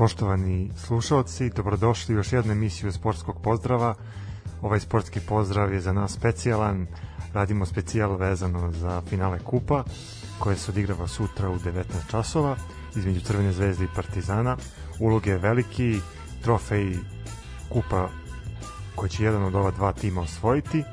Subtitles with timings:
[0.00, 3.94] Poštovani slušalci, dobrodošli u još jednu emisiju sportskog pozdrava.
[4.62, 6.87] Ovaj sportski pozdrav je za nas specijalan.
[7.32, 9.85] Radimo specijal vezano za finale kupa
[10.38, 12.56] koje se odigrava sutra u 19 časova
[12.97, 14.56] između Crvene zvezde i Partizana.
[15.00, 16.00] Ulog je veliki,
[16.43, 16.96] trofej
[17.69, 18.08] kupa
[18.94, 20.85] koji će jedan od ova dva tima osvojiti.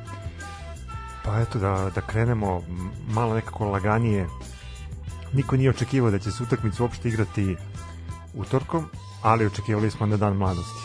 [1.26, 2.62] Pa eto da, da krenemo
[3.08, 4.28] malo nekako laganije.
[5.34, 7.56] Niko nije očekivao da će se utakmicu uopšte igrati
[8.34, 8.86] utorkom,
[9.22, 10.82] ali očekivali smo na dan mladosti.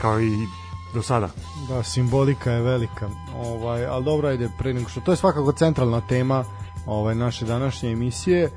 [0.00, 0.46] Kao i
[0.94, 1.28] do sada.
[1.68, 3.08] Da, simbolika je velika.
[3.34, 5.00] Ovaj, ali dobro, ajde, pre nego što...
[5.00, 6.44] To je svakako centralna tema
[6.86, 8.50] ovaj, naše današnje emisije,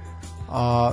[0.50, 0.92] a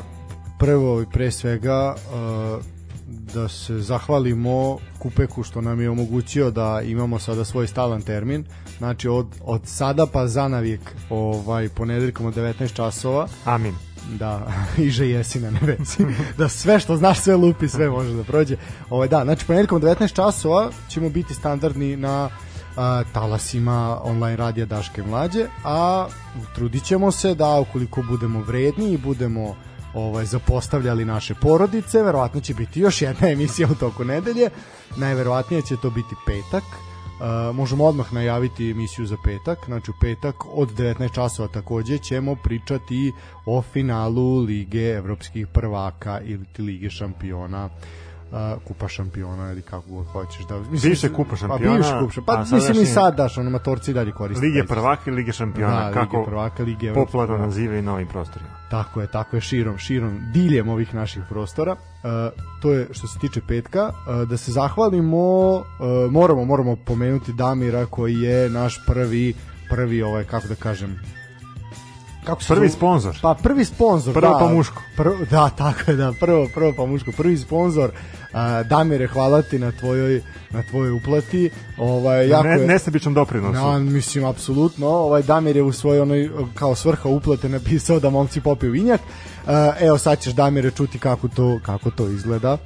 [0.58, 2.64] prvo i pre svega uh,
[3.06, 8.44] da se zahvalimo Kupeku što nam je omogućio da imamo sada svoj stalan termin.
[8.78, 10.80] Znači od, od sada pa zanavijek
[11.10, 13.74] ovaj, ponedeljkom od 19 časova Amin.
[14.06, 14.47] Da
[14.88, 16.06] iže jesi na nebesi
[16.38, 18.56] da sve što znaš sve lupi sve može da prođe.
[18.91, 22.31] Ovaj da znači ponedeljkom 19 časova ćemo biti standardni na
[22.76, 26.06] a, talasima online radija Daške mlađe a
[26.55, 29.56] trudit ćemo se da ukoliko budemo vredni i budemo
[29.94, 34.50] ovaj zapostavljali naše porodice verovatno će biti još jedna emisija u toku nedelje.
[34.97, 36.64] Najverovatnije će to biti petak
[37.20, 42.34] Uh, možemo odmah najaviti emisiju za petak, znači u petak od 19 časova takođe ćemo
[42.34, 43.12] pričati
[43.46, 47.64] o finalu Lige evropskih prvaka ili Lige šampiona.
[47.64, 47.72] uh,
[48.64, 52.40] kupa šampiona ili kako god hoćeš da mislim Bivše kupa šampiona, pa bivše kupa šampiona,
[52.40, 55.80] a pa mislim i sad daš ono matorci dalje koriste Lige prvaka i Lige šampiona,
[55.80, 57.46] Da, Lige kako prvaka, Lige popularno prvaka.
[57.46, 58.50] nazivaju na ovim prostorima.
[58.70, 61.72] Tako je, tako je, širom, širom, diljem ovih naših prostora.
[61.72, 62.30] E,
[62.62, 63.90] to je što se tiče petka.
[64.22, 69.34] E, da se zahvalimo, e, moramo, moramo pomenuti Damira koji je naš prvi,
[69.70, 71.00] prvi ovaj, kako da kažem,
[72.26, 72.76] kako se Prvi zove?
[72.78, 73.19] sponsor.
[73.23, 74.38] Pa prvi sponsor, Prvo da.
[74.38, 74.82] pa muško.
[74.96, 77.12] Prvo, da, tako je, da, prvo, prvo pa muško.
[77.12, 77.90] Prvi sponsor.
[78.32, 81.50] A, Damire, hvala ti na tvojoj, na tvojoj uplati.
[81.78, 83.61] Ovaj, jako Ne, je, nesebičnom doprinosu.
[83.61, 84.87] No, mislim, apsolutno.
[84.88, 89.00] Ovaj Damir je u svojoj onoj, kao svrha uplate napisao da momci popiju vinjak.
[89.00, 92.58] Uh, evo sad ćeš Damire čuti kako to, kako to izgleda.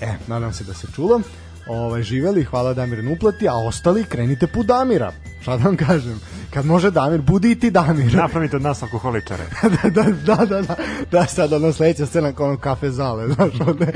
[0.00, 1.20] E, nadam se da se čulo.
[1.66, 5.12] Ovaj, živeli, hvala Damir na uplati, a ostali krenite put Damira.
[5.42, 6.20] Šta da vam kažem?
[6.50, 8.14] Kad može Damir, budi i ti Damir.
[8.14, 9.44] Napravite od nas alkoholičare.
[9.82, 10.76] da, da, da, da, da,
[11.10, 13.92] da, sad ono sledeća scena kao ono kafe zale, znaš, ovde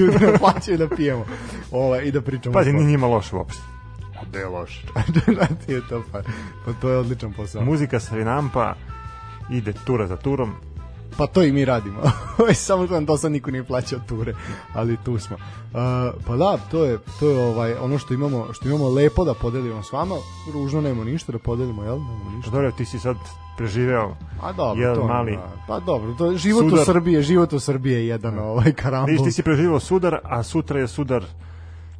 [0.00, 1.24] ljudi ne plaćaju da pijemo
[1.70, 2.52] ovaj, i da pričamo.
[2.52, 3.62] Pazi, nije njima loš uopšte.
[4.32, 4.84] Da je loš.
[5.26, 6.22] da ti je to pa,
[6.64, 7.64] pa to je odličan posao.
[7.64, 8.74] Muzika se nampa,
[9.50, 10.54] ide tura za turom.
[11.16, 11.98] Pa to i mi radimo.
[12.38, 14.34] Ovaj, Samo što nam do sad niko nije plaćao ture,
[14.74, 15.36] ali tu smo.
[15.36, 15.80] Uh,
[16.26, 19.82] pa da, to je to je ovaj ono što imamo što imamo lepo da podelimo
[19.82, 20.14] s vama.
[20.52, 21.98] Ružno nemamo ništa da podelimo, jel?
[21.98, 22.50] Nemamo ništa.
[22.50, 23.16] Dobro, ti si sad
[23.56, 25.36] preživeo A dobro, jedan to mali...
[25.36, 26.84] Da, pa dobro, to je život u Sudar.
[26.84, 29.12] Srbiji, život u Srbiji je jedan ovaj karambol.
[29.12, 31.24] Viš, ti si preživeo sudar, a sutra je sudar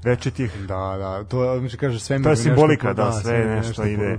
[0.04, 0.52] večitih.
[0.68, 4.18] Da, da, to mi kaže sve To je simbolika, da, sve nešto ide.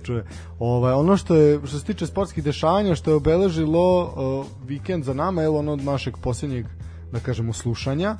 [0.59, 5.13] Ovaj ono što je što se tiče sportskih dešavanja što je obeležilo uh, vikend za
[5.13, 6.65] nama, je ono od našeg posljednjeg
[7.11, 8.17] da kažemo slušanja.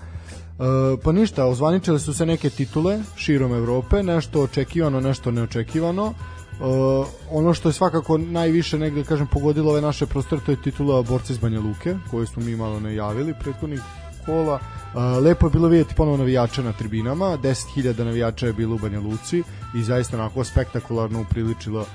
[0.59, 0.65] Uh,
[1.03, 6.06] pa ništa, ozvaničile su se neke titule širom Evrope, nešto očekivano, nešto neočekivano.
[6.06, 11.01] Uh, ono što je svakako najviše negde kažem pogodilo ove naše prostore to je titula
[11.01, 13.81] borca iz Banja Luke koju smo mi malo najavili prethodnih
[14.25, 14.79] kola uh,
[15.24, 19.44] lepo je bilo vidjeti ponovo navijača na tribinama 10.000 navijača je bilo u Banja Luci
[19.75, 21.86] i zaista onako spektakularno upriličilo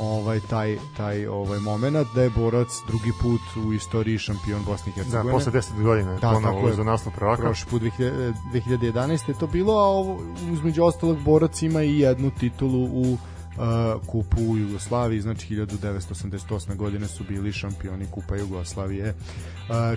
[0.00, 4.98] ovaj taj taj ovaj momenat da je borac drugi put u istoriji šampion Bosne i
[4.98, 6.74] Da, Hercegovine posle 10 godina Da, da, ponovo tako je.
[6.74, 7.42] za naslov prvaka.
[7.42, 10.20] prošli put 2000, 2011 je to bilo, a ovo,
[10.52, 13.18] uzmeđu ostalog borac ima i jednu titulu u
[14.06, 16.76] kupu u Jugoslaviji, znači 1988.
[16.76, 19.14] godine su bili šampioni kupa Jugoslavije.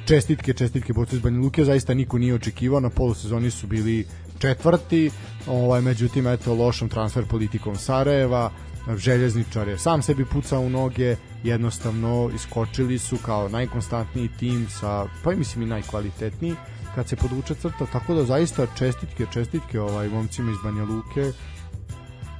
[0.06, 4.06] Čestitke, čestitke borcu iz Banja Luke, zaista niko nije očekivao, na polusezoni su bili
[4.40, 5.12] četvrti,
[5.48, 8.52] ovaj, međutim, eto, lošom transfer politikom Sarajeva,
[8.98, 15.34] željezničar je sam sebi pucao u noge, jednostavno iskočili su kao najkonstantniji tim sa, pa
[15.34, 16.56] i mislim i najkvalitetniji
[16.96, 21.32] kad se podvuče crta, tako da zaista čestitke, čestitke ovaj momcima iz Banja Luke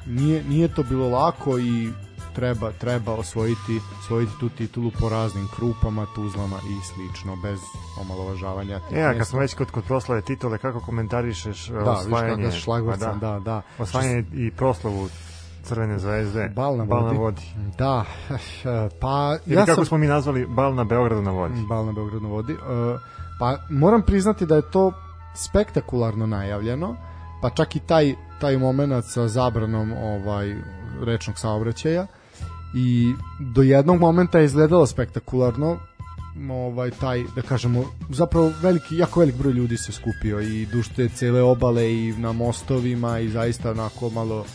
[0.06, 1.90] nije, nije to bilo lako i
[2.36, 7.60] treba treba osvojiti osvojiti tu titulu po raznim krupama, tuzlama i slično bez
[8.02, 8.80] omalovažavanja.
[8.92, 12.44] E, a kad smo već kod, kod proslave titule, kako komentarišeš da, viš osvajanje?
[12.44, 13.62] kako šlagvorca, Pa da, da.
[13.80, 15.10] Osvajanje i proslavu
[15.64, 16.52] Crvene zvezde.
[16.56, 17.18] Bal na Bal na vodi.
[17.18, 17.42] vodi.
[17.78, 18.06] Da,
[19.02, 21.62] pa Ili ja kako sam smo mi nazvali Bal na Beogradu na vodi.
[21.70, 22.54] Bal na Beogradu na vodi.
[22.54, 22.60] Uh,
[23.40, 24.92] pa moram priznati da je to
[25.36, 26.96] spektakularno najavljeno,
[27.42, 30.56] pa čak i taj taj momenat sa zabranom ovaj
[31.06, 32.08] rečnog saobraćaja
[32.76, 35.78] i do jednog momenta je izgledalo spektakularno
[36.52, 41.10] ovaj taj da kažemo zapravo veliki jako velik broj ljudi se skupio i duž te
[41.10, 44.46] cele obale i na mostovima i zaista onako malo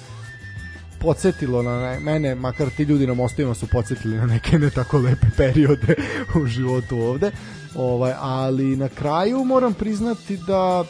[1.00, 4.98] podsjetilo na ne- mene, makar ti ljudi na mostovima su podsjetili na neke ne tako
[4.98, 5.94] lepe periode
[6.42, 7.30] u životu ovde.
[7.74, 10.84] Ovaj, ali na kraju moram priznati da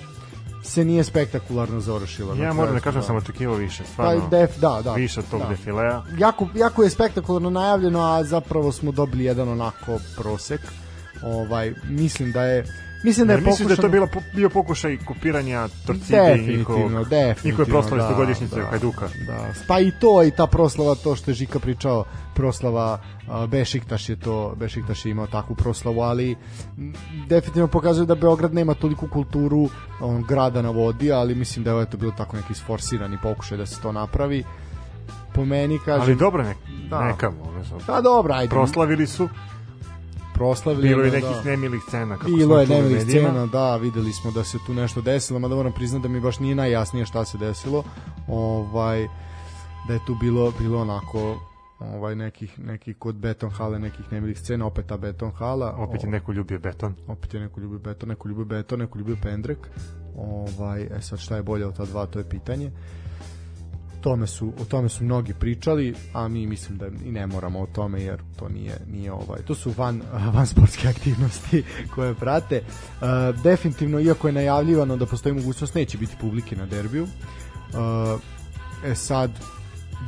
[0.62, 2.34] se nije spektakularno završilo.
[2.34, 4.28] na Ja moram da kažem sam očekivao više, Pa, stvarno.
[4.28, 4.94] def, da, da.
[4.94, 5.48] više tog da.
[5.48, 6.02] defilea.
[6.18, 10.60] Jako, jako je spektakularno najavljeno, a zapravo smo dobili jedan onako prosek.
[11.22, 12.64] Ovaj, mislim da je
[13.04, 16.38] Mislim da je Ne, misliš da je to bilo, po- bio pokušaj kopiranja Torcide i
[16.38, 17.40] Definitivno, definitivno.
[17.44, 19.08] njihove proslave da, stogodišnjice da, Hajduka.
[19.26, 19.38] Da,
[19.68, 22.04] pa i to i ta proslava to što je Žika pričao,
[22.34, 23.00] proslava
[23.48, 26.36] Bešiktaš je to, Bešiktaš je imao takvu proslavu, ali
[27.28, 29.68] definitivno pokazuje da Beograd nema toliku kulturu
[30.00, 33.66] on, grada na vodi, ali mislim da je to bilo tako neki sforsirani pokušaj da
[33.66, 34.44] se to napravi.
[35.34, 36.54] Po meni kažem, Ali dobro, ne,
[36.88, 37.04] Da.
[37.04, 37.32] neka,
[37.64, 37.86] su.
[37.86, 38.50] Pa dobro, ajde.
[38.50, 39.28] Proslavili su,
[40.40, 40.88] proslavili.
[40.88, 42.16] bilo je da, nekih nemilih scena.
[42.16, 45.72] Kako Bilo je nemilih scena, da, videli smo da se tu nešto desilo, mada moram
[45.72, 47.84] priznati da mi baš nije najjasnije šta se desilo.
[48.28, 49.08] Ovaj
[49.88, 51.40] da je tu bilo bilo onako
[51.80, 56.10] ovaj nekih nekih kod beton hale nekih nemilih scena opet ta beton hala Opet je
[56.10, 56.94] neko ljubio beton.
[57.08, 59.58] opet je neko ljubi beton neko ljubi beton neko ljubi pendrek
[60.16, 62.70] Ovaj, e sad šta je bolje od ta dva, to je pitanje.
[64.00, 67.66] Tome su, o tome su mnogi pričali, a mi mislim da i ne moramo o
[67.66, 70.02] tome jer to nije, nije ovaj, to su van,
[70.34, 71.64] van sportske aktivnosti
[71.94, 72.56] koje prate.
[72.56, 72.62] E,
[73.42, 77.06] definitivno, iako je najavljivano da postoji mogućnost, neće biti publike na derbiju.
[78.84, 79.30] E, e sad,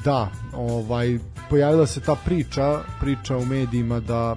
[0.05, 1.19] da, ovaj,
[1.51, 4.37] pojavila se ta priča, priča u medijima da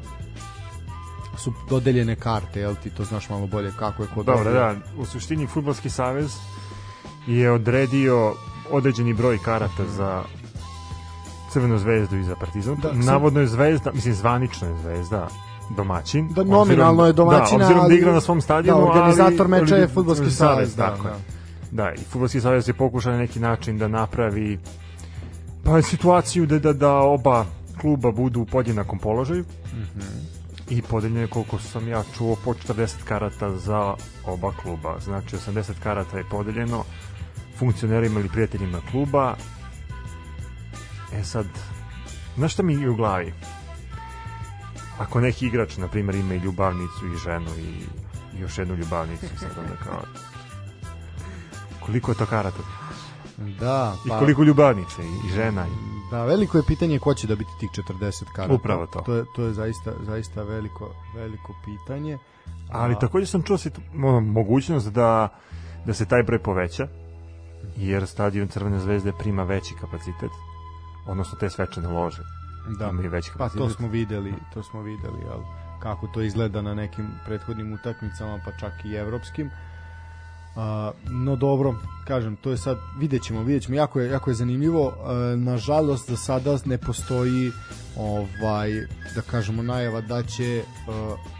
[1.38, 5.06] su dodeljene karte, jel ti to znaš malo bolje kako je kod Dobro, da, u
[5.06, 6.32] suštini Futbolski savez
[7.28, 8.34] je odredio
[8.72, 10.24] određeni broj karata za
[11.52, 12.76] Crvenu zvezdu i za Partizan.
[12.76, 15.28] Da, Da, Navodno je zvezda, mislim zvanično je zvezda
[15.70, 16.28] domaćin.
[16.34, 19.62] Da, nominalno je domaćina, da, obzirom da ali- igra na svom stadionu, Da, organizator ali,
[19.62, 21.18] meča je Fudbalski savez, da, tako da.
[21.72, 24.60] Da, i Futbolski savez je pokušao na neki način da napravi
[25.64, 27.46] pa situaciju da, da, da oba
[27.82, 29.46] kluba budu u podjednakom položaju
[30.70, 33.94] i podeljeno je koliko sam ja čuo po 40 karata za
[34.26, 36.84] oba kluba znači 80 karata je podeljeno
[37.60, 39.36] funkcionerima ili prijateljima kluba
[41.14, 41.46] e sad
[42.36, 43.34] znaš šta mi je u glavi
[45.00, 47.86] ako neki igrač na primjer ima i ljubavnicu i ženu i
[48.38, 50.02] i još jednu ljubavnicu sad onda kao
[51.86, 52.58] koliko je to karata
[53.60, 57.28] Da, i pa, koliko ljubavnice i, i žena i da, veliko je pitanje ko će
[57.28, 58.54] dobiti tih 40 karata.
[58.54, 59.00] Upravo to.
[59.00, 62.18] To je, to je zaista, zaista veliko, veliko pitanje.
[62.72, 63.58] Ali A- takođe sam čuo
[63.96, 65.30] ono, mogućnost da,
[65.86, 66.88] da se taj broj poveća,
[67.78, 70.32] jer stadion Crvene zvezde prima veći kapacitet,
[71.08, 72.22] odnosno te svečane lože.
[72.80, 72.90] Da.
[72.90, 73.68] imaju veći Pa kapacitet.
[73.68, 75.42] to smo videli, to smo videli, jel,
[75.80, 79.50] kako to izgleda na nekim prethodnim utakmicama, pa čak i evropskim.
[80.56, 81.76] A, no dobro,
[82.08, 84.94] kažem, to je sad, vidjet ćemo, vidjet ćemo, jako je, jako je zanimljivo.
[85.34, 87.52] E, nažalost, za sada ne postoji
[87.98, 88.72] ovaj,
[89.16, 90.64] da kažemo, najava da će e,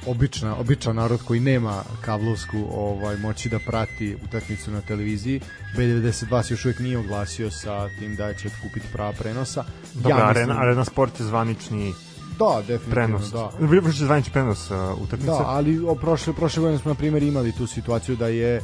[0.08, 5.42] obična, običan narod koji nema kablovsku ovaj, moći da prati utakmicu na televiziji.
[5.78, 9.64] B92 se još uvijek nije oglasio sa tim da će kupiti prava prenosa.
[9.94, 11.94] Dobra, Ja arena, mislim- arena Sport je zvanični
[12.40, 13.32] Da, definitivno, prenos.
[13.32, 13.50] da.
[13.60, 13.92] Da.
[13.92, 15.32] zvanični prenos uh, utakmice.
[15.32, 18.62] Da, ali o prošle prošle godine smo na primjer imali tu situaciju da je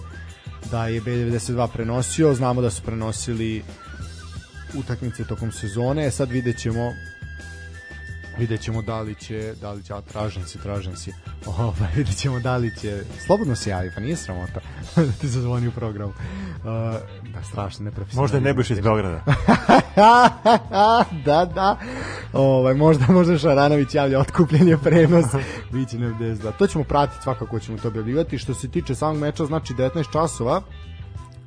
[0.71, 3.63] da je B92 prenosio, znamo da su prenosili
[4.73, 6.93] utakmice tokom sezone, e sad vidjet ćemo
[8.37, 11.13] vidjet ćemo da li će da li će, a tražen si, tražen si
[11.57, 14.59] ovaj, vidjet ćemo da li će slobodno se javi, pa nije sramota
[14.95, 16.63] da ti zazvoni u programu uh,
[17.33, 19.23] da, strašno, neprofesionalno Možda je Nebojša iz Beograda.
[21.25, 21.77] da, da.
[22.33, 25.25] Ovaj, možda, možda Šaranović javlja otkupljenje prenos.
[25.71, 26.51] Biće ne da.
[26.51, 28.37] To ćemo pratiti, svakako ćemo to objavljivati.
[28.37, 30.61] Što se tiče samog meča, znači 19 časova,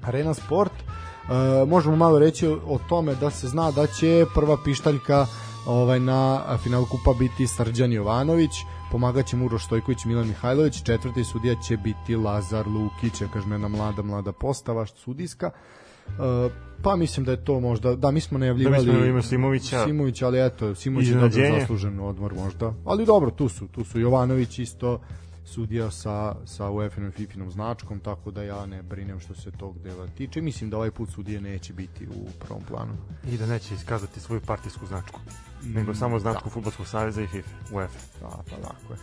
[0.02, 0.72] Arena Sport.
[0.72, 5.26] E, možemo malo reći o, o tome da se zna da će prva pištaljka
[5.66, 8.50] ovaj na finalu kupa biti Srđan Jovanović,
[8.90, 13.68] pomagaće će Uroš Stojković, Milan Mihajlović, četvrti sudija će biti Lazar Lukić, ja kažem jedna
[13.68, 15.50] mlada, mlada postava sudijska.
[16.08, 16.10] E,
[16.82, 19.84] pa mislim da je to možda, da mi smo najavljivali Da, mi smo najavljivali Simovića.
[19.84, 22.74] Simović, ali eto, Simović je dobro zaslužen odmor možda.
[22.84, 25.00] Ali dobro, tu su, tu su Jovanović isto
[25.44, 29.78] sudija sa, sa UEFA-nom i FIFA-nom značkom, tako da ja ne brinem što se tog
[29.78, 30.40] dela tiče.
[30.40, 32.96] Mislim da ovaj put sudije neće biti u prvom planu.
[33.30, 35.20] I da neće iskazati svoju partijsku značku.
[35.62, 37.98] nego samo značku Futbolskog saveza i FIFA, UEFA.
[38.20, 38.98] Da, pa tako je.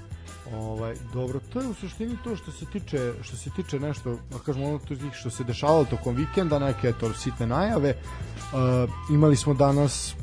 [0.54, 4.40] Ovaj, dobro, to je u suštini to što se tiče što se tiče nešto, da
[4.40, 7.96] kažemo ono to što se dešavalo tokom vikenda, neke eto sitne najave.
[7.96, 10.16] Uh, imali smo danas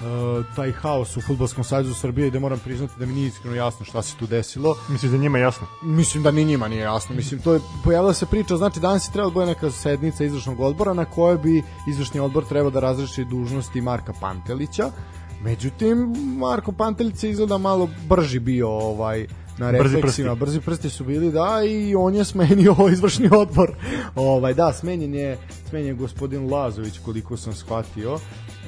[0.00, 3.86] uh, taj haos u Fudbalskom savezu Srbije gde moram priznati da mi nije iskreno jasno
[3.86, 4.76] šta se tu desilo.
[4.88, 5.66] Mislim da njima jasno.
[5.82, 7.14] Mislim da ni njima nije jasno.
[7.14, 10.60] Mislim, to je, pojavila se priča, znači danas je trebala da bude neka sednica izvršnog
[10.60, 14.90] odbora na kojoj bi izvršni odbor trebao da razreši dužnosti Marka Pantelića.
[15.42, 19.26] Međutim, Marko Pantelić je izgleda malo brži bio ovaj
[19.58, 20.24] na Brzi prsti.
[20.36, 23.74] brzi prsti su bili da i on je smenio ovaj izvršni odbor.
[24.14, 28.18] Ovaj da, smenjen je smenjen je gospodin Lazović koliko sam shvatio.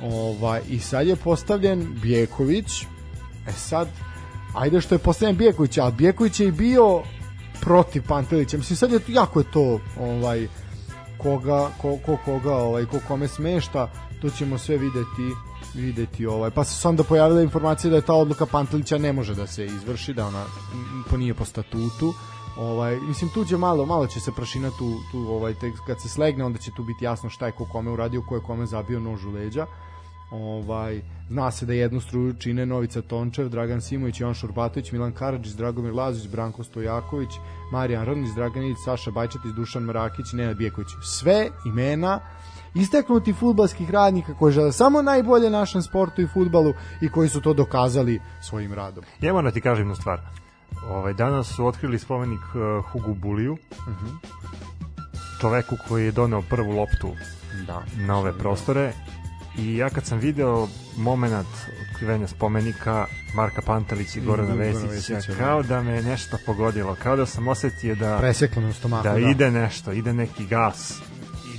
[0.03, 2.83] Ovaj i sad je postavljen Bjeković.
[3.49, 3.89] E sad
[4.55, 7.03] ajde što je postavljen Bjeković, a Bjeković je i bio
[7.61, 8.57] protiv Pantelića.
[8.57, 10.49] Mislim sad je jako je to ovaj
[11.19, 13.91] koga ko, ko koga ovaj ko kome smešta,
[14.23, 15.46] to ćemo sve videti
[15.77, 16.51] videti ovaj.
[16.51, 20.15] Pa se onda pojavila informacija da je ta odluka Pantelića ne može da se izvrši
[20.15, 20.45] da ona
[21.11, 22.15] po nije po statutu.
[22.59, 26.09] Ovaj mislim tu će malo malo će se prašina tu tu ovaj tek kad se
[26.09, 29.01] slegne onda će tu biti jasno šta je ko kome uradio ko je kome zabio
[29.01, 29.67] nož u leđa.
[30.31, 35.53] Ovaj zna se da jednu struju čine Novica Tončev, Dragan Simović, Jovan Šurbatović, Milan Karadžić,
[35.53, 37.31] Dragomir Lazović, Branko Stojaković,
[37.73, 40.89] Marijan Rnić, Dragan Ilić, Saša Bajčetić, Dušan Mrakić, Nenad Bijeković.
[41.03, 42.21] Sve imena
[42.77, 47.53] istaknuti futbalskih radnika koji žele samo najbolje našem sportu i futbalu i koji su to
[47.55, 49.05] dokazali svojim radom.
[49.21, 50.21] Ja moram da ti kažem jednu stvar.
[50.91, 53.57] Ovaj, danas su otkrili spomenik uh, Hugu Buliju.
[55.41, 57.11] čoveku koji je doneo prvu loptu
[57.67, 57.83] Da.
[57.97, 58.93] na ove prostore
[59.59, 61.47] i ja kad sam video moment
[61.91, 65.39] otkrivenja spomenika Marka Pantelića i Gorana Gorana Vesića, da.
[65.39, 69.03] kao da me nešto pogodilo, kao da sam osetio da, Preseklo u stomaku.
[69.05, 71.01] da ide nešto, ide neki gas.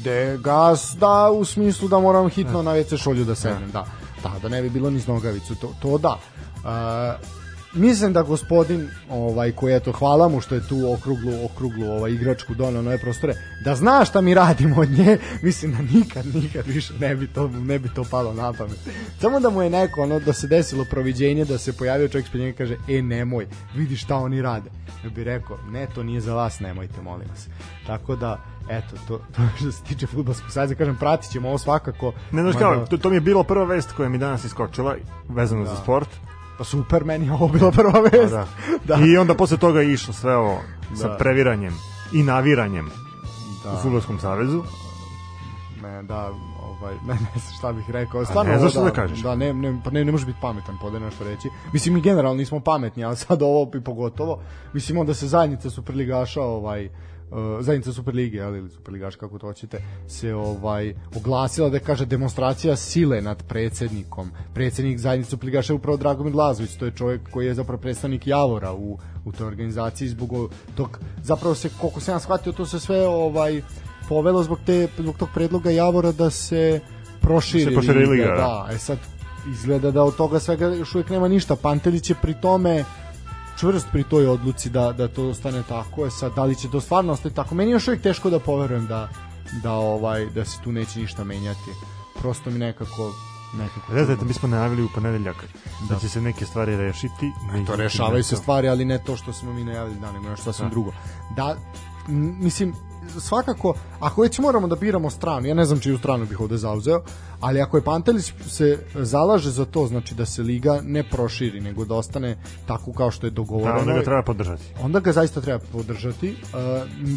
[0.07, 3.85] Ide gas, da, u smislu da moram hitno na WC šolju da sednem, da.
[4.23, 6.17] Da, da ne bi bilo ni nogavicu, to, to da.
[6.55, 7.36] Uh,
[7.73, 12.53] mislim da gospodin ovaj koji eto hvala mu što je tu okruglu okruglu ovaj igračku
[12.53, 13.33] doneo na ove prostore
[13.63, 17.47] da zna šta mi radimo od nje mislim da nikad nikad više ne bi to
[17.47, 18.79] ne bi to palo na pamet.
[19.21, 22.41] Samo da mu je neko ono da se desilo proviđenje da se pojavio čovjek ispred
[22.41, 24.69] njega kaže e nemoj vidi šta oni rade.
[25.03, 27.47] Ja bih rekao ne to nije za vas nemojte molim vas.
[27.87, 30.75] Tako da eto to to što se tiče fudbalskog saveza.
[30.75, 33.91] Kažem pratit ćemo ovo svakako Ne znaš kao, to, to mi je bila prva vest
[33.91, 34.95] koja mi danas iskočila,
[35.29, 36.09] vezano za sport.
[36.57, 38.47] Pa super meni je ovo bila prva vest Da.
[38.95, 39.05] da.
[39.05, 40.59] I onda posle toga je išlo sve ovo
[40.95, 41.17] sa Da.
[41.17, 41.73] previranjem
[42.13, 42.89] i naviranjem
[43.63, 43.73] Da.
[43.73, 44.63] u Fudbalskom savezu.
[45.83, 48.25] Ne, da, ovaj, ne, ne znam šta bih rekao.
[48.25, 49.19] Stvarno, ne znaš ovo šta da kažeš?
[49.19, 51.49] Da, ne, ne, pa ne, ne može biti pametan, pode nešto reći.
[51.73, 54.39] Mislim, mi generalno nismo pametni, ali sad ovo i pogotovo.
[54.73, 56.89] Mislim, onda se zajednica superligaša, ovaj,
[57.31, 62.75] uh, zajednica Superlige, ali ili Superligaš kako to hoćete, se ovaj oglasila da kaže demonstracija
[62.75, 64.31] sile nad predsednikom.
[64.53, 68.73] Predsednik zajednice Superligaša je upravo Dragomir Lazović, to je čovjek koji je zapravo predstavnik Javora
[68.73, 73.07] u, u toj organizaciji zbog tog, zapravo se, koliko sam ja shvatio, to se sve
[73.07, 73.61] ovaj
[74.09, 76.79] povelo zbog, te, zbog tog predloga Javora da se
[77.21, 78.35] proširi, Da se proširi liga, da.
[78.35, 78.97] da, e sad
[79.51, 81.55] izgleda da od toga svega još uvijek nema ništa.
[81.55, 82.83] Pantelić je pri tome
[83.59, 86.05] čvrst pri toj odluci da, da to ostane tako.
[86.05, 87.55] E sad, da li će to stvarno ostati tako?
[87.55, 89.09] Meni je još uvijek teško da poverujem da,
[89.63, 91.71] da, ovaj, da se tu neće ništa menjati.
[92.21, 93.11] Prosto mi nekako
[93.53, 95.35] nekako Znate, mi smo najavili u ponedeljak
[95.89, 97.31] da, će se neke stvari rešiti.
[97.41, 100.43] to međutim, rešavaju se stvari, ali ne to što smo mi najavili da, nego nešto
[100.43, 100.71] sasvim Da.
[100.71, 100.91] drugo.
[101.35, 101.55] Da,
[102.39, 102.73] mislim,
[103.19, 107.01] svakako, ako već moramo da biramo stranu, ja ne znam čiju stranu bih ovde zauzeo,
[107.39, 111.85] ali ako je Pantelić se zalaže za to, znači da se liga ne proširi, nego
[111.85, 114.63] da ostane tako kao što je Da, dogovoreno, onda ga treba podržati.
[114.81, 116.29] onda ga zaista treba podržati.
[116.29, 116.57] Uh,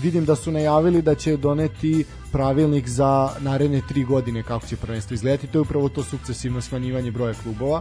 [0.03, 5.14] vidim da su najavili da će doneti pravilnik za naredne tri godine kako će prvenstvo
[5.14, 5.47] izgledati.
[5.47, 7.81] To je upravo to sukcesivno smanjivanje broja klubova.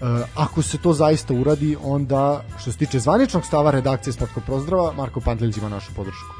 [0.00, 4.92] Uh, ako se to zaista uradi, onda što se tiče zvaničnog stava redakcije Sportskog pozdrava,
[4.92, 6.37] Marko Pantelić ima našu podršku.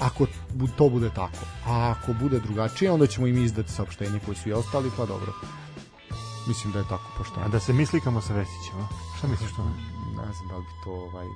[0.00, 0.26] Ako
[0.76, 1.38] to bude tako.
[1.66, 5.06] A ako bude drugačije, onda ćemo i mi izdati saopštenje koji su i ostali, pa
[5.06, 5.32] dobro.
[6.48, 7.46] Mislim da je tako pošteno.
[7.46, 8.88] A da se mi slikamo sa Vesićem?
[9.18, 9.64] Šta misliš to?
[10.16, 11.26] ne znam da li bi to ovaj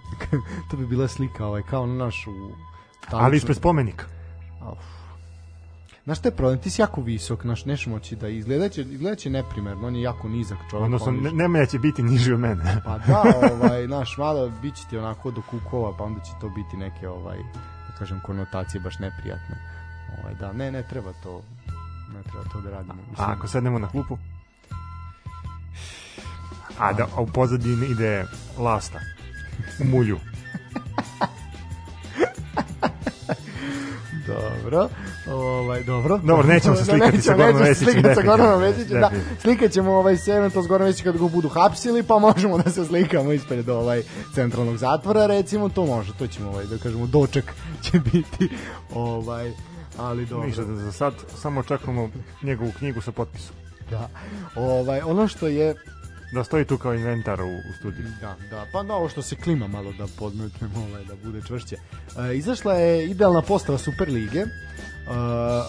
[0.70, 2.30] to bi bila slika ovaj kao na našu
[3.10, 4.04] Ali ispred spomenika.
[4.62, 4.78] Auf.
[6.04, 6.58] Znaš šta je problem?
[6.58, 10.58] Ti si jako visok, naš neš moći da izgledaće, izgledaće neprimerno, on je jako nizak
[10.70, 10.84] čovjek.
[10.84, 12.80] Odnosno, on je- ne, Nemanja će biti niži od mene.
[12.84, 16.48] Pa da, ovaj, naš malo bit će ti onako do kukova, pa onda će to
[16.48, 19.56] biti neke, ovaj, da kažem, konotacije baš neprijatne.
[20.18, 21.42] Ovaj, da, ne, ne treba to,
[22.14, 23.02] ne treba to da radimo.
[23.16, 24.18] A ako sednemo na klupu?
[26.78, 28.24] A da a u pozadini ide
[28.58, 29.00] lasta
[29.80, 30.18] u mulju.
[34.28, 34.88] Dobro,
[35.26, 36.18] ovaj, dobro.
[36.18, 38.60] Dobro, nećemo se slikati sa Goranom nećemo se Vesićem, slikati sa Goranom.
[38.60, 39.08] Vesićem, da.
[39.08, 39.40] Definitivno.
[39.42, 42.70] Slikat ćemo ovaj, se eventualno s Goranom Vesićem kad ga budu hapsili, pa možemo da
[42.70, 44.02] se slikamo ispred ovaj
[44.34, 48.48] centralnog zatvora, recimo, to može, to ćemo, ovaj, da kažemo, doček će biti,
[48.94, 49.52] ovaj,
[49.96, 50.46] ali dobro.
[50.46, 52.10] Ništa, da za sad samo čekamo
[52.42, 53.56] njegovu knjigu sa potpisom.
[53.90, 54.08] Da.
[54.56, 55.74] Ovaj, ono što je
[56.32, 58.06] Da stoji tu kao inventar u, u studiju.
[58.20, 61.76] Da, da, pa da, ovo što se klima malo da podmetnemo, ovaj, da bude čvršće.
[61.76, 64.38] E, izašla je idealna postava Superlige.
[64.40, 64.46] E,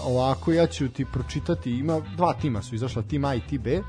[0.03, 3.71] ovako, ja ću ti pročitati, ima dva tima su izašla, tim A i tim B.
[3.71, 3.81] E,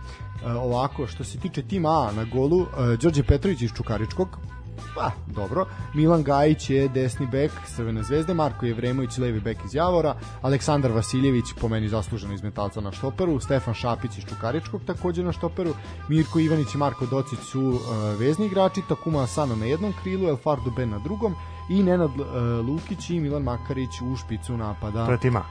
[0.47, 4.29] ovako, što se tiče tima A na golu, e, Đorđe Petrović iz Čukaričkog,
[4.95, 5.67] pa, dobro.
[5.95, 11.45] Milan Gajić je desni bek Crvene zvezde, Marko Jevremović levi bek iz Javora, Aleksandar Vasiljević
[11.61, 15.75] po meni zasluženo iz Metalca na štoperu, Stefan Šapić iz Čukaričkog takođe na štoperu,
[16.09, 17.81] Mirko Ivanić i Marko Docić su uh,
[18.19, 20.37] vezni igrači, Takuma Asano na jednom krilu, El
[20.77, 21.35] Ben na drugom
[21.71, 22.27] i Nenad uh,
[22.69, 25.07] Lukić i Milan Makarić u špicu napada.
[25.07, 25.45] To je tima.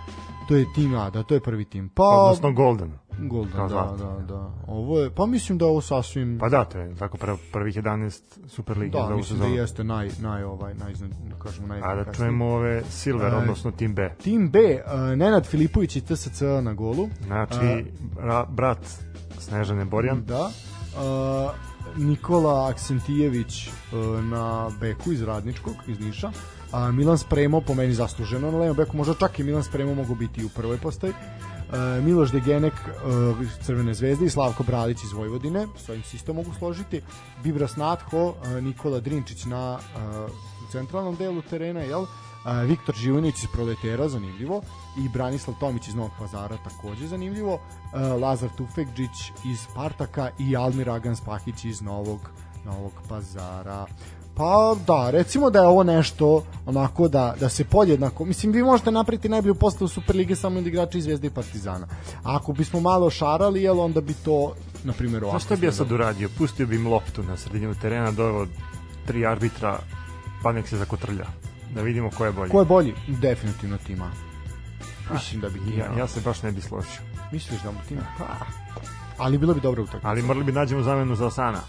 [0.47, 1.89] to je tim A, da, to je prvi tim.
[1.89, 2.93] Pa, Odnosno Golden.
[3.21, 3.95] Golden, da, zlato.
[3.95, 4.51] da, da.
[4.67, 7.75] Ovo je, pa mislim da je ovo sasvim Pa da, to je tako prv, prvih
[7.75, 9.61] 11 Superlige za Da, ovu mislim da sezonu.
[9.61, 10.93] jeste naj, naj, ovaj, naj,
[11.29, 14.15] da kažemo, naj, A da čujemo ove Silver, E, odnosno Team B.
[14.17, 17.09] Tim B, uh, Nenad Filipović i TSC na golu.
[17.25, 18.79] Znači, bra, brat
[19.39, 20.23] Snežane Borjan.
[20.25, 20.49] Da.
[20.93, 21.51] Uh,
[21.97, 23.73] Nikola Aksentijević uh,
[24.23, 26.31] na beku iz Radničkog, iz Niša.
[26.71, 30.15] A Milan Spremo po meni zasluženo na levom beku, možda čak i Milan Spremo mogu
[30.15, 31.13] biti u prvoj postavi.
[31.69, 32.73] Uh, Miloš Degenek
[33.41, 37.01] iz Crvene zvezde i Slavko Bralić iz Vojvodine, s ovim se isto mogu složiti.
[37.43, 39.79] Bibras Natho, uh, Nikola Drinčić na
[40.71, 42.05] centralnom delu terena, jel?
[42.65, 44.61] Viktor Živojnić iz Proletera, zanimljivo,
[44.97, 47.59] i Branislav Tomić iz Novog pazara, takođe zanimljivo,
[48.21, 52.29] Lazar Tufekđić iz Spartaka i Almir Agan Spahić iz Novog,
[52.65, 53.85] Novog pazara.
[54.39, 58.91] Pa da, recimo da je ovo nešto onako da, da se podjednako, mislim vi možete
[58.91, 61.87] napraviti najbolju postavu Superlige samo od igrača iz Zvezde i Partizana.
[62.23, 65.39] A ako bismo malo šarali, jel onda bi to, na primjer, ovako.
[65.39, 66.29] Šta bi ja sad uradio?
[66.37, 68.47] Pustio bi im loptu na sredinu terena, doveo
[69.07, 69.79] tri arbitra,
[70.43, 71.25] pa nek se zakotrlja.
[71.75, 72.51] Da vidimo ko je bolji.
[72.51, 72.93] Ko je bolji?
[73.07, 74.11] Definitivno tima.
[75.13, 75.83] Mislim da bi tima.
[75.83, 77.01] Ja, ja se baš ne bi složio.
[77.31, 78.01] Misliš da mu tima?
[78.17, 78.25] Pa.
[79.17, 80.07] Ali bilo bi dobro utakmica.
[80.07, 81.59] Ali morali bi nađemo zamenu za Asana,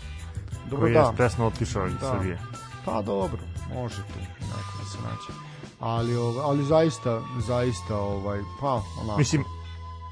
[0.71, 1.01] Dobro koji da.
[1.01, 2.13] je presno otišao iz Da.
[2.13, 2.39] Srbije.
[2.85, 3.39] Pa dobro,
[3.75, 5.41] može tu neko da se nađe.
[5.81, 9.19] Ali, ali zaista, zaista, ovaj, pa, onako.
[9.19, 9.45] Mislim,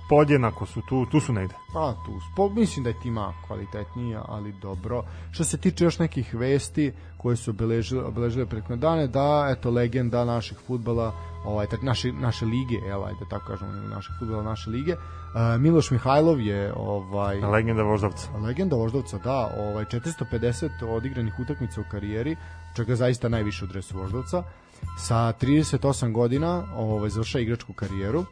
[0.08, 1.54] podjednako su tu, tu su negde.
[1.72, 5.04] Pa tu, spo, mislim da je tima kvalitetnija, ali dobro.
[5.30, 10.24] Što se tiče još nekih vesti koje su obeležile, obeležile prethodne dane, da, eto, legenda
[10.24, 14.92] naših futbala, ovaj, tak, naše, naše lige, evo, ajde tako kažemo, naših futbala, naše lige,
[14.92, 18.28] uh, Miloš Mihajlov je, ovaj, Legenda voždovca.
[18.38, 22.36] legenda Voždovca, da, ovaj 450 odigranih utakmica u karijeri,
[22.76, 24.42] čega zaista najviše u dresu Voždovca.
[24.98, 28.24] Sa 38 godina ovaj, završava igračku karijeru.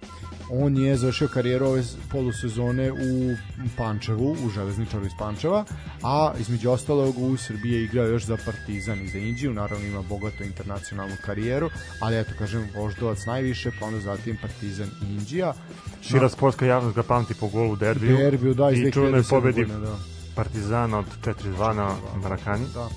[0.51, 1.83] On je završio karijeru ove
[2.13, 3.37] polusezone u
[3.77, 5.65] Pančevu, u Železničaru iz Pančeva,
[6.03, 10.03] a između ostalog u Srbiji je igrao još za Partizan i za Indiju, naravno ima
[10.03, 15.55] bogato internacionalnu karijeru, ali eto kažem Voždovac najviše, pa onda zatim Partizan i Indija.
[16.03, 18.17] Šira sportska javnost ga pamti po golu u derbiju.
[18.17, 19.99] Derbiju, da, iz I čuvnoj 2007 pobedi da.
[20.35, 22.65] Partizana od 4-2 na Marakani.
[22.75, 22.89] Da.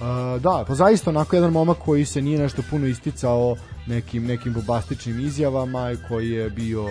[0.00, 4.52] Uh, da, pa zaista onako jedan momak koji se nije nešto puno isticao nekim nekim
[4.52, 6.88] bombastičnim izjavama i koji je bio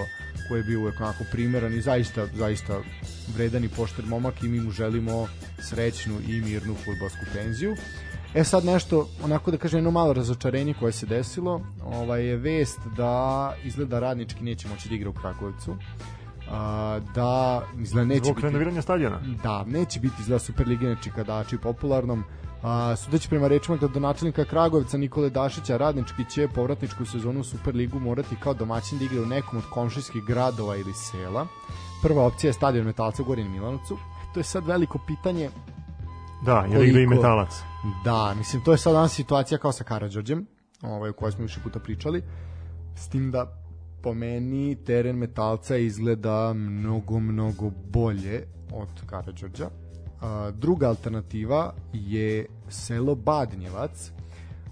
[0.48, 2.80] koji je bio uvek onako primeran i zaista zaista
[3.36, 5.28] vredan i pošten momak i mi mu želimo
[5.60, 7.76] srećnu i mirnu fudbalsku penziju.
[8.36, 12.80] E sad nešto, onako da kažem, jedno malo razočarenje koje se desilo, ovaj je vest
[12.98, 15.76] da izgleda radnički neće moći da igra u Kragujevcu.
[16.52, 19.20] A, da izgleda neće Zbog biti renoviranja stadiona.
[19.44, 22.24] da, neće biti izgleda Superlige čikadači popularnom.
[22.64, 28.36] A, sudeći prema rečima gradonačelnika Kragujevca Nikole Dašića, radnički će povratničku sezonu u Superligu morati
[28.36, 31.48] kao domaćin da igra u nekom od komšijskih gradova ili sela.
[32.02, 33.98] Prva opcija je stadion Metalca u Gorin Milanovcu.
[34.34, 35.50] To je sad veliko pitanje.
[36.46, 37.50] Da, jer igra i metalac.
[38.04, 40.46] Da, mislim, to je sad danas situacija kao sa Karadžorđem,
[40.82, 42.24] ovaj, o kojoj smo više puta pričali.
[42.96, 43.58] S tim da
[44.04, 49.70] po meni teren Metalca izgleda mnogo, mnogo bolje od Karadžorđa.
[50.54, 54.12] Druga alternativa je selo Badnjevac,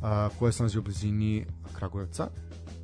[0.01, 1.45] a, koje se nalazi u blizini
[1.77, 2.27] Kragujevca.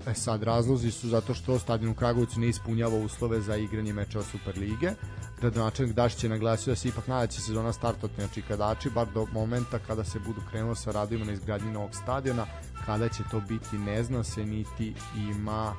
[0.08, 4.24] E sad, razlozi su zato što stadion u Kragujevcu ne ispunjava uslove za igranje mečeva
[4.24, 4.92] Superlige.
[5.40, 9.26] Gradonačelnik Dašić je naglasio da se ipak nada da sezona startati na čikadači, bar do
[9.34, 12.46] momenta kada se budu krenulo sa radovima na izgradnji novog stadiona.
[12.86, 14.94] Kada će to biti, ne zna se, niti
[15.30, 15.74] ima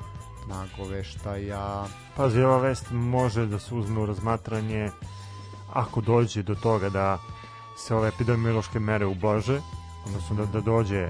[0.49, 1.85] nagoveštaja.
[2.15, 4.89] Pazi, ova vest može da se uzme u razmatranje
[5.73, 7.17] ako dođe do toga da
[7.77, 9.61] se ove epidemiološke mere ublaže,
[10.05, 11.09] odnosno da, da dođe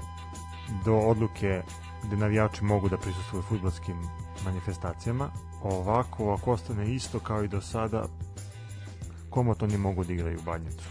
[0.84, 1.62] do odluke
[2.04, 3.96] gde navijači mogu da prisustuju futbolskim
[4.44, 5.30] manifestacijama.
[5.62, 8.06] Ovako, ako ostane isto kao i do sada,
[9.30, 10.88] komotoni mogu da igraju u Banjicu.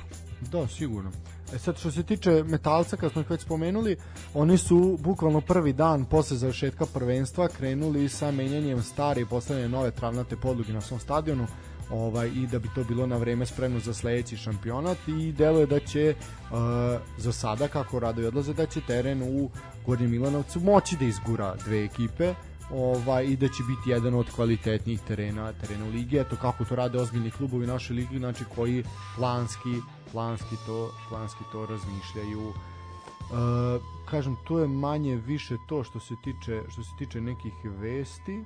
[0.52, 1.12] Da, sigurno.
[1.54, 3.98] E sad što se tiče metalca, kad smo ih već spomenuli,
[4.34, 9.92] oni su bukvalno prvi dan posle završetka prvenstva krenuli sa menjanjem stare i postavljanje nove
[9.92, 11.48] travnate podloge na svom stadionu
[11.92, 15.80] ovaj, i da bi to bilo na vreme spremno za sledeći šampionat i deluje da
[15.80, 16.58] će uh,
[17.18, 19.50] za sada, kako radovi odlaze, da će teren u
[19.86, 22.34] Gornjem Milanovcu moći da izgura dve ekipe
[22.72, 26.76] ovaj, i da će biti jedan od kvalitetnijih terena terena u ligi, eto kako to
[26.76, 28.84] rade ozbiljni klubovi naše ligi, znači koji
[29.16, 32.50] planski planski to planski to razmišljaju.
[32.50, 32.54] E,
[34.10, 38.36] kažem to je manje više to što se tiče što se tiče nekih vesti.
[38.36, 38.44] E,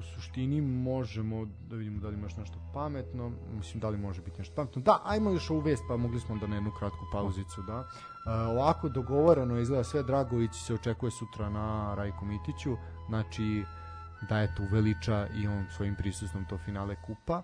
[0.00, 4.22] u suštini možemo da vidimo da li ima još nešto pametno, mislim da li može
[4.22, 4.82] biti nešto pametno.
[4.82, 7.78] Da, ajmo još ovu vest, pa mogli smo da na jednu kratku pauzicu, da.
[7.78, 12.76] E, ovako dogovoreno je, izgleda sve Dragović se očekuje sutra na Rajku Mitiću,
[13.08, 13.64] znači
[14.28, 17.42] da je tu veliča i on svojim prisustvom to finale kupa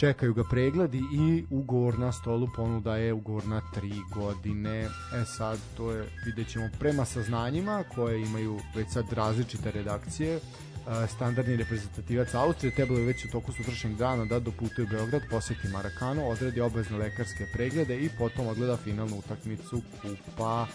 [0.00, 4.88] čekaju ga pregledi i ugovor na stolu ponuda je ugovor na tri godine
[5.20, 10.40] e sad to je vidjet ćemo prema saznanjima koje imaju već sad različite redakcije
[11.08, 15.68] standardni reprezentativac Austrije trebalo je već u toku sutrašnjeg dana da doputuje u Beograd, poseti
[15.68, 20.66] Marakanu, odredi obavezne lekarske preglede i potom odgleda finalnu utakmicu kupa.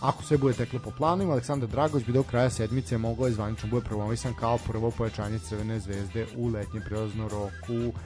[0.00, 3.68] Ako sve bude teklo po planovima, Aleksandar Dragović bi do kraja sedmice mogao i zvanično
[3.68, 7.98] bude promovisan kao prvo pojačanje Crvene zvezde u letnjem prelaznom roku.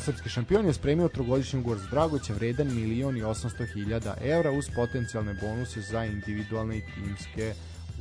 [0.00, 4.64] Srpski šampion je spremio trogodišnji ugovor s Dragovića vredan milion i 800 hiljada evra uz
[4.74, 7.54] potencijalne bonuse za individualne i timske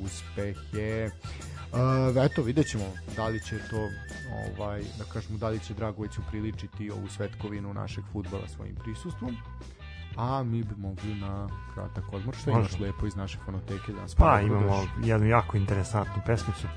[0.04, 1.10] uspehe.
[1.74, 2.84] Uh, eto, vidjet ćemo
[3.16, 3.90] da li će to,
[4.58, 9.38] ovaj, da kažemo, da li će Dragović upriličiti ovu svetkovinu našeg futbala svojim prisustvom.
[10.18, 14.16] A mi bi mogli na kratak odmor, što imaš lepo iz naše fonoteke da nas
[14.16, 16.68] Pa malo imamo jednu jako interesantnu pesmicu,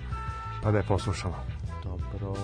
[0.63, 1.37] pa da je poslušamo.
[1.85, 2.35] Dobro.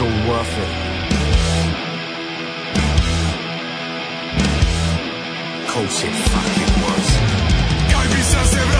[0.00, 0.68] Was all worth it.
[5.68, 7.08] Course it fucking was.
[7.90, 8.77] Kaj bi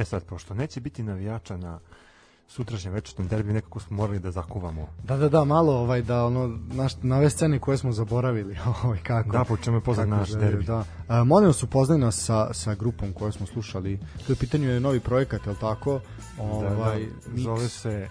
[0.00, 1.78] E sad, pošto neće biti navijača na
[2.48, 4.88] sutrašnjem večetnom derbiju, nekako smo morali da zakuvamo.
[5.04, 8.98] Da, da, da, malo ovaj, da, ono, naš, na ove scene koje smo zaboravili, ovaj,
[9.02, 9.30] kako.
[9.30, 10.66] Da, po čemu je poznat naš izgledaju, derbi.
[10.66, 10.84] Da.
[11.08, 13.98] A, molim vas, upoznaj nas sa, sa grupom koju smo slušali.
[13.98, 16.00] To je u pitanju je novi projekat, je li tako?
[16.38, 17.42] Ovaj, da, mix.
[17.42, 18.08] zove se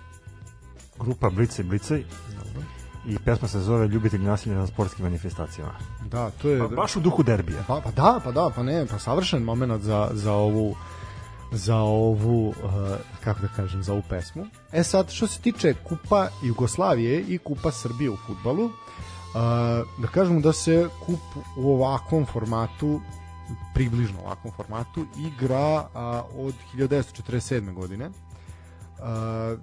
[0.99, 2.03] grupa Blice Blicej
[3.07, 5.73] i pesma se zove Ljubitelj nasilja na sportskim manifestacijama.
[6.05, 6.59] Da, to je...
[6.59, 7.63] Pa, baš u duhu derbija.
[7.67, 10.75] Pa, pa da, pa da, pa ne, pa savršen moment za, za ovu
[11.51, 12.55] za ovu, uh,
[13.23, 14.45] kako da kažem, za ovu pesmu.
[14.71, 18.71] E sad, što se tiče Kupa Jugoslavije i Kupa Srbije u futbalu, uh,
[19.97, 23.01] da kažemo da se kup u ovakvom formatu
[23.73, 27.73] približno ovakvom formatu igra a, od 1947.
[27.73, 28.28] godine Uh,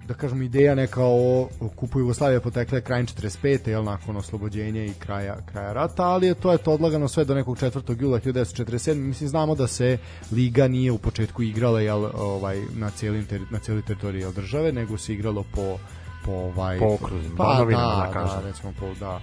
[0.07, 3.69] da kažem ideja neka o, kupu Jugoslavije potekla je krajem 45.
[3.69, 7.35] jel nakon oslobođenja i kraja kraja rata, ali je to je to odlagano sve do
[7.35, 8.01] nekog 4.
[8.01, 8.95] jula 1947.
[8.95, 9.97] Mislim znamo da se
[10.31, 14.71] liga nije u početku igrala jel ovaj na cijelim teri, na cijeloj teritoriji jel, države,
[14.71, 15.77] nego se igralo po
[16.25, 19.19] po ovaj Po okruzima, pa da, da da, recimo po da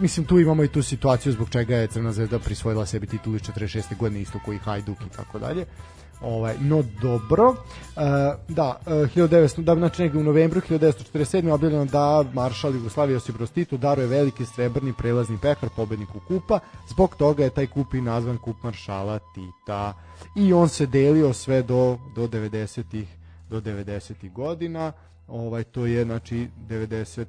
[0.00, 3.42] Mislim tu imamo i tu situaciju zbog čega je Crna zvezda prisvojila sebi titulu iz
[3.42, 3.96] 46.
[3.96, 5.66] godine isto koji Hajduk i tako dalje.
[6.22, 7.48] Ovaj, no dobro.
[7.48, 7.56] Uh,
[8.48, 11.46] da, uh, 1900, da, znači negdje u novembru 1947.
[11.46, 16.58] je objavljeno da maršal Jugoslavije Josip Broz Tito daruje veliki srebrni prelazni pehar pobedniku kupa.
[16.88, 19.94] Zbog toga je taj kup i nazvan kup maršala Tita.
[20.36, 23.08] I on se delio sve do, do 90-ih
[23.50, 24.92] do 90-ih godina.
[25.28, 27.24] Ovaj, to je znači 90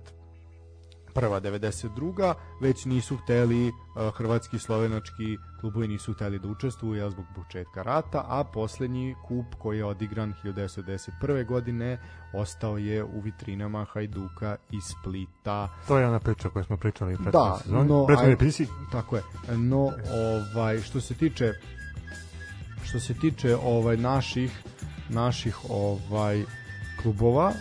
[1.14, 2.34] prva 92.
[2.62, 3.74] već nisu hteli uh,
[4.16, 5.12] hrvatski i slovenački
[5.60, 10.34] klubovi nisu hteli da učestvuju jel, zbog početka rata, a poslednji kup koji je odigran
[10.44, 11.46] 1991.
[11.46, 12.00] godine
[12.34, 15.70] ostao je u vitrinama Hajduka iz Splita.
[15.88, 17.90] To je ona priča koju smo pričali u Da, sezoni.
[17.90, 18.68] no, aj- epiziji.
[18.92, 19.24] Tako je.
[19.50, 19.92] No,
[20.46, 21.54] ovaj što se tiče
[22.84, 24.64] što se tiče ovaj naših
[25.10, 26.44] naših ovaj
[27.02, 27.54] klubova, uh,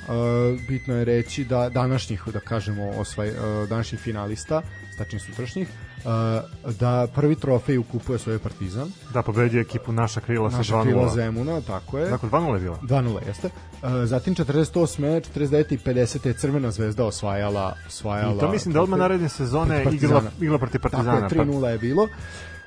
[0.69, 3.37] bitno je reći da današnjih da kažemo osvaj uh,
[3.69, 4.63] današnjih finalista,
[4.99, 6.05] tačnije sutrašnjih, uh,
[6.73, 11.15] da prvi trofej ukupuje svoje Partizan, Da, pobedio ekipu naša krila sa naša krila 2-0.
[11.15, 12.09] Zemuna, tako je.
[12.09, 12.79] Dakle, 2-0 je bila.
[12.79, 13.47] 2-0 jeste.
[13.47, 15.03] Uh, zatim 48.
[15.31, 15.73] 49.
[15.73, 16.27] i 50.
[16.27, 19.03] je Crvena zvezda osvajala osvajala I to mislim da odmah trofej.
[19.03, 20.41] naredne sezone Protiv igrala, Partizana.
[20.41, 21.29] igrala protiv Tako Partizana.
[21.29, 22.09] pa- je, 3-0 je bilo.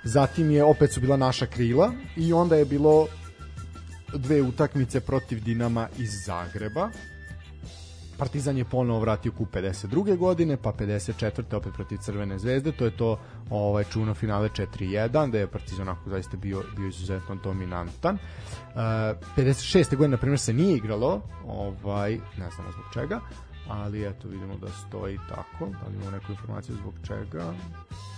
[0.06, 3.08] Zatim je opet su bila naša krila i onda je bilo
[4.13, 6.89] dve utakmice protiv Dinama iz Zagreba.
[8.17, 10.17] Partizan je ponovo vratio kup 52.
[10.17, 11.56] godine, pa 54.
[11.56, 16.10] opet protiv Crvene zvezde, to je to ovaj čuno finale 4-1, da je Partizan onako
[16.10, 18.15] zaista bio, bio izuzetno dominantan.
[18.15, 18.82] Uh,
[19.38, 19.95] 56.
[19.95, 23.19] godine, na primjer, se nije igralo, ovaj, ne znamo zbog čega,
[23.67, 27.54] ali eto vidimo da stoji tako, da li imamo neku informaciju zbog čega,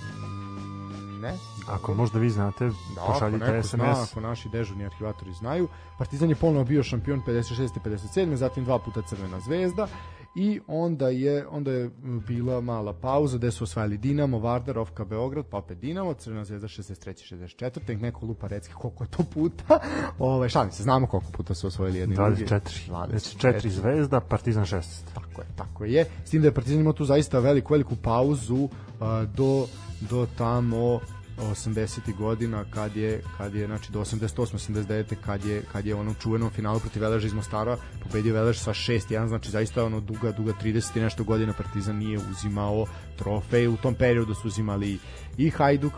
[0.05, 1.37] Mm, ne.
[1.67, 3.63] Ako možda vi znate, Da, ako pošaljite zna,
[3.95, 4.11] SMS.
[4.11, 5.67] ako naši dežurni arhivatori znaju.
[5.97, 7.77] Partizan je ponovo bio šampion 56.
[7.77, 8.35] i 57.
[8.35, 9.87] zatim dva puta Crvena zvezda
[10.35, 11.89] i onda je onda je
[12.27, 16.67] bila mala pauza gde su osvajali Dinamo, Vardar, Ofka Beograd, pa opet Dinamo, Crvena zvezda
[16.67, 17.35] 63.
[17.35, 17.87] 64.
[17.87, 19.79] Nek neko lupa recki koliko je to puta.
[20.19, 22.45] Ovaj šalim se, znamo koliko puta su osvojili jedni i drugi.
[22.45, 22.59] 24.
[22.89, 23.09] 24.
[23.09, 24.83] Znači 4 zvezda, Partizan 16.
[25.13, 26.05] Tako je, tako je.
[26.25, 28.69] S tim da je Partizan imao tu zaista veliku, veliku pauzu
[28.99, 29.67] a, do,
[30.09, 30.99] do tamo
[31.37, 32.15] 80.
[32.17, 36.49] godina kad je kad je znači do 88 89 kad je kad je ono čuvenom
[36.49, 40.97] finalu protiv Veleža iz Mostara pobedio Velež sa 6-1 znači zaista ono duga duga 30
[40.97, 42.85] i nešto godina Partizan nije uzimao
[43.17, 44.99] trofej u tom periodu su uzimali
[45.37, 45.93] i Hajduk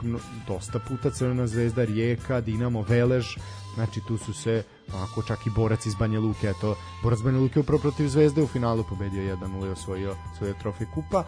[0.48, 3.26] dosta puta Crvena zvezda Rijeka Dinamo Velež
[3.76, 7.60] znači tu su se onako čak i borac iz Banja Luke eto borac Banja Luke
[7.60, 11.24] upravo protiv Zvezde u finalu pobedio 1-0 i osvojio svoj trofej kupa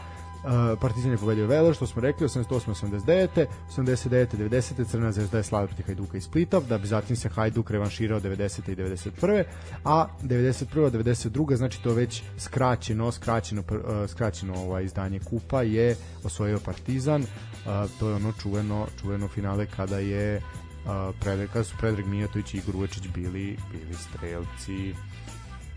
[0.81, 3.45] Partizan je pobedio Velež, što smo rekli, 88 89
[3.77, 7.71] 89 90 Crna zvezda je slavila protiv Hajduka iz Splita, da bi zatim se Hajduk
[7.71, 9.43] revanširao 90 i 91
[9.83, 13.63] a 91 92 znači to već skraćeno skraćeno
[14.07, 17.25] skraćeno ovaj izdanje kupa je osvojio Partizan.
[17.99, 20.41] To je ono čuveno čuveno finale kada je
[21.23, 24.93] kada su Predrag Mijatović i Igor Uvečić bili, bili strelci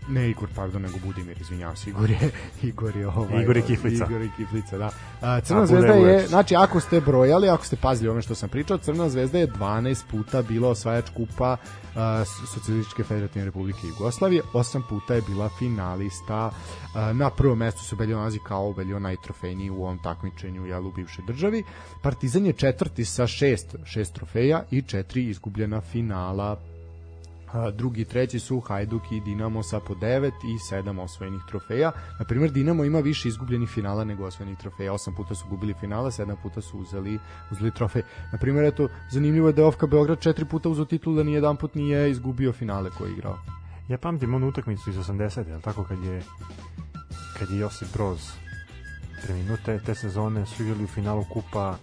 [0.07, 2.31] ne Igor, pardon, nego Budimir, izvinjavam se, Igor je,
[2.69, 4.05] Igor je, ovaj, Igor je Kiflica.
[4.05, 4.89] Igor je Kiflica, da.
[5.21, 6.29] A, Crna A, zvezda je, Uvečić.
[6.29, 10.03] znači ako ste brojali, ako ste pazili ome što sam pričao, Crna zvezda je 12
[10.11, 11.57] puta bila osvajač kupa
[11.95, 16.51] a, Socijalističke federativne republike Jugoslavije, 8 puta je bila finalista.
[16.95, 20.91] A, na prvom mestu se Beljo nalazi kao Beljo najtrofejniji u ovom takmičenju jel, u
[20.91, 21.63] bivšoj državi.
[22.01, 26.59] Partizan je četvrti sa šest, šest trofeja i četiri izgubljena finala
[27.73, 31.91] drugi i treći su Hajduk i Dinamo sa po 9 i 7 osvojenih trofeja.
[32.19, 34.93] Na primjer, Dinamo ima više izgubljenih finala nego osvojenih trofeja.
[34.93, 37.19] Osam puta su gubili finala, sedam puta su uzeli,
[37.51, 38.01] uzeli trofej.
[38.31, 41.33] Na primjer, eto, zanimljivo je da je Ofka Beograd četiri puta uzeo titul, da ni
[41.33, 43.37] jedan put nije izgubio finale koje je igrao.
[43.87, 45.47] Ja pamtim onu utakmicu iz 80.
[45.47, 46.23] Je tako kad je
[47.39, 48.19] kad je Josip Broz
[49.23, 51.75] preminuo te, te sezone su igrali u finalu kupa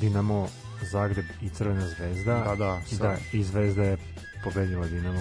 [0.00, 0.48] Dinamo
[0.82, 3.96] Zagreb i Crvena zvezda Da, da, i, sa- da, i Zvezda je
[4.46, 5.20] pobedila Dinamo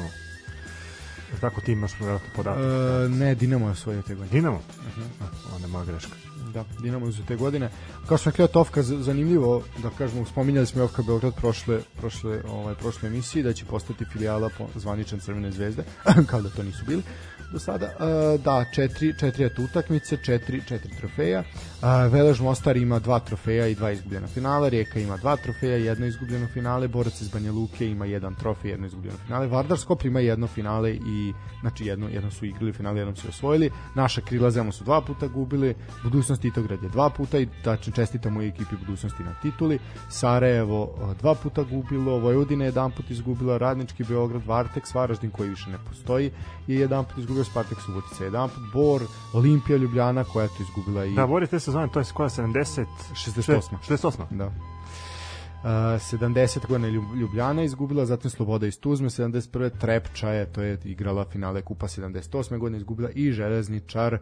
[1.33, 2.61] Je tako ti imaš vjerojatno podatak
[3.05, 4.31] E, ne, Dinamo je osvojio te godine.
[4.31, 4.61] Dinamo?
[4.88, 5.01] Mhm.
[5.21, 6.11] A, onda je moja greška
[6.53, 7.69] Da, Dinamo su te godine.
[8.07, 11.79] Kao što sam rekao, Tovka z- zanimljivo, da kažemo, spominjali smo i Ofka Beograd prošle,
[11.97, 15.83] prošle, ovaj, prošle emisiji, da će postati filijala po zvaničan Crvene zvezde,
[16.29, 17.03] kao da to nisu bili
[17.51, 17.85] do sada.
[17.85, 21.43] E, da, četiri, četiri eto utakmice, četiri, četiri trofeja.
[21.86, 26.06] E, Velež Mostar ima dva trofeja i dva izgubljena finala, Rijeka ima dva trofeja, jedno
[26.06, 30.19] izgubljeno finale, Borac iz Banja Luke ima jedan trofej, jedno izgubljeno finale, Vardar Skopje ima
[30.19, 33.69] jedno finale i znači jedno, jedno su igrali finale, jednom su osvojili.
[33.95, 38.41] Naša krila Zemun su dva puta gubili, Budućnost Titograd je dva puta i tačno čestitamo
[38.41, 39.80] i ekipi Budućnosti na tituli.
[40.10, 45.69] Sarajevo dva puta gubilo, Vojvodina je jedan put izgubila, Radnički Beograd, Varteks, Varaždin koji više
[45.69, 46.32] ne postoji
[46.67, 49.02] je jedan put izgubio Spartak Subotica, jedan put Bor,
[49.34, 52.85] Olimpija Ljubljana koja je to izgubila i Da, Bori te sezone, to je koja 70
[53.13, 53.61] 68.
[53.89, 54.45] 68 Da.
[54.45, 59.69] Uh, 70 godina je Ljub- Ljubljana izgubila, zatim Sloboda iz Tuzme, 71.
[59.80, 62.57] Trepča je, to je igrala finale kupa 78.
[62.57, 64.19] godine izgubila i Železničar uh,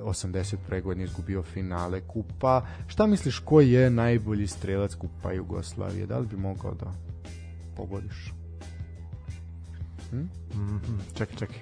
[0.00, 0.82] 81.
[0.82, 2.62] godine izgubio finale kupa.
[2.86, 6.06] Šta misliš ko je najbolji strelac kupa Jugoslavije?
[6.06, 6.92] Da li bi mogao da
[7.76, 8.32] pogodiš?
[10.12, 10.24] Mhm,
[11.14, 11.58] Čekaj, čekaj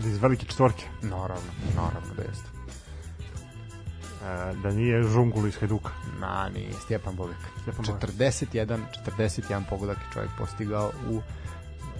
[0.00, 2.51] iz velike četvorke Naravno, naravno da jeste.
[4.62, 7.36] Da nije Žungul iz Hajduka Na, nije, Stjepan Bobek.
[7.62, 8.02] Stjepan Bobek.
[8.18, 11.16] 41, 41 pogodak je čovjek postigao u,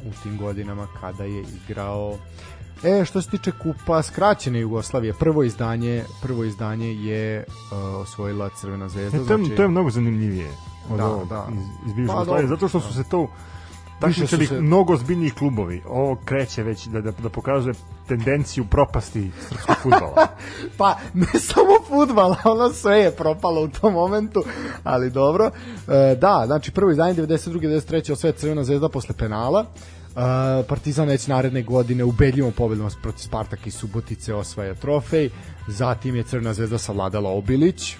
[0.08, 2.18] u tim godinama kada je igrao
[2.84, 8.88] E, što se tiče kupa skraćene Jugoslavije, prvo izdanje, prvo izdanje je uh, osvojila Crvena
[8.88, 9.18] zvezda.
[9.18, 10.50] E, to, je, to je mnogo zanimljivije
[10.90, 11.46] od Da, ovog da.
[11.52, 12.94] iz, iz bivše Pa, Jugoslavije, zato što su da.
[12.94, 13.28] se to
[14.02, 15.82] takmičili su se- mnogo zbiljniji klubovi.
[15.88, 17.74] Ovo kreće već da, da, da pokazuje
[18.08, 20.26] tendenciju propasti srpskog futbola.
[20.78, 24.44] Pa, ne samo futbal, ono sve je propalo u tom momentu,
[24.84, 25.50] ali dobro.
[25.88, 27.60] E, da, znači prvo izdanje 92.
[27.60, 28.12] 93.
[28.12, 29.64] osvaja Crvena zvezda posle penala.
[29.64, 30.14] E,
[30.62, 35.30] Partizan već naredne godine ubedljivom pobedom protiv Spartaka i Subotice osvaja trofej.
[35.68, 37.96] Zatim je Crvena zvezda savladala Obilić,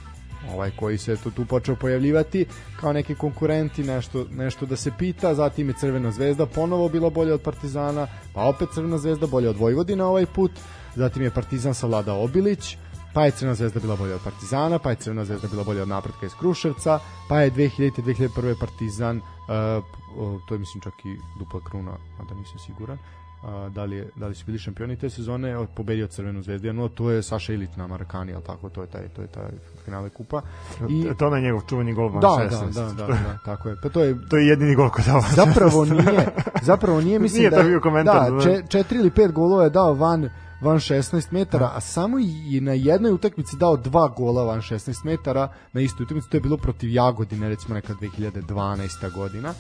[0.51, 2.47] ovaj koji se tu, tu počeo pojavljivati
[2.80, 7.34] kao neki konkurenti, nešto, nešto da se pita, zatim je Crvena zvezda ponovo bila bolja
[7.34, 10.51] od Partizana, pa opet Crvena zvezda bolja od Vojvodina ovaj put,
[10.95, 12.76] zatim je Partizan savladao Obilić,
[13.14, 15.88] pa je Crvena zvezda bila bolja od Partizana, pa je Crvena zvezda bila bolja od
[15.88, 18.03] Napretka iz Kruševca, pa je 2000.
[18.03, 18.61] 2001.
[18.61, 22.99] Partizan, uh, to je mislim čak i dupla kruna, a da nisam siguran,
[23.43, 26.88] uh, da li, je, da li su bili šampioni te sezone, pobedio Crvenu zvezdu 1
[26.95, 29.51] to je Saša Ilić na Marakani, al tako, to je taj, to je taj
[29.84, 30.43] finale kupa.
[30.88, 32.74] I, to je njegov čuveni gol Da, 16.
[32.74, 33.76] da, da, da, da, tako je.
[33.82, 36.07] Pa to je To je jedini gol koji dao zapravo 16.
[36.07, 36.26] nije,
[36.62, 38.43] zapravo nije mislim Nije da to bio komentar, da, da.
[38.43, 40.28] če, četiri ili pet golova je dao van
[40.62, 45.49] van 16 metara, a samo i na jednoj utakmici dao dva gola van 16 metara
[45.72, 49.12] na istu utakmicu, to je bilo protiv Jagodine, recimo neka 2012.
[49.14, 49.55] godina.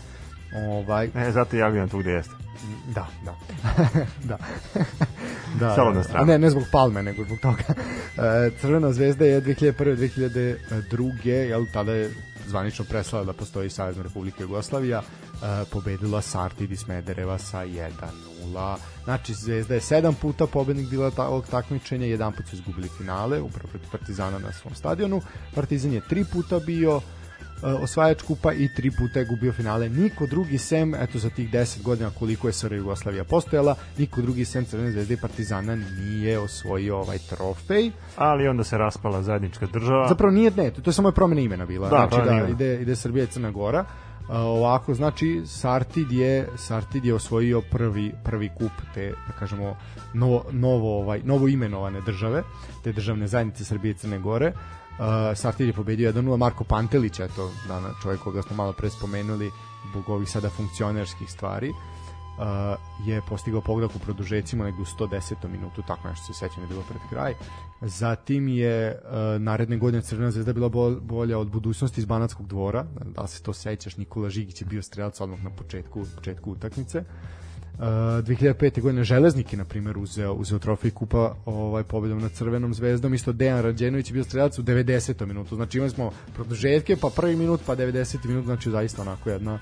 [0.56, 2.34] Ovaj, E, zato ja vidim tu gde jeste.
[2.94, 3.34] da, da.
[4.30, 4.38] da.
[5.60, 6.22] da, Samo da, na stranu.
[6.22, 7.62] A ne, ne zbog Palme, nego zbog toga.
[7.68, 9.96] E, Crvena zvezda je 2001.
[10.90, 11.28] 2002.
[11.28, 12.10] Jel, tada je
[12.46, 18.76] zvanično preslala da postoji Savezna Republika Jugoslavija, e, pobedila Sartid iz Smedereva sa 1-0.
[19.04, 23.40] Znači, Zvezda je sedam puta pobednik bila ta, ovog takmičenja, jedan put su izgubili finale,
[23.40, 25.20] upravo protiv Partizana na svom stadionu.
[25.54, 27.00] Partizan je tri puta bio
[27.62, 29.88] osvajač kupa i tri puta je gubio finale.
[29.88, 34.44] Niko drugi sem, eto za tih 10 godina koliko je SR Jugoslavija postojala, niko drugi
[34.44, 37.90] sem Crvene zvezde i Partizana nije osvojio ovaj trofej.
[38.16, 40.08] Ali onda se raspala zajednička država.
[40.08, 41.88] Zapravo nije, ne, to je samo je promena imena bila.
[41.88, 43.84] Da, znači da, ide, ide Srbija i Crna Gora.
[44.28, 49.76] A, ovako, znači Sartid je Sartid je osvojio prvi prvi kup te da kažemo
[50.14, 52.42] novo novo ovaj novo imenovane države,
[52.84, 54.46] te državne zajednice Srbije i Crne Gore.
[54.46, 54.81] Uh,
[55.34, 59.50] Sartid je pobedio 1-0 Marko Pantelić, eto dana čovjek koga smo malo pre spomenuli
[59.90, 61.70] zbog ovih sada funkcionerskih stvari
[62.38, 65.48] uh, je postigao pogodak u produžecima negde u 110.
[65.48, 67.34] minutu, tako nešto se sećam je bilo pred kraj.
[67.80, 72.86] Zatim je uh, naredne godine Crvena zvezda bila bol, bolja od budućnosti iz Banatskog dvora,
[73.04, 76.98] da se to sećaš, Nikola Žigić je bio strelac odmah na početku, početku utakmice.
[76.98, 77.41] Uh,
[77.78, 78.80] 2005.
[78.80, 83.32] godine Železnik je na primjer uzeo uzeo trofej kupa ovaj pobedom nad Crvenom zvezdom isto
[83.32, 85.26] Dejan Rađenović je bio strelac u 90.
[85.26, 88.26] minutu znači imali smo produžetke pa prvi minut pa 90.
[88.26, 89.58] minut znači zaista onako jedna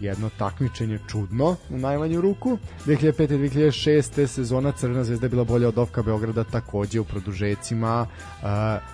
[0.00, 3.28] jedno takmičenje čudno u najmanju ruku 2005.
[3.28, 4.26] 2006.
[4.26, 8.48] sezona Crvena zvezda je bila bolja od Ofka Beograda takođe u produžecima uh,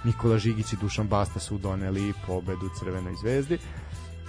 [0.05, 3.59] Nikola Žigić i Dušan Basta su doneli pobedu Crvenoj zvezdi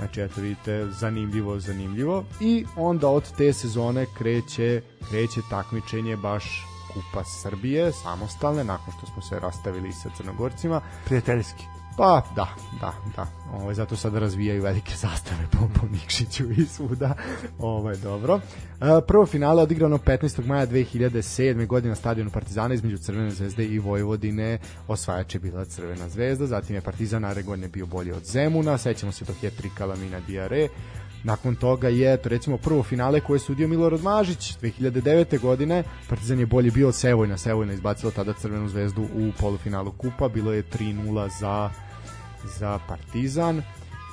[0.02, 2.24] Znači, eto vidite, zanimljivo, zanimljivo.
[2.39, 9.22] I onda od te sezone kreće, kreće takmičenje baš Kupa Srbije, samostalne, nakon što smo
[9.22, 10.82] se rastavili sa Crnogorcima.
[11.06, 11.80] Prijateljski.
[12.02, 12.47] Pa, da,
[12.82, 13.28] da, da.
[13.54, 17.14] Ovaj zato sada razvijaju velike zastave po, po Nikšiću i svuda.
[17.60, 18.39] Ovaj dobro.
[18.82, 20.45] E, prvo finale odigrano 15.
[20.45, 21.68] maja 2007.
[21.68, 24.58] godine na stadionu Partizana između Crvene zvezde i Vojvodine.
[24.88, 29.26] Osvajač je bila Crvena zvezda, zatim je Partizan godine bio bolji od Zemuna, sećamo se
[29.26, 30.68] tog hetrika Lamina Diare.
[31.24, 35.39] Nakon toga je, to recimo, prvo finale koje je sudio Milorad Mažić 2009.
[35.39, 35.84] godine.
[36.10, 37.38] Partizan je bolji bio od Sevojna.
[37.38, 40.28] Sevojna izbacila tada Crvenu zvezdu u polufinalu kupa.
[40.28, 41.70] Bilo je 3-0 za,
[42.59, 43.61] za Partizan.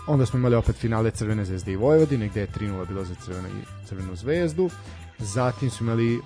[0.07, 3.49] Onda smo imali opet finale Crvene zvezde i Vojvodine, gde je 3-0 bilo za Crvenu,
[3.89, 4.71] Crvenu zvezdu.
[5.19, 6.23] Zatim smo imali, uh,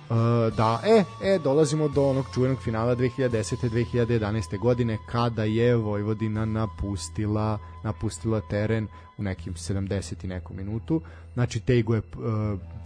[0.57, 3.69] da, e, e, dolazimo do onog čuvenog finala 2010.
[3.69, 4.59] 2011.
[4.59, 8.87] godine, kada je Vojvodina napustila, napustila teren
[9.17, 11.01] u nekim 70 i neku minutu.
[11.33, 12.01] Znači, Tejgo je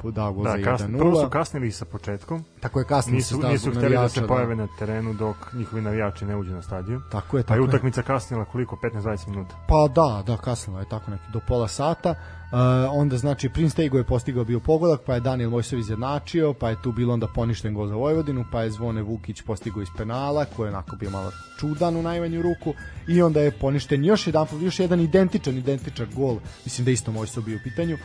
[0.03, 1.29] uh, dao gol Da, za kasn, prvo su 1-0.
[1.29, 2.43] kasnili sa početkom.
[2.59, 5.81] Tako je kasnije Nisu, se stao nisu hteli da se pojave na terenu dok njihovi
[5.81, 7.01] navijači ne uđu na stadion.
[7.11, 7.69] Tako je, Pa je tako je.
[7.69, 8.75] utakmica kasnila koliko?
[8.75, 9.55] 15-20 minuta.
[9.67, 12.15] Pa da, da, kasnilo je tako neki do pola sata.
[12.51, 12.59] Uh,
[12.91, 16.81] onda znači Prince Tejgo je postigao bio pogodak, pa je Daniel Mojsov izjednačio, pa je
[16.81, 20.67] tu bilo onda poništen gol za Vojvodinu, pa je Zvone Vukić postigao iz penala, koji
[20.67, 22.73] je onako bio malo čudan u najmanju ruku
[23.07, 27.43] i onda je poništen još jedan još jedan identičan identičan gol, mislim da isto Mojsov
[27.43, 27.97] bio u pitanju.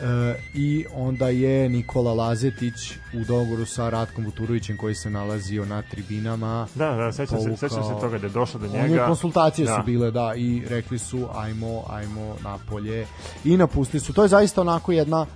[0.00, 5.82] E, i onda je Nikola Lazetić u dogovoru sa Ratkom Vuturovićem koji se nalazio na
[5.82, 9.06] tribinama Da, da, sećam se, sećam se toga da je došlo do One njega.
[9.06, 9.76] konsultacije Da.
[9.76, 13.06] su bile, da, i rekli su ajmo, ajmo napolje
[13.44, 14.12] i napustili su.
[14.12, 15.26] To je zaista onako jedna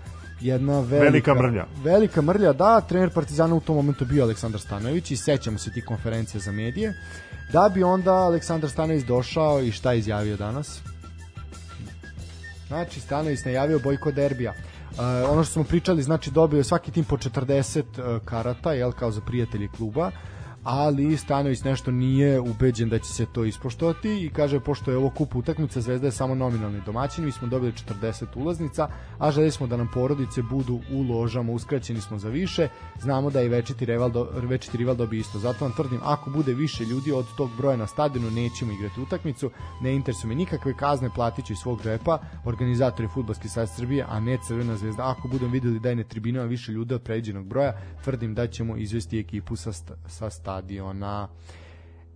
[0.40, 1.66] jedna velika, Velika mrlja.
[1.84, 5.84] Velika mrlja, da, trener Partizana u tom momentu bio Aleksandar Stanojević i sećamo se tih
[5.84, 6.94] konferencija za medije.
[7.52, 10.80] Da bi onda Aleksandar Stanojević došao i šta je izjavio danas?
[12.68, 14.52] Znači, Stanović najavio bojkot derbija.
[14.90, 14.98] Uh,
[15.30, 19.10] ono što smo pričali, znači dobio je svaki tim po 40 uh, karata, jel, kao
[19.10, 20.10] za prijatelji kluba,
[20.70, 25.10] ali Stanović nešto nije ubeđen da će se to ispoštovati i kaže pošto je ovo
[25.10, 28.88] kup utakmica Zvezda je samo nominalni domaćin, mi smo dobili 40 ulaznica,
[29.18, 32.68] a želi smo da nam porodice budu u ložama, uskraćeni smo za više,
[33.00, 35.38] znamo da i večiti rival, do, večiti rival dobi isto.
[35.38, 39.50] Zato vam tvrdim, ako bude više ljudi od tog broja na stadionu, nećemo igrati utakmicu,
[39.80, 44.20] ne interesuju me nikakve kazne, platit ću iz svog džepa, organizatori Futbolski savez Srbije, a
[44.20, 45.10] ne Crvena zvezda.
[45.10, 47.72] Ako budem videli da je na tribinama više ljudi od pređenog broja,
[48.04, 49.72] tvrdim da ćemo izvesti ekipu sa,
[50.06, 50.57] sa.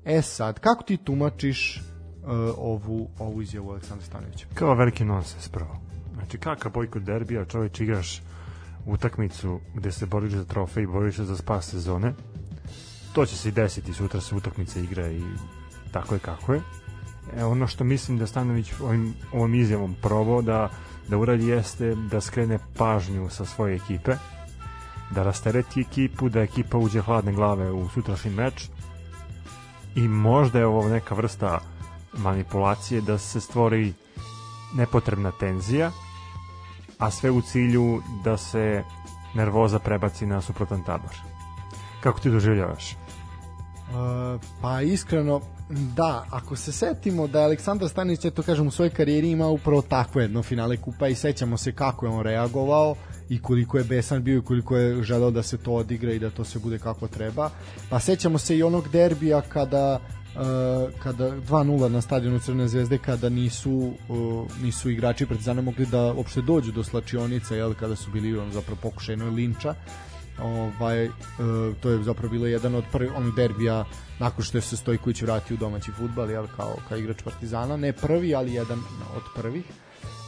[0.05, 4.47] E sad, kako ti tumačiš uh, ovu, ovu izjavu Aleksandra Stanovića?
[4.55, 5.81] Kao veliki nonsens prvo.
[6.15, 8.23] Znači, kakav bojkot derbija, čoveč igraš
[8.87, 12.15] utakmicu gde se boriš za trofej boriš za spas sezone.
[13.13, 15.23] To će se i desiti, sutra se utakmica igra i
[15.93, 16.61] tako je kako je.
[17.37, 20.71] E, ono što mislim da Stanović ovim, ovom izjavom probao da,
[21.09, 24.13] da uradi jeste da skrene pažnju sa svoje ekipe,
[25.15, 28.69] da rastereti ekipu, da ekipa uđe hladne glave u sutrašnji meč
[29.95, 31.61] i možda je ovo neka vrsta
[32.13, 33.93] manipulacije da se stvori
[34.75, 35.91] nepotrebna tenzija,
[36.99, 38.85] a sve u cilju da se
[39.35, 41.17] nervoza prebaci na suprotan tabor.
[42.01, 42.93] Kako ti doživljavaš?
[42.93, 45.41] Uh, pa iskreno
[45.71, 49.83] da, ako se setimo da je Aleksandar Stanić, eto kažem, u svojoj karijeri ima upravo
[49.83, 52.95] takvo jedno finale kupa i sećamo se kako je on reagovao
[53.33, 56.31] i koliko je besan bio i koliko je želeo da se to odigra i da
[56.31, 57.51] to se bude kako treba.
[57.91, 60.01] Pa sećamo se i onog derbija kada
[60.33, 60.41] Uh,
[61.03, 66.41] kada 2-0 na stadionu Crne zvezde kada nisu uh, nisu igrači Partizana mogli da uopšte
[66.43, 69.75] dođu do slačionice jel kada su bili on zapravo pokušajno linča.
[70.41, 71.13] Ovaj, uh,
[71.81, 73.85] to je zapravo bilo jedan od prvih onih derbija
[74.19, 77.77] nakon što je se Stojković vratio u domaći futbal jel, kao, kao igrač Partizana.
[77.77, 78.79] Ne prvi ali jedan
[79.17, 79.65] od prvih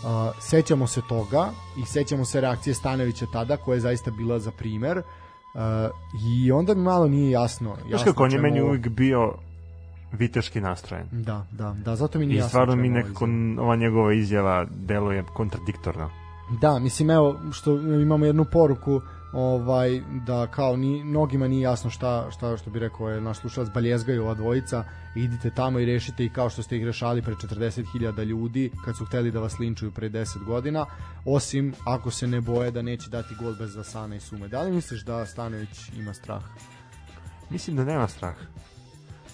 [0.05, 4.50] Uh, sećamo se toga i sećamo se reakcije Stanovića tada koja je zaista bila za
[4.50, 5.02] primer uh,
[6.28, 9.32] i onda mi malo nije jasno, jasno Znaš kako on je meni uvijek bio
[10.12, 11.09] viteški nastrojen.
[11.12, 12.48] Da, da, da, zato mi nije I jasno.
[12.48, 13.24] stvarno mi nekako
[13.59, 16.11] ova njegova izjava deluje kontradiktorno.
[16.61, 19.00] Da, mislim evo što imamo jednu poruku
[19.35, 23.70] ovaj da kao ni mnogima nije jasno šta šta što bi rekao je naš slušalac
[23.74, 28.24] baljezgaju ova dvojica idite tamo i rešite i kao što ste ih rešali pre 40.000
[28.24, 30.87] ljudi kad su hteli da vas linčuju pre 10 godina
[31.24, 34.72] osim ako se ne boje da neće dati gol bez zasana i sume da li
[34.72, 36.43] misliš da Stanović ima strah
[37.51, 38.35] Mislim da nema strah.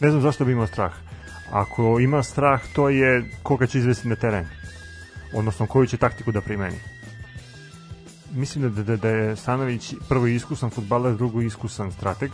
[0.00, 0.92] Ne znam zašto bi imao strah.
[1.52, 4.46] Ako ima strah, to je koga će izvesti na teren.
[5.34, 6.76] Odnosno, koju će taktiku da primeni.
[8.32, 12.30] Mislim da, da, da je Stanović prvo iskusan futbaler, drugo iskusan strateg.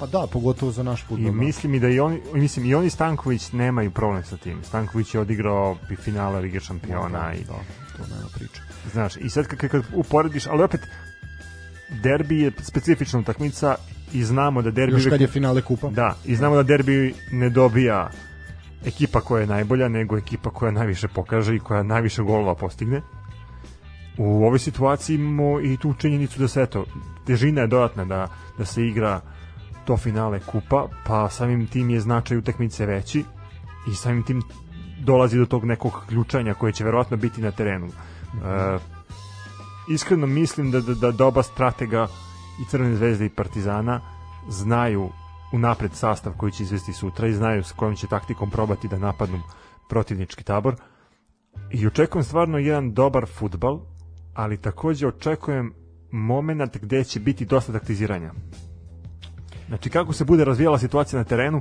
[0.00, 1.32] pa da pogotovo za naš fudbal I da.
[1.32, 4.64] mislim i da i oni, mislim i oni Stanković nemaju problem sa tim.
[4.64, 7.52] Stanković je odigrao i finale Lige šampiona da, i da,
[7.96, 8.60] to nema priče
[8.92, 10.80] Znaš, i sad kad, kad uporediš, ali opet
[12.02, 13.74] derbi je specifična utakmica
[14.12, 17.50] i znamo da derbi još kad je finale kupa Da, i znamo da derbi ne
[17.50, 18.10] dobija
[18.86, 23.00] ekipa koja je najbolja, nego ekipa koja najviše pokaže i koja najviše golova postigne.
[24.18, 26.84] U ovoj situaciji imamo i tu činjenicu da se eto,
[27.26, 29.20] težina je dodatna da, da se igra
[29.84, 33.24] to finale kupa, pa samim tim je značaj utakmice veći
[33.90, 34.42] i samim tim
[35.00, 37.86] dolazi do tog nekog ključanja koje će verovatno biti na terenu.
[37.86, 38.78] E,
[39.90, 42.06] iskreno mislim da, da, da doba stratega
[42.62, 44.00] i Crvene zvezde i Partizana
[44.48, 45.10] znaju
[45.52, 49.40] unapred sastav koji će izvesti sutra i znaju s kojom će taktikom probati da napadnu
[49.88, 50.76] protivnički tabor
[51.70, 53.80] i očekujem stvarno jedan dobar futbal
[54.34, 55.72] ali takođe očekujem
[56.10, 58.32] moment gde će biti dosta taktiziranja.
[59.68, 61.60] Znači kako se bude razvijala situacija na terenu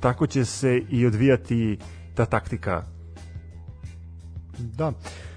[0.00, 1.78] tako će se i odvijati
[2.14, 2.82] ta taktika.
[4.58, 4.92] Da.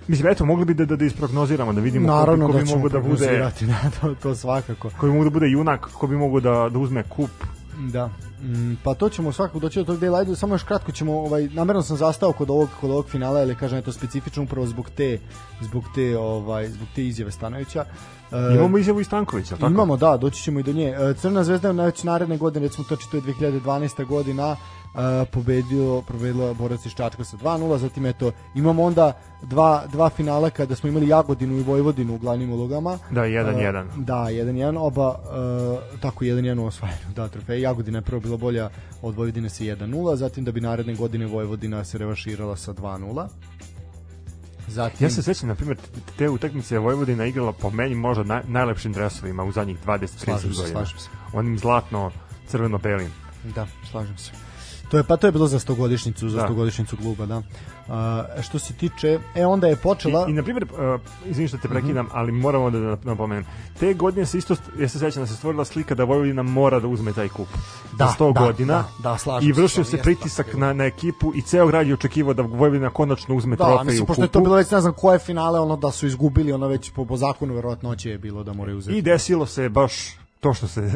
[0.07, 2.63] Mislim eto mogli bi da, da, da isprognoziramo da vidimo naravno ko, bi- ko da
[2.63, 4.89] bi ćemo mogu da bude prognozirati, da, to, to svakako.
[4.99, 7.29] Ko bi mogu da bude junak ko bi mogu da, da uzme kup
[7.77, 8.09] Da.
[8.41, 10.19] Mm, pa to ćemo svakako doći do tog dela.
[10.19, 13.59] Ajde, samo još kratko ćemo, ovaj, namerno sam zastao kod ovog, kod ovog finala, jer
[13.59, 15.19] kažem, je to specifično upravo zbog te,
[15.61, 17.85] zbog te, ovaj, zbog te izjave Stanovića.
[18.31, 19.71] E, imamo izjavu i Stankovića tako?
[19.71, 20.89] Imamo, da, doći ćemo i do nje.
[20.89, 24.05] E, Crna zvezda je već naredne godine, recimo to to je 2012.
[24.05, 24.55] godina,
[24.95, 30.49] e, pobedio, pobedila borac iz Čačka sa 2-0, zatim eto, imamo onda dva, dva finala
[30.49, 32.97] kada smo imali Jagodinu i Vojvodinu u glavnim ulogama.
[33.11, 33.83] Da, 1-1.
[33.83, 35.15] E, Da, 1-1, oba
[35.95, 37.59] e, tako 1-1 u osvajanju da, trofeja.
[37.59, 38.69] Jagodina je prvo bila bolja
[39.01, 43.27] od Vojvodine sa 1-0, zatim da bi naredne godine Vojvodina se revaširala sa 2-0.
[44.67, 45.77] Zatim, Ja se sećam, na primjer,
[46.17, 50.61] te- utakmice Vojvodina igrala po meni možda naj, najlepšim dresovima u zadnjih 20-30 slažem se,
[50.61, 50.79] godina.
[50.79, 51.09] slažem se.
[51.33, 52.11] Onim zlatno
[52.47, 53.11] crveno-belim.
[53.55, 54.46] Da, slažem se.
[54.89, 56.43] To je pa to je bilo za stogodišnjicu, za Da.
[56.43, 57.41] stogodišnjicu kluba, da.
[57.89, 61.57] A, što se tiče, e onda je počela I, i na primjer, uh, izvini što
[61.57, 62.15] te prekidam, Mhm.
[62.15, 63.45] ali moramo da napomenem.
[63.79, 66.87] Te godine se isto, ja se sećam da se stvorila slika da Vojvodina mora da
[66.87, 67.47] uzme taj kup.
[67.93, 68.73] Da, za 100 da, godina.
[68.73, 70.59] da, da, slažem I se, vršio se jeste pritisak bilo.
[70.59, 74.03] na, na ekipu i ceo grad je očekivao da Vojvodina konačno uzme Da, trofej mislim,
[74.03, 74.43] u pošto je to kupu.
[74.43, 77.53] bilo već ne znam koje finale, ono da su izgubili, ono već po, po zakonu
[77.53, 78.97] verovatnoće je bilo da moraju uzeti.
[78.97, 79.93] I desilo se baš
[80.39, 80.91] to što se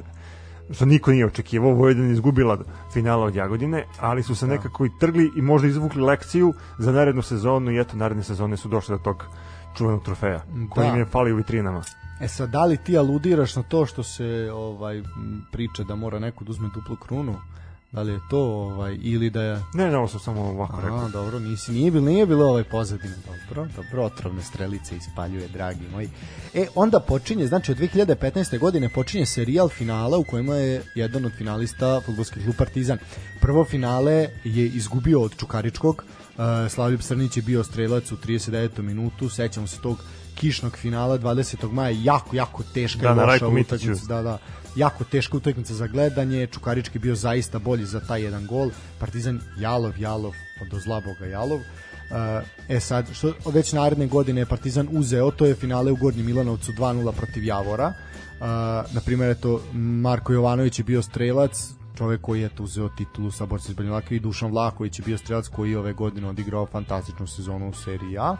[0.71, 2.57] što niko nije očekivao, Vojvodina je izgubila
[2.93, 7.21] finala od Jagodine, ali su se nekako i trgli i možda izvukli lekciju za narednu
[7.21, 9.25] sezonu i eto, naredne sezone su došle do tog
[9.77, 10.93] čuvenog trofeja, koji Da.
[10.93, 11.81] im je fali u vitrinama.
[12.21, 15.03] E sad, da li ti aludiraš na to što se ovaj
[15.51, 17.35] priča da mora neko da uzme duplu krunu?
[17.91, 21.05] Da li je to ovaj ili da je Ne, ne, ovo sam samo ovako rekao.
[21.05, 23.15] A, dobro, nisi, nije bilo, nije bilo ovaj pozadine.
[23.25, 26.09] Dobro, dobro, otrovne strelice ispaljuje, dragi moji.
[26.53, 28.59] E, onda počinje, znači od 2015.
[28.59, 32.97] godine počinje serijal finala u kojima je jedan od finalista futbolski klub Partizan.
[33.41, 36.03] Prvo finale je izgubio od Čukaričkog,
[36.37, 38.81] uh, Slavljub Srnić je bio strelac u 39.
[38.81, 39.97] minutu, sećamo se tog
[40.35, 41.71] kišnog finala 20.
[41.71, 44.37] maja, jako, jako teška Da, na loša utakmica, da, da,
[44.75, 48.69] jako teška utakmica za gledanje, Čukarički bio zaista bolji za taj jedan gol,
[48.99, 51.59] Partizan Jalov, Jalov, od zla boga Jalov,
[52.11, 52.17] Uh,
[52.69, 56.71] e sad, što već naredne godine je Partizan uzeo, to je finale u Gornjem Milanovcu
[56.71, 57.87] 2-0 protiv Javora.
[57.87, 58.45] Uh,
[58.93, 63.45] na primjer, eto, Marko Jovanović je bio strelac, čovek koji je eto, uzeo titulu sa
[63.45, 66.65] borcem iz Banja Luka i Dušan Vlaković je bio strelac koji je ove godine odigrao
[66.65, 68.35] fantastičnu sezonu u seriji A.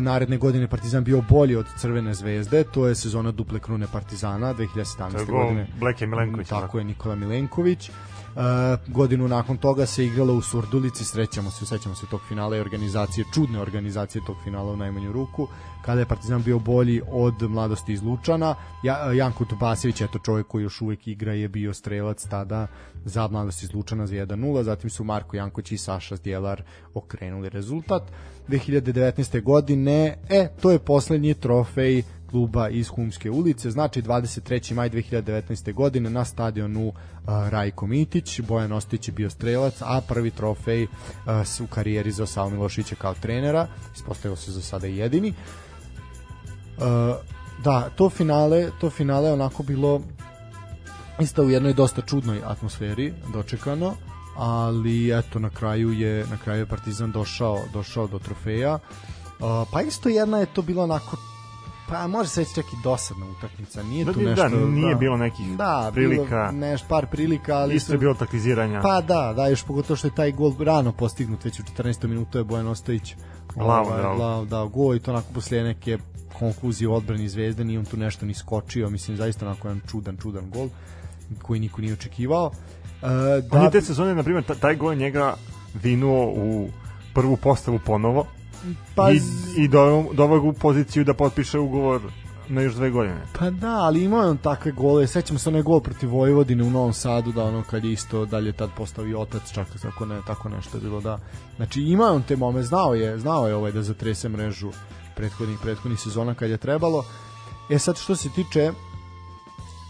[0.00, 5.12] Naredne godine Partizan bio bolji od Crvene zvezde, to je sezona duple krune Partizana 2017.
[5.12, 5.66] To je gol godine.
[5.80, 6.78] Bleke Milenkovića, Tako tako.
[6.78, 7.90] je Nikola Milenković.
[8.36, 12.60] Uh, godinu nakon toga se igralo u Surdulici, srećamo se, sećamo se tog finala i
[12.60, 15.48] organizacije, čudne organizacije tog finala u najmanju ruku,
[15.82, 18.54] kada je Partizan bio bolji od mladosti iz Lučana.
[18.82, 22.66] Ja, Janko Tubasević, eto čovjek koji još uvek igra, je bio strelac tada
[23.04, 26.62] za mladost iz Lučana za 1-0, zatim su Marko Janković i Saša Zdjelar
[26.94, 28.02] okrenuli rezultat.
[28.48, 29.42] 2019.
[29.42, 34.74] godine, e, to je poslednji trofej kluba iz Humske ulice, znači 23.
[34.74, 35.72] maj 2019.
[35.74, 36.92] godine na stadionu
[37.26, 40.86] Rajko Mitić, Bojan Ostić je bio strelac, a prvi trofej
[41.60, 45.34] u karijeri za Savo Milošića kao trenera, ispostavio se za sada jedini.
[47.64, 50.00] Da, to finale, to finale onako bilo
[51.20, 53.94] isto u jednoj dosta čudnoj atmosferi dočekano,
[54.36, 58.74] ali eto na kraju je na kraju je Partizan došao došao do trofeja.
[58.74, 61.16] Uh, pa isto jedna je to bilo onako
[61.88, 63.82] pa može se reći čak i dosadna utakmica.
[63.82, 64.48] Nije Da, tu da, nešto...
[64.66, 66.24] nije bilo nekih da, prilika.
[66.24, 67.74] Bilo, neš, par prilika, ali...
[67.74, 68.80] Isto je bilo taktiziranja.
[68.82, 72.06] Pa da, da, još pogotovo što je taj gol rano postignut, već u 14.
[72.06, 73.14] minutu je Bojan Ostojić
[73.54, 74.16] Glavom ovaj, dao.
[74.16, 75.98] glav, dao gol i to onako posle neke
[76.38, 80.50] konkluzije odbrani zvezde, nije on tu nešto ni skočio, mislim zaista onako jedan čudan, čudan
[80.50, 80.68] gol
[81.42, 82.50] koji niko nije očekivao.
[83.02, 83.06] E,
[83.50, 85.34] On da, je te sezone, na primjer, ta- taj gol njega
[85.82, 86.68] vinuo u
[87.14, 88.26] prvu postavu ponovo
[88.94, 89.20] pa, i,
[89.56, 92.00] i doveo, ga u poziciju da potpiše ugovor
[92.48, 93.20] na još dve godine.
[93.38, 95.06] Pa da, ali imao je on takve gole.
[95.06, 98.52] Sećam se onaj gol protiv Vojvodine u Novom Sadu, da ono kad je isto dalje
[98.52, 101.18] tad postavio otac, čak tako ne, tako nešto je bilo da.
[101.56, 104.70] Znači imao je on te mome, znao je, znao je ovaj da zatrese mrežu
[105.16, 107.04] prethodnih prethodnih sezona kad je trebalo.
[107.70, 108.72] E sad što se tiče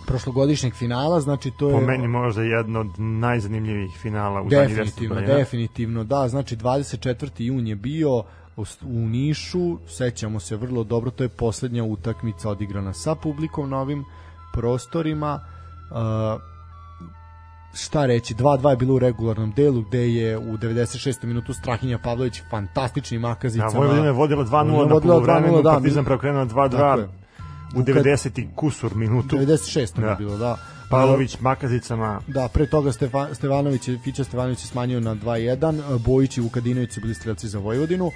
[0.06, 4.84] prošlogodišnjeg finala, znači to je Po meni možda jedno od najzanimljivijih finala u zadnjih 10
[4.84, 7.42] Definitivno, definitivno, da, znači 24.
[7.42, 8.22] jun je bio
[8.58, 8.64] u,
[9.08, 14.04] Nišu, sećamo se vrlo dobro, to je poslednja utakmica odigrana sa publikom na ovim
[14.52, 15.40] prostorima.
[15.90, 16.40] Uh,
[17.74, 21.24] šta reći, 2-2 je bilo u regularnom delu gde je u 96.
[21.24, 23.70] minutu Strahinja Pavlović fantastičnim Da, makazicama.
[23.70, 27.08] Vojvodina je vodila 2-0 Vojvodina je na 2:0, da, Partizan preokrenuo Tako 2-2 je.
[27.76, 28.48] u 90.
[28.54, 29.36] kusur minutu.
[29.36, 30.00] 96.
[30.00, 30.06] Da.
[30.06, 30.56] je bilo, da.
[30.90, 36.38] Pavlović makazicama Da, pre toga Stefa, Stevanović, je- Fića Stevanović je smanjio na 2-1, Bojić
[36.38, 38.10] i Vukadinović su bili strelci za Vojvodinu,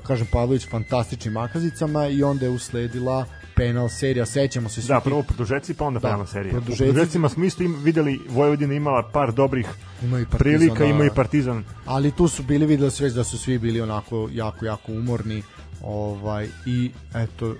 [0.00, 3.24] kažem Pavlović fantastičnim makazicama i onda je usledila
[3.56, 6.52] penal serija, sećamo se Da, prvo produžeci, pa onda Da, penalna serija.
[6.52, 9.66] U produžeci- produžecima smo isto im, videli Vojvodina imala par dobrih
[10.02, 10.84] Ima i Partizan, prilika, da.
[10.84, 11.64] ima i Partizan.
[11.86, 15.42] ali tu su bili videli se već da su svi bili onako jako jako umorni
[15.82, 17.54] ovaj i eto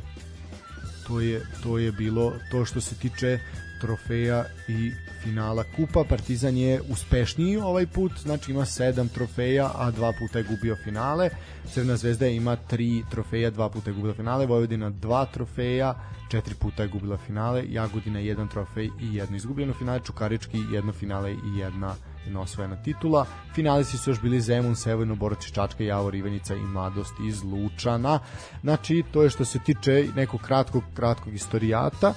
[1.06, 3.38] to je to je bilo to što se tiče
[3.80, 4.92] trofeja i
[5.22, 10.44] finala kupa Partizan je uspešniji ovaj put znači ima sedam trofeja a dva puta je
[10.44, 11.30] gubio finale
[11.72, 15.94] Crvena zvezda ima tri trofeja dva puta je gubila finale Vojvodina dva trofeja
[16.30, 21.32] četiri puta je gubila finale Jagodina jedan trofej i jedno izgubljeno finale Čukarički jedno finale
[21.32, 21.94] i jedna
[22.28, 23.26] jedna osvojena titula.
[23.54, 28.18] Finalisti su još bili Zemun, Sevojno, Boroć, Čačka, Javor, Ivenica i Mladost iz Lučana.
[28.60, 32.14] Znači, to je što se tiče nekog kratkog, kratkog istorijata.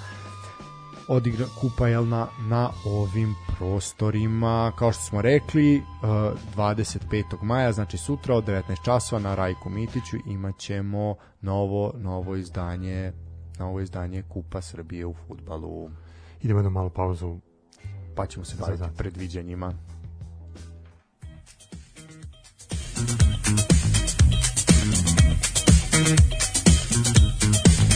[1.12, 5.84] Odigra kupa jel, na, na ovim prostorima kao što smo rekli uh,
[6.56, 7.44] 25.
[7.44, 13.14] maja znači sutra od 19 časova na Rajku Mitiću imaćemo novo novo izdanje
[13.60, 15.90] novo izdanje Kupa Srbije u futbalu
[16.42, 17.40] Idemo na malu pauzu.
[18.16, 19.74] pa ćemo se baviti predviđanjima
[26.02, 27.91] Dance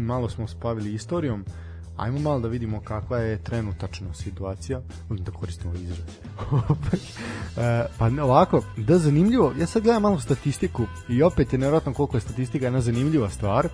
[0.00, 1.44] malo smo spavili istorijom
[2.00, 4.80] ajmo malo da vidimo kakva je trenutačno situacija.
[5.08, 6.08] Volim da koristimo ovaj izraz.
[7.56, 9.52] E, pa ne, ovako da zanimljivo.
[9.58, 13.68] Ja sad gledam malo statistiku i opet je nevjerojatno koliko je statistika jedna zanimljiva stvar.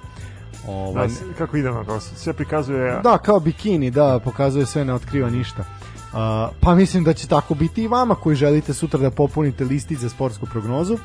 [0.68, 3.00] Ovaj, Da, kako idemo, kao sve prikazuje...
[3.04, 5.60] Da, kao bikini, da, pokazuje sve, ne otkriva ništa.
[5.62, 6.18] Uh,
[6.60, 10.08] pa mislim da će tako biti i vama koji želite sutra da popunite listić za
[10.08, 10.98] sportsku prognozu.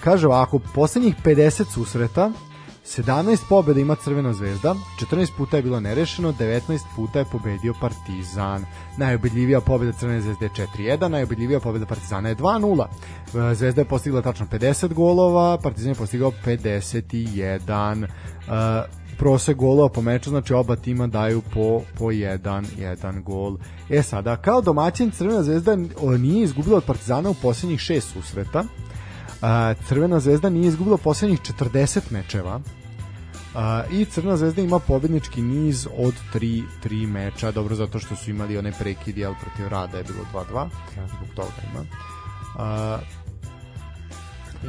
[0.00, 2.30] Kaže ovako, poslednjih 50 susreta,
[2.86, 4.74] 17 pobjeda ima Crvena zvezda,
[5.10, 8.64] 14 puta je bilo nerešeno, 19 puta je pobedio Partizan.
[8.96, 12.78] Najobidljivija pobjeda Crvene zvezde je 4-1, najobidljivija pobjeda Partizana je 2-0.
[12.78, 12.86] Uh,
[13.56, 18.06] Zvezda je postigla tačno 50 golova, Partizan je postigao 51.
[18.06, 23.56] Uh, prosek golova po meču, znači oba tima daju po, po jedan, jedan gol.
[23.90, 28.64] E sada, kao domaćin Crvena zvezda o, nije izgubila od Partizana u posljednjih šest susreta.
[29.42, 32.60] A, Crvena zvezda nije izgubila posljednjih 40 mečeva.
[33.54, 38.30] A, I Crvena zvezda ima pobednički niz od 3, 3 meča, dobro zato što su
[38.30, 40.68] imali one prekid, jel, protiv Rada je bilo 2-2,
[41.16, 41.84] zbog toga ima.
[42.58, 42.98] A,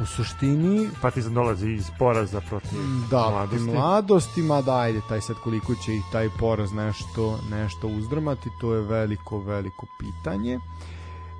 [0.02, 2.78] u suštini Partizan dolazi iz poraza protiv
[3.10, 3.70] da, mladosti.
[3.70, 8.82] mladosti, mada ajde, taj sad koliko će ih taj poraz nešto, nešto uzdrmati, to je
[8.82, 10.58] veliko, veliko pitanje.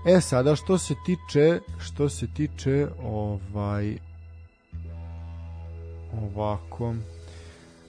[0.06, 3.96] E sada što se tiče što se tiče ovaj
[6.22, 6.94] ovako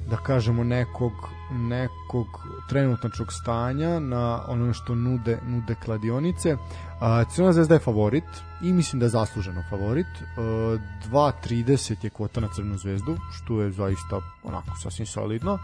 [0.10, 1.12] da kažemo nekog
[1.52, 2.28] nekog
[2.70, 6.58] trenutnačnog stanja na ono što nude nude kladionice.
[7.00, 8.24] A, Crvena zvezda je favorit
[8.64, 10.08] i mislim da je zasluženo favorit.
[10.08, 15.60] E, 2.30 je kvota na Crvenu zvezdu, što je zaista onako sasvim solidno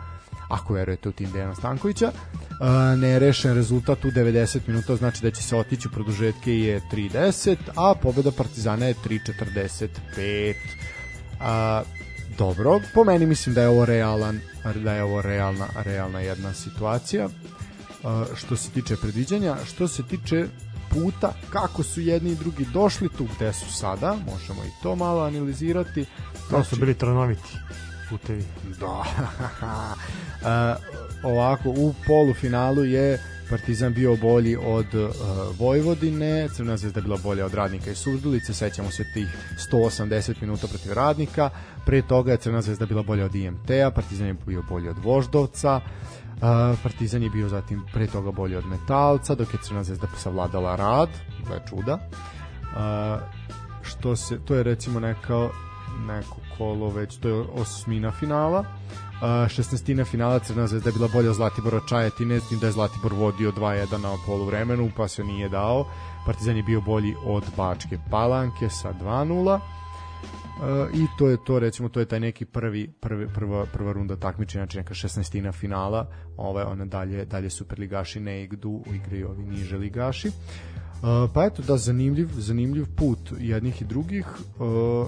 [0.50, 2.12] ako verujete u tim Dejana Stankovića.
[2.12, 7.58] E, nerešen rezultat u 90 minuta znači da će se otići u produžetke je 3.10,
[7.76, 10.54] a pobeda Partizana je 3.45.
[11.40, 11.82] A,
[12.38, 14.40] dobro, po meni mislim da je ovo realan
[14.84, 17.30] da je ovo realna realna jedna situacija.
[18.04, 20.48] A, što se tiče predviđanja, što se tiče
[20.90, 25.24] puta kako su jedni i drugi došli tu gde su sada, možemo i to malo
[25.24, 26.06] analizirati.
[26.50, 27.58] To su bili trnoviti
[28.12, 28.44] putevi.
[28.80, 29.06] Da.
[30.42, 30.76] e,
[31.32, 33.20] ovako, u polufinalu je
[33.52, 35.10] Partizan bio bolji od uh,
[35.60, 39.28] Vojvodine, Crvena zvezda bila bolja od Radnika i Surdulice, sećamo se tih
[39.72, 41.50] 180 minuta protiv Radnika,
[41.86, 45.76] pre toga je Crvena zvezda bila bolja od IMT-a, Partizan je bio bolji od Voždovca,
[45.76, 46.42] uh,
[46.84, 51.10] Partizan je bio zatim pre toga bolji od Metalca, dok je Crvena zvezda savladala Rad,
[51.48, 52.00] gle čuda.
[52.62, 53.22] Uh,
[53.84, 55.50] što se, to je recimo neka
[56.08, 58.60] neko kolo već, to je osmina finala.
[58.60, 60.06] Uh, 16.
[60.06, 63.52] finala Crna zvezda je bila bolja od Zlatibora Čajetine, s tim da je Zlatibor vodio
[63.52, 65.86] 2-1 na poluvremenu, pa se nije dao.
[66.26, 69.56] Partizan je bio bolji od Bačke Palanke sa 2-0.
[69.56, 74.16] Uh, i to je to recimo to je taj neki prvi prvi prva prva runda
[74.16, 76.08] takmičenja znači neka 16 finala
[76.38, 82.30] ove one dalje dalje superligaši ne igraju ovi niže ligaši uh, pa eto da zanimljiv
[82.38, 84.26] zanimljiv put jednih i drugih
[84.60, 85.08] uh,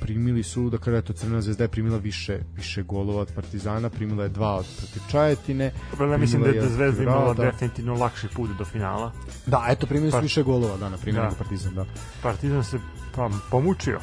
[0.00, 4.22] primili su, da kada eto Crvena zvezda je primila više više golova od Partizana, primila
[4.22, 5.72] je dva od protiv Čajetine.
[5.90, 7.50] Dobro, ja mislim da je od Zvezda imala Grada.
[7.50, 9.12] definitivno lakši put do finala.
[9.46, 11.36] Da, eto primili su Pa- više golova, da, na primjer, Da.
[11.36, 11.84] Partizan, da.
[12.22, 12.78] Partizan se
[13.16, 14.00] pa, pomučio.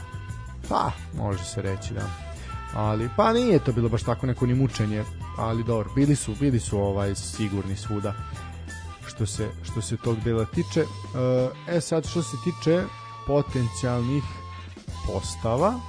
[0.69, 2.09] Pa, može se reći, da.
[2.75, 5.03] Ali, pa nije to bilo baš tako neko ni mučenje,
[5.37, 8.13] ali dobro, bili su, bili su ovaj sigurni svuda
[9.07, 10.83] što se, što se tog dela tiče.
[11.67, 12.83] E sad, što se tiče
[13.27, 14.23] potencijalnih
[15.07, 15.79] postava,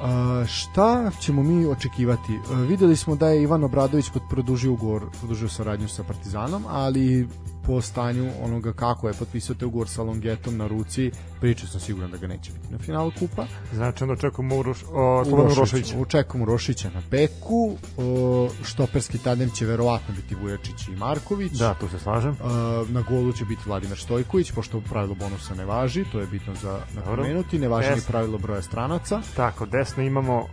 [0.00, 2.38] Uh, šta ćemo mi očekivati?
[2.50, 7.28] Uh, videli smo da je Ivan Obradović pod produžio ugovor, produžio saradnju sa Partizanom, ali
[7.66, 11.10] po stanju onoga kako je potpisao te ugovor sa Longetom na ruci,
[11.40, 13.46] pričao sam siguran da ga neće biti na finalu kupa.
[13.72, 15.98] Znači, onda očekujemo Uroš, o, Uroševića.
[15.98, 21.52] Očekujemo Urošića na beku, o, štoperski tandem će verovatno biti Vujačić i Marković.
[21.52, 22.30] Da, tu se slažem.
[22.30, 26.54] Uh, na golu će biti Vladimir Stojković, pošto pravilo bonusa ne važi, to je bitno
[26.54, 29.22] za napomenuti, ne važi ni pravilo broja stranaca.
[29.36, 30.46] Tako, desno imamo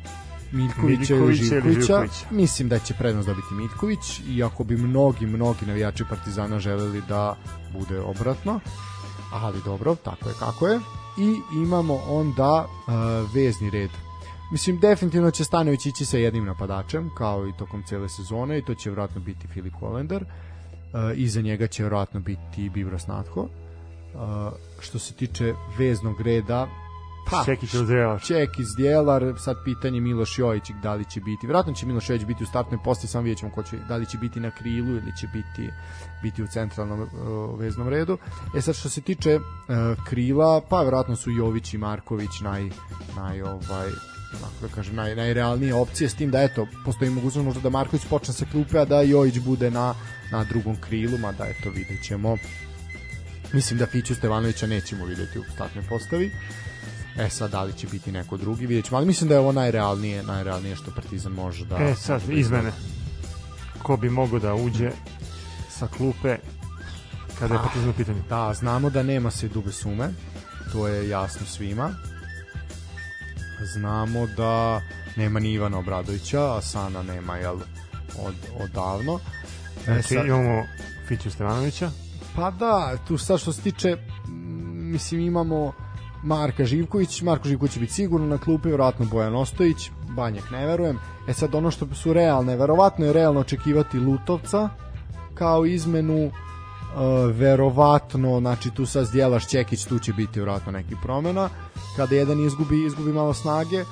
[0.52, 2.06] Miljkovića ili Živkovića.
[2.32, 7.36] Mislim da će prednost dobiti Miljković, iako bi mnogi, mnogi navijači Partizana želeli da
[7.74, 8.60] bude obratno.
[9.32, 10.80] Ali dobro, tako je kako je.
[11.18, 12.94] I imamo onda uh,
[13.36, 13.90] vezni red.
[14.52, 18.76] Mislim, definitivno će Stanović ići sa jednim napadačem, kao i tokom cele sezone, i to
[18.76, 20.24] će vjerojatno biti Filip Hollander.
[20.24, 23.42] Uh, iza njega će vjerojatno biti Bibro Snatko.
[23.42, 23.50] Uh,
[24.80, 26.68] što se tiče veznog reda,
[27.30, 28.28] pa, Čekić ili Zrelaš.
[28.28, 32.26] Ček iz Djelar, sad pitanje Miloš Jojić da li će biti, vjerojatno će Miloš Jojić
[32.26, 34.90] biti u startnoj posti, samo vidjet ćemo ko će, da li će biti na krilu
[34.90, 35.72] ili će biti
[36.22, 38.18] biti u centralnom uh, veznom redu.
[38.58, 42.70] E sad što se tiče uh, krila, pa vjerojatno su Jović i Marković naj,
[43.16, 43.90] naj ovaj,
[44.62, 48.34] da kažem, naj, najrealnije opcije s tim da eto, postoji mogućnost možda da Marković počne
[48.34, 49.96] sa klupe, a da Jojić bude na,
[50.32, 52.38] na drugom krilu, mada eto vidjet ćemo.
[53.54, 56.32] Mislim da Fiću Stevanovića nećemo videti u startnoj postavi.
[57.18, 58.98] E sad, da li će biti neko drugi, vidjet ćemo.
[58.98, 61.76] Ali mislim da je ovo najrealnije, najrealnije što Partizan može da...
[61.78, 62.72] E, sad, izmene.
[63.84, 64.92] Ko bi mogao da uđe
[65.70, 66.38] sa klupe
[67.40, 67.64] kada je Ah.
[67.64, 68.22] Partizan u pitanju?
[68.30, 70.10] Da, znamo da nema se dube sume,
[70.72, 71.90] to je jasno svima.
[73.64, 74.82] Znamo da
[75.16, 77.56] nema ni Ivana Obradovića, a Sana nema, jel,
[78.20, 79.20] od, odavno.
[79.78, 80.64] E, Znači, sad- imamo
[81.08, 81.92] Fiću Stevanovića,
[82.36, 83.98] Pa da, tu sad što se tiče,
[84.72, 85.74] mislim imamo
[86.24, 91.00] Marka Živković, Marko Živković će biti sigurno na klupi, vjerojatno Bojan Ostojić, Banjak ne verujem.
[91.28, 94.70] E sad ono što su realne, verovatno je realno očekivati Lutovca
[95.34, 96.32] kao izmenu, uh,
[97.36, 101.50] verovatno, znači tu sad zdjelaš Čekić, tu će biti vjerojatno neki promena.
[101.96, 103.84] Kada jedan izgubi, izgubi malo snage,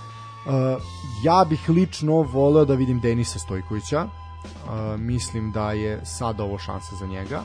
[0.45, 0.81] Uh,
[1.23, 4.03] ja bih lično voleo da vidim Denisa Stojkovića.
[4.03, 7.41] Uh, mislim da je sad ovo šansa za njega.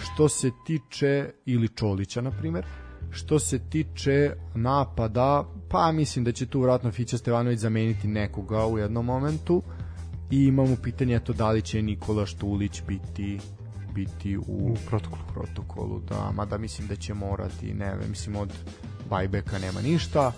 [0.00, 2.66] Što se tiče ili Čolića, na primer,
[3.10, 8.78] Što se tiče napada, pa mislim da će tu vratno Fića Stevanović zameniti nekoga u
[8.78, 9.62] jednom momentu
[10.30, 13.38] i imamo pitanje eto da li će Nikola Štulić biti
[13.94, 15.22] biti u, U protokolu.
[15.34, 18.52] protokolu, da, mada mislim da će morati, ne, mislim od
[19.10, 20.32] bajbeka nema ništa,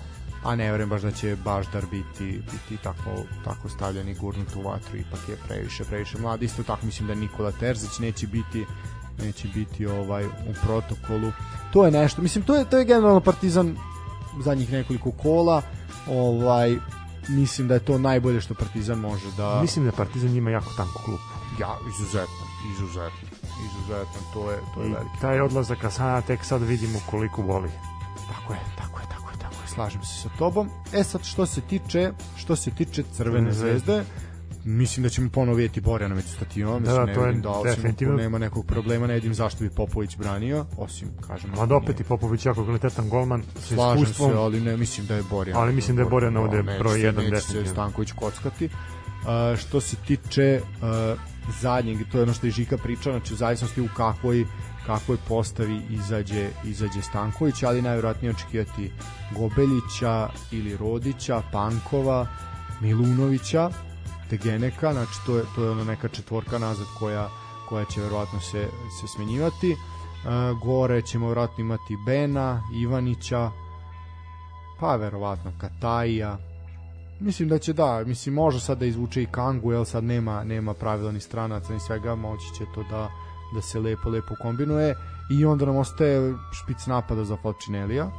[0.45, 4.63] a ne verujem baš da će Baždar biti, biti tako, tako stavljen i gurnut u
[4.63, 6.43] vatru, ipak je previše, previše mlad.
[6.43, 8.67] Isto tako mislim da Nikola Terzić neće biti
[9.19, 11.33] neće biti ovaj u protokolu.
[11.73, 13.77] To je nešto, mislim to je to je generalno Partizan
[14.45, 15.63] zadnjih nekoliko kola,
[16.09, 16.77] ovaj
[17.29, 21.03] mislim da je to najbolje što Partizan može da Mislim da Partizan ima jako tanku
[21.05, 21.23] klupu.
[21.61, 22.45] ja izuzetno,
[22.75, 23.29] izuzetno,
[23.67, 27.71] izuzetno, to je to je I veliki taj odlazak Asana tek sad vidimo koliko boli.
[28.33, 29.69] Tako je, tako je, tako je, tako je.
[29.69, 30.71] Slažem se sa tobom.
[30.93, 34.05] E sad što se tiče, što se tiče Crvene Crvene zvezde,
[34.65, 38.17] mislim da ćemo ponovo vidjeti Borjana među stativama, mislim da, to je da definitivno.
[38.17, 41.51] nema nekog problema, ne vidim zašto bi Popović branio, osim kažem.
[41.57, 44.31] Mada opet i Popović jako kvalitetan golman sa Slažem iskustvom.
[44.31, 45.59] se, ali ne mislim da je Borjan.
[45.59, 47.73] Ali mislim da je Borjan ovde neće broj se- jedan neće se definitivno.
[47.75, 48.65] Stanković kockati.
[48.65, 51.19] Uh, što se tiče uh,
[51.61, 54.45] zadnjeg, to je ono što je Žika pričao, znači u zavisnosti u kakvoj
[54.87, 58.93] kakvoj postavi izađe izađe Stanković, ali najverovatnije očekivati
[59.37, 62.27] Gobeljića ili Rodića, Pankova,
[62.81, 63.71] Milunovića,
[64.33, 67.29] Tegeneka, znači to je, to je ono neka četvorka nazad koja,
[67.69, 68.69] koja će verovatno se,
[69.01, 69.73] se smenjivati.
[69.73, 73.51] Uh, gore ćemo verovatno imati Bena, Ivanića,
[74.81, 76.39] pa verovatno Kataija.
[77.21, 80.75] Mislim da će da, mislim može sad da izvuče i Kangu, jel sad nema nema
[80.75, 83.11] pravila ni stranaca ni svega, moći će to da
[83.55, 84.95] da se lepo lepo kombinuje
[85.31, 88.11] i onda nam ostaje špic napada za Falcinelija.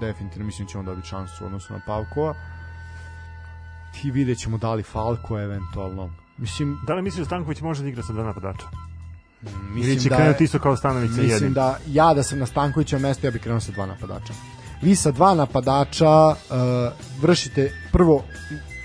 [0.00, 2.34] Definitivno mislim da će on dobiti šansu u odnosu na Pavkova.
[4.04, 6.10] I vidjet ćemo da li Falko eventualno.
[6.38, 8.66] Mislim, Da li misliš da Stanković može da igra sa dva napadača?
[9.74, 13.02] Mislim će da krenuti isto kao Stanović sa Mislim da ja da sam na Stankovićevom
[13.02, 14.32] mestu ja bih krenuo sa dva napadača.
[14.82, 16.36] Vi sa dva napadača uh,
[17.20, 18.24] vršite prvo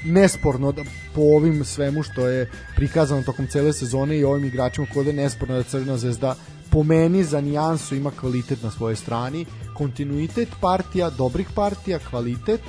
[0.06, 0.84] nesporno da
[1.16, 5.56] po ovim svemu što je prikazano tokom cele sezone i ovim igračima kod je nesporno
[5.56, 6.36] da Crvena zvezda
[6.72, 12.62] po meni za nijansu ima kvalitet na svojoj strani, kontinuitet partija, dobrih partija, kvalitet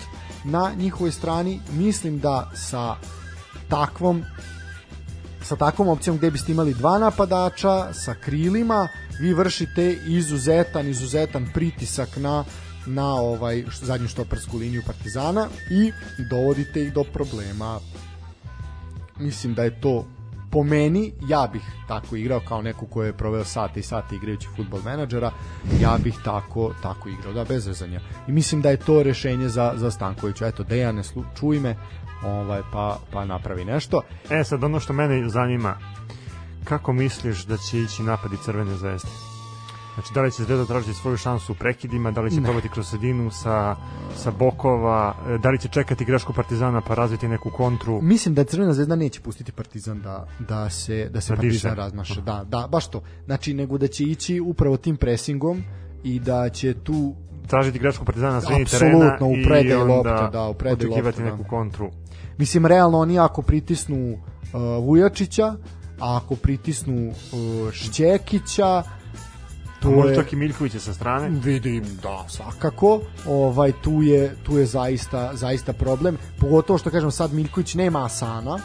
[0.45, 1.61] na njihovoj strani.
[1.73, 2.97] Mislim da sa
[3.69, 4.25] takvom
[5.43, 8.89] sa takvom opcijom gde biste imali dva napadača sa krilima,
[9.21, 12.45] vi vršite izuzetan, izuzetan pritisak na
[12.87, 15.93] na ovaj zadnju štopersku liniju Partizana i
[16.31, 17.81] dovodite ih do problema.
[19.19, 20.07] Mislim da je to
[20.51, 24.49] po meni, ja bih tako igrao kao neko ko je proveo sate i sate igrajući
[24.57, 25.31] futbol menadžera,
[25.81, 28.01] ja bih tako tako igrao, da bez vezanja.
[28.29, 30.47] I mislim da je to rešenje za za Stankovića.
[30.47, 31.77] Eto, Dejane, slu- čuj me,
[32.25, 34.03] ovaj pa pa napravi nešto.
[34.31, 35.77] E sad ono što mene zanima,
[36.65, 39.30] kako misliš da će ići napadi Crvene zvezde?
[39.95, 42.89] Znači, da li će Zvezda tražiti svoju šansu u prekidima, da li će probati kroz
[42.89, 43.77] sredinu sa,
[44.17, 48.01] sa bokova, e, da li će čekati grešku Partizana pa razviti neku kontru?
[48.03, 51.75] Mislim da Crvena zvezda neće pustiti Partizan da da se da se Da Partizan diše.
[51.75, 52.21] razmaše.
[52.21, 53.03] Da, da, baš to.
[53.25, 55.63] Znači nego da će ići upravo tim presingom
[56.05, 57.15] i da će tu
[57.47, 61.31] Tražiti grešku Partizana na sredini terena u i onda lopte, da, u očekivati lopte, da.
[61.31, 61.91] neku kontru.
[62.39, 65.47] mislim realno oni ako pritisnu uh, Vujačića,
[66.01, 68.83] a ako pritisnu uh, Šćekića,
[69.85, 71.29] Može je čak i Miljkovića sa strane.
[71.29, 73.01] vidim da svakako.
[73.27, 76.17] Ovaj tu je tu je zaista zaista problem.
[76.41, 78.59] Pogotovo što kažem sad Miljković nema Asana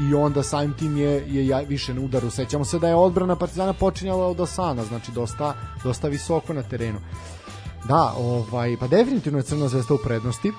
[0.00, 2.30] i onda samim tim je, je ja- više na udaru.
[2.30, 5.54] Sećamo se da je odbrana Partizana počinjala od Asana znači dosta,
[5.84, 6.98] dosta visoko na terenu.
[7.88, 10.48] Da ovaj pa definitivno je Crna zvezda u prednosti.
[10.48, 10.52] E,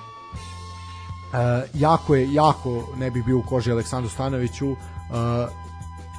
[1.74, 4.70] jako je jako ne bi bio u koži Aleksandru Stanoviću.
[4.70, 4.76] E,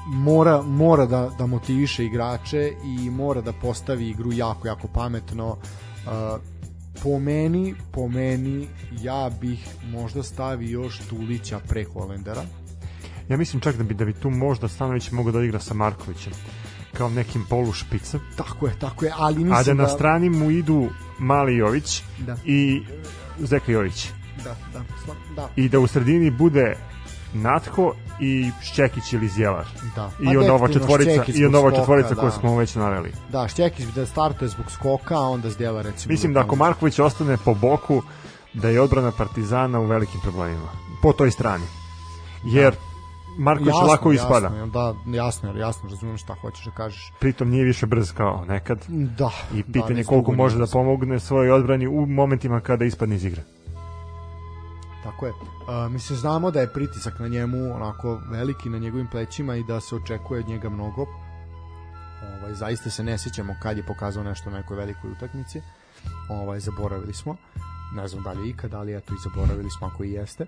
[0.09, 5.47] mora, mora da, da motiviše igrače i mora da postavi igru jako, jako pametno.
[5.49, 6.41] Uh,
[7.03, 8.67] po meni, po meni,
[9.01, 12.41] ja bih možda stavio još Tulića pre Holendera.
[13.29, 16.33] Ja mislim čak da bi da bi tu možda Stanović mogao da igra sa Markovićem
[16.97, 19.89] kao nekim polu špicem, Tako je, tako je, ali mislim a da na da...
[19.89, 20.89] strani mu idu
[21.19, 22.37] Mali Jović Da.
[22.45, 22.81] i
[23.39, 24.07] Zeka Jović.
[24.43, 24.83] Da, da,
[25.35, 26.77] da, I da u sredini bude
[27.33, 29.65] Natho i Šćekić ili Zjelar.
[29.95, 30.11] da.
[30.31, 32.21] I onda ova četvorica i onda ova skoka, četvorica da.
[32.21, 33.11] koju smo već naveli.
[33.31, 36.11] Da, Šćekić da startuje zbog skoka, a onda zdjela recimo...
[36.11, 38.01] Mislim da ako Marković ostane po boku,
[38.53, 40.69] da je odbrana Partizana u velikim problemima.
[41.01, 41.65] Po toj strani.
[42.45, 42.75] Jer
[43.37, 44.47] Marković lako ispada.
[44.47, 47.11] Jasno, da, jasno, jasno, razumijem šta hoćeš da kažeš.
[47.19, 48.85] Pritom nije više brz kao nekad.
[48.87, 49.31] Da.
[49.55, 53.43] I pitanje da, koliko može da pomogne svojoj odbrani u momentima kada ispadne iz igre.
[55.03, 55.31] Tako je.
[55.31, 59.79] Uh, mislim, znamo da je pritisak na njemu onako veliki na njegovim plećima i da
[59.79, 61.05] se očekuje od njega mnogo.
[62.21, 65.61] Ovaj, zaista se ne sjećamo kad je pokazao nešto na nekoj velikoj utakmici.
[66.29, 67.35] ovaj, zaboravili smo
[67.93, 70.45] ne znam da li je ikad, ali eto i zaboravili smo ako i jeste.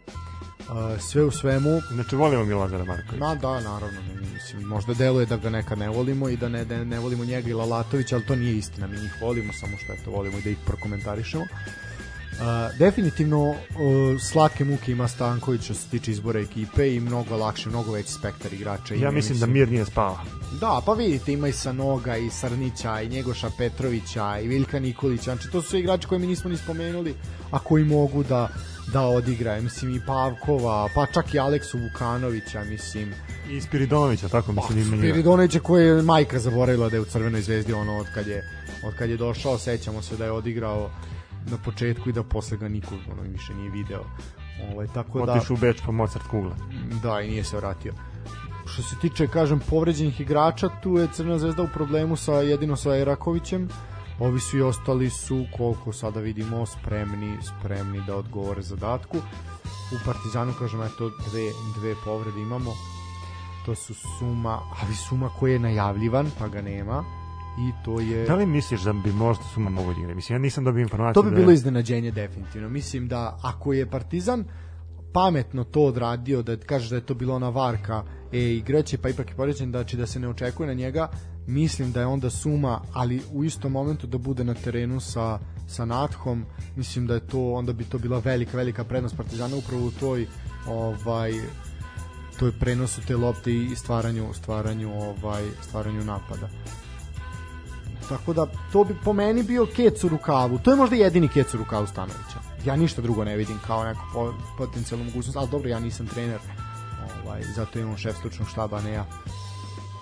[0.60, 3.26] Uh, sve u svemu, Znači, volimo mi Lazara Markovića.
[3.26, 6.66] Ma da, naravno, ne, mislim, možda deluje da ga nekad ne volimo i da ne,
[6.66, 9.94] ne, ne volimo njega i Lalatovića, ali to nije istina, mi njih volimo, samo što
[9.94, 11.44] eto volimo i da ih prokomentarišemo.
[11.44, 11.91] Uh,
[12.80, 13.56] definitivno uh,
[14.22, 18.54] slatke muke ima Stanković što se tiče izbora ekipe i mnogo lakše, mnogo veći spektar
[18.54, 18.94] igrača.
[18.94, 20.20] Ja mislim da Mir nije spava.
[20.60, 25.52] Da, pa vidite, ima i Sanoga, i Sarnića, i Njegoša Petrovića, i Viljka Nikolića, znači
[25.52, 27.16] to su sve igrači koje mi nismo ni spomenuli,
[27.52, 28.50] a koji mogu da
[28.94, 33.14] da odigraju, mislim i Pavkova, pa čak i Aleksu Vukanovića, mislim,
[33.50, 35.08] I Spiridonovića, tako mislim ima njega.
[35.08, 38.50] Spiridonovića koji je majka zaboravila da je u Crvenoj zvezdi ono od kad je,
[38.84, 40.90] od kad je došao, sećamo se da je odigrao
[41.50, 44.04] na početku i da posle ga niko ono, više nije video.
[44.72, 46.52] Ovaj, tako da, Otišu u Beč po Mozart kugle.
[47.04, 47.94] da, i nije se vratio.
[48.66, 52.98] Što se tiče, kažem, povređenih igrača, tu je Crvena zvezda u problemu sa jedino sa
[52.98, 53.70] Erakovićem.
[54.20, 59.18] Ovi svi ostali su, koliko sada vidimo, spremni, spremni da odgovore zadatku.
[59.66, 62.72] U Partizanu, kažem, eto, dve, dve povrede imamo.
[63.66, 67.21] To su Suma, ali Suma koji je najavljivan, pa ga nema.
[67.60, 68.26] I to je...
[68.26, 70.16] Da li misliš da bi možda Suma mogo da igra?
[70.16, 71.54] Mislim, ja nisam dobio informaciju To bi da bilo je...
[71.54, 72.70] iznenađenje definitivno.
[72.70, 74.46] Mislim da ako je Partizan
[75.14, 79.30] pametno to odradio, da kaže da je to bila ona varka, e, igraće, pa ipak
[79.30, 81.10] je poređen, da će da se ne očekuje na njega,
[81.48, 85.86] mislim da je onda suma, ali u istom momentu da bude na terenu sa, sa
[85.86, 86.46] Nathom,
[86.76, 90.28] mislim da je to, onda bi to bila velika, velika prednost Partizana upravo u toj
[90.68, 91.32] ovaj
[92.40, 96.50] toj prenosu te lopte i stvaranju stvaranju ovaj stvaranju napada.
[98.10, 100.60] Tako da to bi po meni bio kec u rukavu.
[100.60, 102.40] To je možda jedini kec u rukavu Stanovića.
[102.66, 106.40] Ja ništa drugo ne vidim kao neku po, potencijalnu mogućnost, ali dobro, ja nisam trener.
[107.26, 109.06] Ovaj, zato imam šef stručnog štaba, ne ja.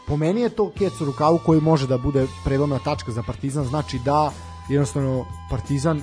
[0.07, 3.65] Po meni je to kec u rukavu koji može da bude prelomna tačka za Partizan,
[3.65, 4.31] znači da
[4.69, 6.01] jednostavno Partizan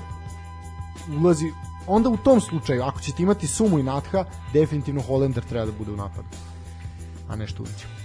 [1.21, 1.53] ulazi
[1.87, 5.93] onda u tom slučaju, ako ćete imati Sumu i Natha, definitivno Holender treba da bude
[5.93, 6.29] u napadu,
[7.29, 7.96] a ne Šturić.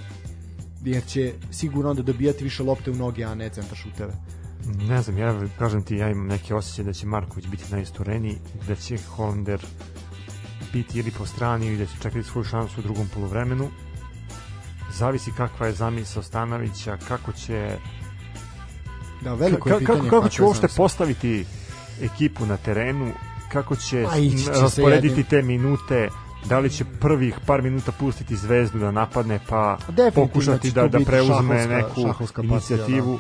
[0.86, 4.14] Jer će sigurno onda dobijati više lopte u noge, a ne centar šuteve.
[4.66, 8.76] Ne znam, ja kažem ti, ja imam neke osjećaje da će Marković biti najistureniji, da
[8.76, 9.66] će Hollander
[10.74, 13.70] biti ili po strani ili da će čekati svoju šansu u drugom polovremenu.
[14.94, 17.78] Zavisi kakva je zamisao Stanovića, kako će
[19.24, 21.46] Da, veliko je pitanje kako, kako će uopšte postaviti
[22.02, 23.12] ekipu na terenu,
[23.52, 26.10] kako će A ići će rasporediti te minute,
[26.46, 29.78] da li će prvih par minuta pustiti zvezdu da napadne pa
[30.16, 33.20] pokušati da, da preuzme šahovska- neku šahovska inicijativu.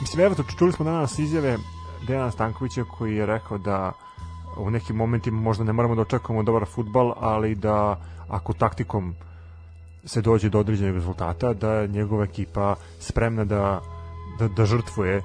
[0.00, 1.58] Mislim, evo to, čuli smo danas izjave
[2.06, 3.92] Dejana Stankovića koji je rekao da
[4.56, 9.14] u nekim momentima možda ne moramo da očekujemo dobar futbal, ali da ako taktikom
[10.04, 13.80] se dođe do određenog rezultata, da je njegova ekipa spremna da,
[14.38, 15.22] da, da žrtvuje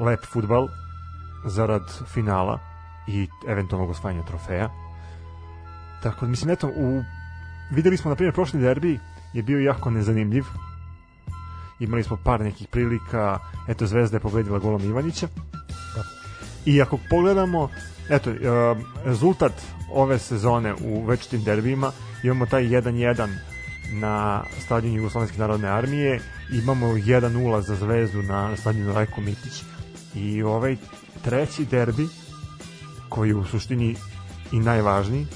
[0.00, 0.68] lep futbal
[1.44, 1.82] zarad
[2.14, 2.58] finala
[3.06, 4.85] i eventualnog osvajanja trofeja.
[6.02, 7.02] Tako da, mislim, eto, u,
[7.70, 8.98] videli smo, na primjer, prošli derbi
[9.32, 10.44] je bio jako nezanimljiv.
[11.80, 13.38] Imali smo par nekih prilika,
[13.68, 15.28] eto, Zvezda je pobedila golom Ivanića.
[15.94, 16.02] Da.
[16.64, 17.68] I ako pogledamo,
[18.08, 18.36] eto, e,
[19.04, 19.52] rezultat
[19.92, 21.92] ove sezone u večitim derbijima,
[22.22, 23.28] imamo taj 1-1
[23.92, 26.20] na stadionu Jugoslovenske narodne armije,
[26.52, 29.62] imamo 1-0 za Zvezdu na stadionu Rajko Mitić.
[30.14, 30.76] I ovaj
[31.24, 32.08] treći derbi,
[33.08, 33.96] koji u suštini
[34.52, 35.26] i najvažniji,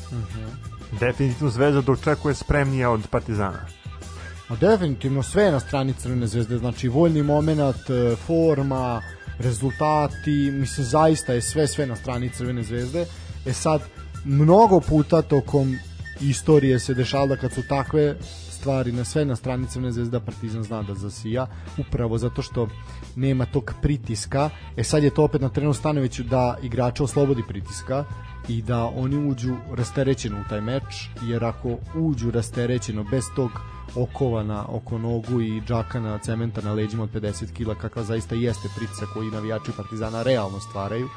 [1.00, 3.66] definitivno Zvezda dočekuje spremnija od Partizana.
[4.48, 9.02] Ma definitivno sve na strani Crvene zvezde, znači voljni moment, e, forma,
[9.38, 13.06] rezultati, mislim zaista je sve sve na strani Crvene zvezde.
[13.46, 13.80] E sad,
[14.24, 15.76] mnogo puta tokom
[16.20, 18.16] istorije se dešava da kad su takve
[18.50, 21.46] stvari na sve na strani Crvene zvezde da Partizan zna da zasija,
[21.78, 22.68] upravo zato što
[23.16, 24.50] nema tog pritiska.
[24.76, 28.04] E sad je to opet na trenu Stanoviću da igrača oslobodi pritiska
[28.48, 33.50] i da oni uđu rasterećeno u taj meč, jer ako uđu rasterećeno bez tog
[33.94, 38.34] okova na oko nogu i džaka na cementa na leđima od 50 kila kakva zaista
[38.34, 41.08] jeste pritisak koji navijači Partizana realno stvaraju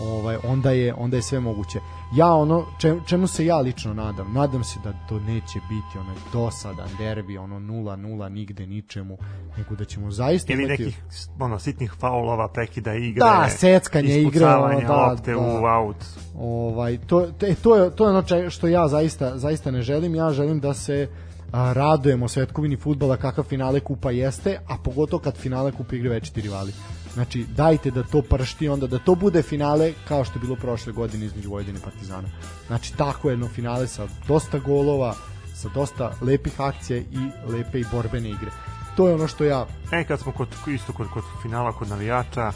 [0.00, 1.80] ovaj onda je onda je sve moguće
[2.14, 6.16] ja ono čemu, čemu se ja lično nadam nadam se da to neće biti onaj
[6.32, 9.18] dosadan derbi ono 0-0 nigde ničemu
[9.58, 11.02] nego da ćemo zaista Ili imati nekih
[11.40, 15.38] ono, sitnih faulova, prekida igre, Da, seckanje igre, ono, da, lopte da.
[15.38, 15.96] u out.
[16.38, 20.14] ovaj to te, to je to je ono če- što ja zaista zaista ne želim
[20.14, 21.08] ja želim da se
[21.52, 26.40] a, radujemo svetkovini fudbala kakav finale kupa jeste a pogotovo kad finale kupa igre večiti
[26.40, 26.72] rivali
[27.16, 30.92] znači dajte da to pršti onda da to bude finale kao što je bilo prošle
[30.92, 32.28] godine između Vojvodine i Partizana
[32.66, 35.14] znači tako jedno finale sa dosta golova
[35.54, 38.50] sa dosta lepih akcija i lepe i borbene igre
[38.96, 42.52] to je ono što ja E, kad smo kod, isto kod, kod finala, kod navijača,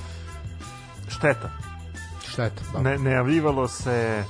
[1.09, 1.51] šteta.
[2.29, 2.63] Šteta.
[2.73, 2.81] Da.
[2.81, 4.25] Ne, najavljivalo se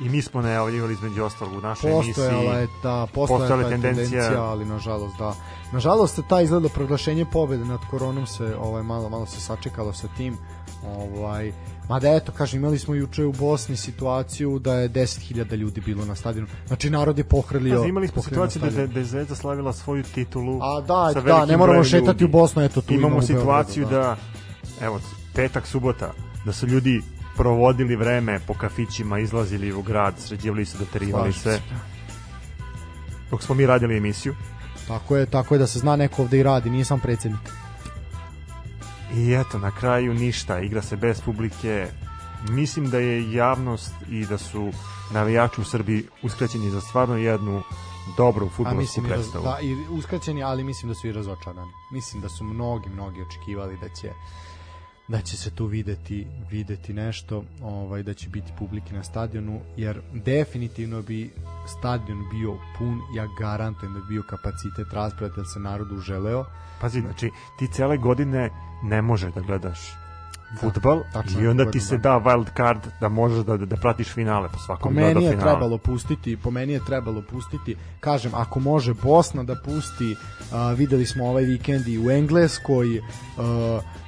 [0.00, 2.60] i mi smo najavljivali između ostalog u našoj Postojala emisiji.
[2.60, 5.34] je ta, postojala postojala je tendencija- tendencija, ali nažalost da.
[5.72, 10.36] Nažalost ta izgleda proglašenje pobede nad koronom se ovaj malo malo se sačekalo sa tim.
[10.84, 11.52] Ovaj
[11.90, 16.14] Mada eto, kažem, imali smo juče u Bosni situaciju da je 10.000 ljudi bilo na
[16.14, 16.48] stadionu.
[16.66, 17.76] Znači, narod je pohrlio.
[17.76, 21.20] Pazi, imali smo situaciju da, da, da je Zvezda slavila svoju titulu A da, sa
[21.20, 22.24] da, ne moramo šetati ljudi.
[22.24, 24.20] u Bosnu, eto tu imamo imamo situaciju Beogradu,
[24.80, 24.86] da.
[24.86, 25.00] evo,
[25.34, 26.12] petak, subota,
[26.44, 27.02] da su ljudi
[27.36, 31.60] provodili vreme po kafićima, izlazili u grad, sređivali se, doterivali se,
[33.30, 34.34] Dok smo mi radili emisiju.
[34.90, 37.40] Tako je, tako je da se zna neko ovde i radi, nije sam predsednik.
[39.14, 41.86] I eto, na kraju ništa, igra se bez publike.
[42.48, 44.72] Mislim da je javnost i da su
[45.12, 47.62] navijači u Srbiji uskraćeni za stvarno jednu
[48.16, 49.44] dobru A futbolsku predstavu.
[49.44, 51.72] da, i uskraćeni, ali mislim da su i razočarani.
[51.92, 54.12] Mislim da su mnogi, mnogi očekivali da će
[55.10, 60.00] da će se tu videti videti nešto, ovaj da će biti publike na stadionu jer
[60.12, 61.30] definitivno bi
[61.78, 66.44] stadion bio pun, ja garantujem da bi bio kapacitet rasprave da se narodu želeo.
[66.80, 68.50] Pazi, znači, ti cele godine
[68.82, 69.80] ne možeš da gledaš
[70.58, 72.08] futbal tačno i onda ti se da.
[72.08, 75.30] da wild card da možeš da, da, da pratiš finale po Po svakom meni gleda
[75.30, 80.78] je trebalo pustiti, po meni je trebalo pustiti, kažem, ako može Bosna da pusti, uh,
[80.78, 83.04] videli smo ovaj vikend i u Engleskoj, uh,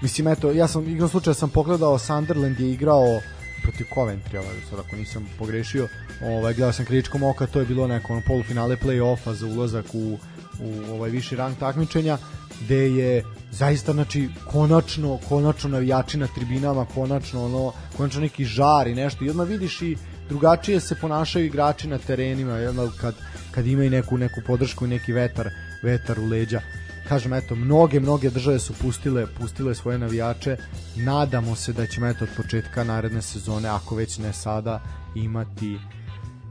[0.03, 3.21] mislim, eto, ja sam, igrom slučaja sam pogledao, Sunderland je igrao
[3.63, 5.89] protiv Coventry, ovaj, sad ako nisam pogrešio,
[6.23, 10.19] ovaj, gledao sam kritičkom oka, to je bilo neko ono, polufinale play-offa za ulazak u,
[10.61, 12.19] u ovaj viši rang takmičenja,
[12.61, 18.95] gde je zaista znači konačno konačno navijači na tribinama konačno ono konačno neki žar i
[18.95, 19.25] nešto.
[19.25, 19.97] I odmah vidiš i
[20.29, 23.15] drugačije se ponašaju igrači na terenima jedno kad
[23.51, 25.49] kad imaju neku neku podršku i neki vetar
[25.83, 26.61] vetar u leđa.
[27.09, 30.57] Kažem eto mnoge mnoge države su pustile pustile svoje navijače.
[30.97, 34.81] Nadamo se da ćemo eto od početka naredne sezone ako već ne sada
[35.15, 35.79] imati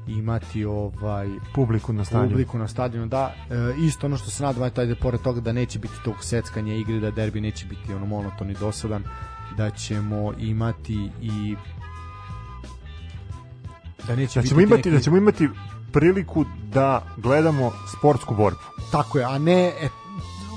[0.08, 2.30] imati ovaj Publiku na stadionu.
[2.30, 5.52] publiku na stadionu da e, isto ono što se nadam ajde ajde pored toga da
[5.52, 9.04] neće biti tog seckanja igre da derbi neće biti ono monoton i dosadan
[9.58, 11.56] da ćemo imati i
[14.08, 15.50] da neće Da ćemo biti imati, neki- da ćemo imati
[15.92, 18.60] priliku da gledamo sportsku borbu.
[18.92, 19.90] tako je a ne e,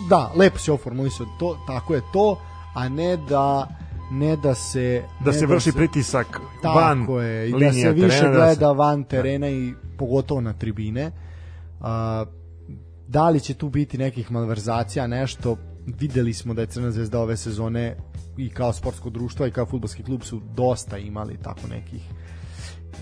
[0.08, 2.40] da lepo si ovo formulisao to tako je to
[2.74, 3.68] a ne da
[4.14, 8.38] ne da se Da se vrši pritisak van Tako je, i da se više terena,
[8.38, 11.10] da se- gleda van terena i pogotovo na tribine.
[11.80, 12.24] A,
[13.08, 17.36] da li će tu biti nekih malverzacija, nešto, videli smo da je Crna zvezda ove
[17.36, 17.96] sezone
[18.36, 22.02] i kao sportsko društvo i kao futbolski klub su dosta imali tako nekih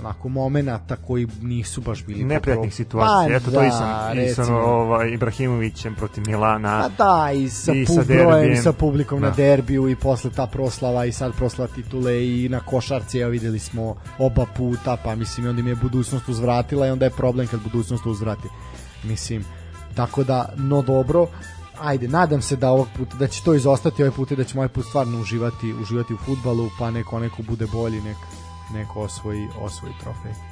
[0.01, 3.29] onako momenata koji nisu baš bili neprijatnih situacija.
[3.29, 4.59] Pa Eto to i sa, da, i sa recimo.
[4.59, 6.89] ovaj, Ibrahimovićem protiv Milana.
[6.99, 8.53] Pa da, i sa, I sa brojem, derbijem.
[8.53, 9.29] i sa publikom Da.
[9.29, 13.59] na derbiju i posle ta proslava i sad proslava titule i na košarci, evo videli
[13.59, 17.47] smo oba puta, pa mislim i onda im je budućnost uzvratila i onda je problem
[17.47, 18.49] kad budućnost uzvrati.
[19.05, 19.45] Mislim,
[19.95, 21.27] tako da, no dobro,
[21.81, 24.61] ajde, nadam se da ovog puta, da će to izostati ovaj put i da ćemo
[24.61, 28.17] ovaj put stvarno uživati, uživati u futbalu, pa neko, neko bude bolji, nek,
[28.73, 30.52] neko osvoji, osvoji trofej.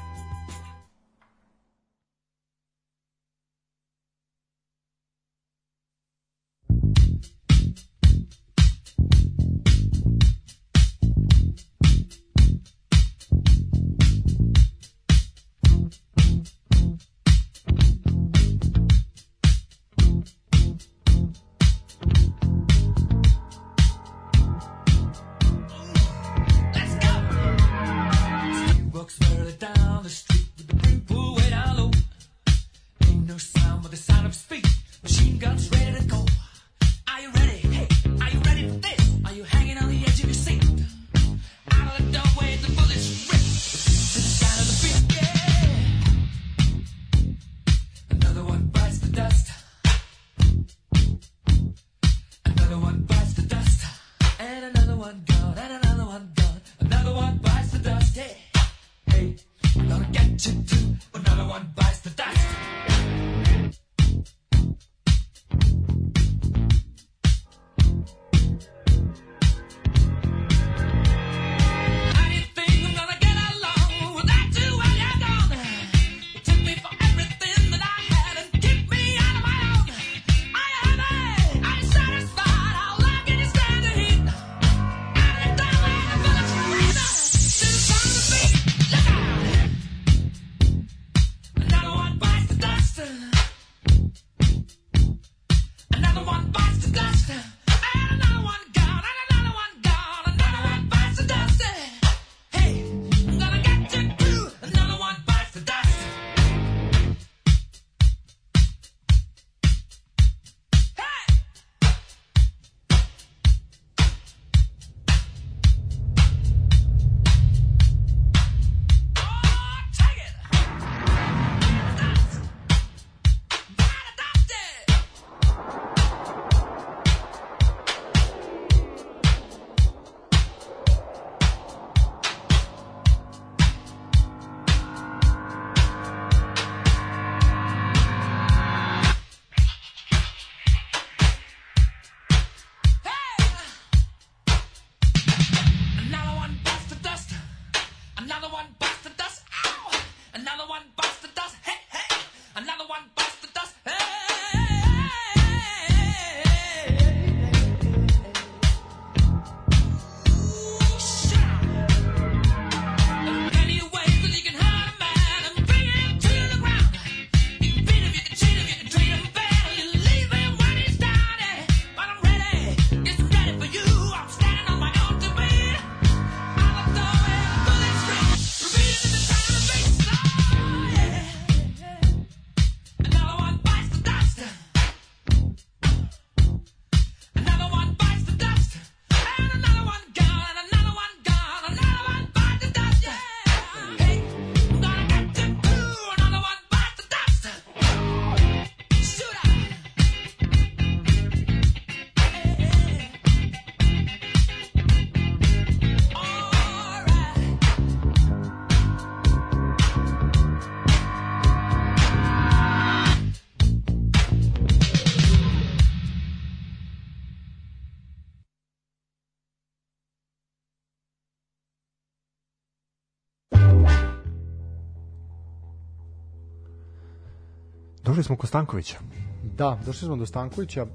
[228.20, 228.98] Došli smo kod Stankovića.
[229.42, 230.82] Da, došli smo do Stankovića.
[230.82, 230.88] Uh,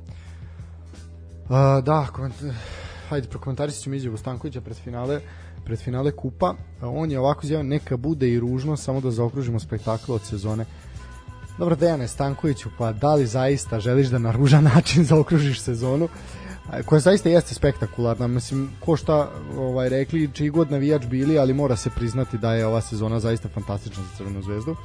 [1.84, 2.36] da, koment...
[3.10, 5.22] hajde, prokomentarisat ćemo izjavu Stankovića pred finale
[5.66, 6.54] pred finale kupa.
[6.82, 10.66] On je ovako izjavio, neka bude i ružno, samo da zaokružimo spektakl od sezone.
[11.58, 16.10] Dobro, Dejane Stankoviću, pa da li zaista želiš da na ružan način zaokružiš sezonu?
[16.86, 21.76] Koja zaista jeste spektakularna, mislim, ko šta ovaj, rekli, čiji god navijač bili, ali mora
[21.76, 24.76] se priznati da je ova sezona zaista fantastična za Crvenu zvezdu.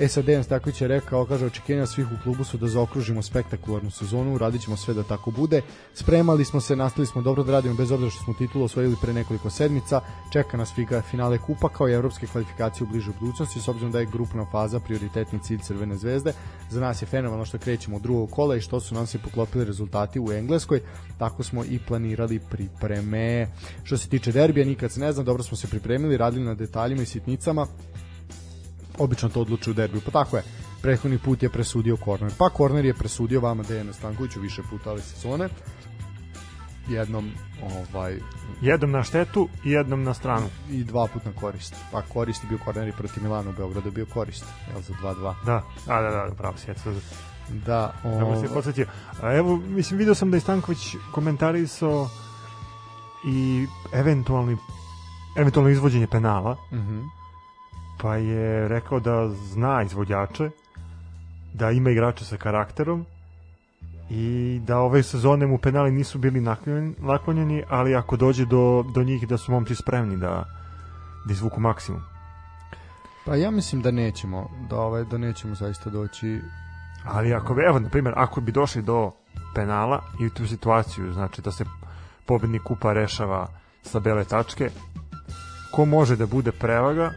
[0.00, 3.90] E sad Dejan Staković je rekao, kaže, očekivanja svih u klubu su da zaokružimo spektakularnu
[3.90, 5.62] sezonu, radit ćemo sve da tako bude.
[5.94, 9.12] Spremali smo se, nastavili smo dobro da radimo bez obzira što smo titulu osvojili pre
[9.12, 10.00] nekoliko sedmica.
[10.32, 14.00] Čeka nas figa finale kupa kao i evropske kvalifikacije u bližoj budućnosti, s obzirom da
[14.00, 16.32] je grupna faza prioritetni cilj Crvene zvezde.
[16.70, 19.64] Za nas je fenomenalno što krećemo od drugog kola i što su nam se poklopili
[19.64, 20.80] rezultati u Engleskoj,
[21.18, 23.48] tako smo i planirali pripreme.
[23.82, 27.02] Što se tiče derbija, nikad se ne znam, dobro smo se pripremili, radili na detaljima
[27.02, 27.66] i sitnicama,
[28.98, 30.02] obično to odlučuje u derbiju.
[30.04, 30.42] Pa tako je.
[30.82, 32.32] Prethodni put je presudio korner.
[32.38, 35.48] Pa korner je presudio vama Dejanu Stankoviću više puta ove sezone.
[36.88, 37.30] Jednom
[37.62, 38.18] ovaj
[38.60, 40.46] Jednom na štetu i jednom na stranu.
[40.70, 41.74] i dva put na korist.
[41.92, 44.44] Pa korist je bio korner i protiv Milana u Beogradu bio korist.
[44.72, 45.34] Jel za 2-2.
[45.44, 46.92] Da, da, da, da, pravo si, eto,
[47.66, 48.86] Da, Kako se ovaj, podsjetio.
[49.22, 52.08] A evo, mislim, video sam da je Stanković komentarisao
[53.26, 54.56] i eventualni
[55.36, 57.00] eventualno izvođenje penala, mhm.
[58.02, 60.50] Pa je rekao da zna izvođače,
[61.54, 63.06] da ima igrače sa karakterom
[64.10, 69.02] i da ove sezone mu penali nisu bili naklonjeni, naklonjeni ali ako dođe do, do
[69.02, 70.44] njih da su momci spremni da,
[71.26, 72.00] da izvuku maksimum.
[73.26, 76.40] Pa ja mislim da nećemo, da ovaj da nećemo zaista doći
[77.04, 79.12] Ali ako bi, evo, na primjer, ako bi došli do
[79.54, 81.64] penala i u tu situaciju, znači da se
[82.26, 83.46] pobednik kupa rešava
[83.82, 84.70] sa bele tačke,
[85.72, 87.12] ko može da bude prevaga,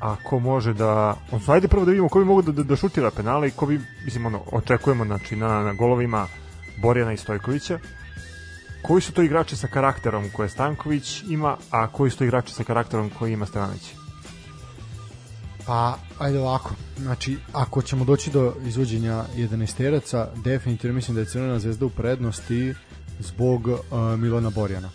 [0.00, 1.16] a ko može da...
[1.26, 3.66] Odnosno, ajde prvo da vidimo ko bi mogu da, da, da šutira penale i ko
[3.66, 6.26] bi, mislim, ono, očekujemo, znači, na, na golovima
[6.82, 7.78] Borjana i Stojkovića.
[8.82, 12.64] Koji su to igrači sa karakterom koje Stanković ima, a koji su to igrači sa
[12.64, 13.94] karakterom koji ima Stevanović?
[15.66, 16.74] Pa, ajde ovako.
[16.98, 22.74] Znači, ako ćemo doći do izvođenja 11 definitivno mislim da je Crvena zvezda u prednosti
[23.18, 23.78] zbog uh,
[24.18, 24.90] Milana Borjana.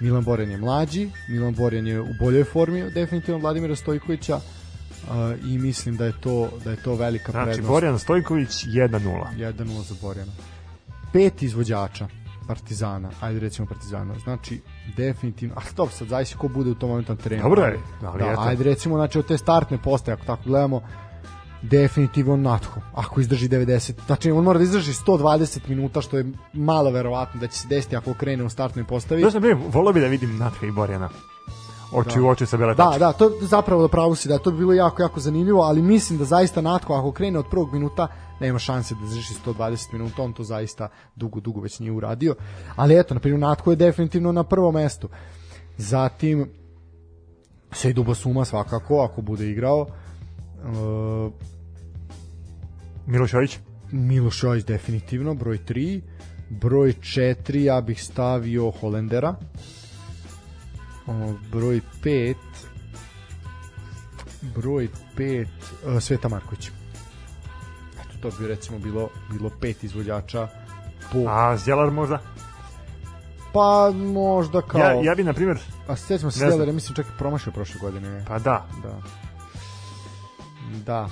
[0.00, 4.40] Milan Borjan je mlađi, Milan Borjan je u boljoj formi definitivno Vladimira Stojkovića uh,
[5.46, 7.68] i mislim da je to da je to velika Znači, prednost.
[7.68, 9.24] Borjan Stojković 1-0.
[9.36, 10.32] 1-0 za Borjana.
[11.12, 12.08] Pet izvođača
[12.46, 14.60] Partizana, ajde recimo Partizana, znači
[14.96, 17.42] definitivno, a dobro sad zavisi ko bude u tom momentu na terenu.
[17.42, 18.40] Dobro je, ali, ali da, eto.
[18.40, 20.82] ajde recimo znači od te startne postaje, ako tako gledamo,
[21.62, 26.90] definitivno Natho, ako izdrži 90, znači on mora da izdrži 120 minuta, što je malo
[26.90, 29.20] verovatno da će se desiti ako krene u startnoj postavi.
[29.20, 31.08] Znaš, na primjer, volio bi da vidim Natka i Borjana.
[31.92, 32.22] Oči Da.
[32.24, 32.98] u oči sa bele Da, tačke.
[32.98, 36.18] da, to zapravo da pravo si da to bi bilo jako jako zanimljivo, ali mislim
[36.18, 38.08] da zaista Natko ako krene od prvog minuta
[38.40, 42.34] nema šanse da izdrži 120 minuta, on to zaista dugo dugo već nije uradio.
[42.76, 45.08] Ali eto, na primjer Natko je definitivno na prvom mestu.
[45.76, 46.50] Zatim
[47.72, 49.80] Sejdu Suma svakako ako bude igrao.
[49.80, 49.88] Uh,
[53.10, 53.58] Miloš Jović.
[53.92, 56.00] Miloš Jović definitivno, broj 3.
[56.50, 59.34] Broj 4 ja bih stavio Holendera.
[61.06, 62.34] O, broj 5
[64.42, 65.46] broj 5
[65.86, 66.70] uh, Sveta Marković.
[68.00, 70.48] Eto, to bi recimo bilo, bilo pet izvođača
[71.12, 71.24] po...
[71.28, 72.18] A Zjelar možda?
[73.52, 74.80] Pa možda kao...
[74.80, 75.58] Ja, ja bi, na primjer,
[75.88, 76.38] A sjećamo se.
[76.38, 78.24] Stelera, mislim čak i promašio prošle godine.
[78.28, 79.00] pa da, Da.
[80.86, 81.08] Da.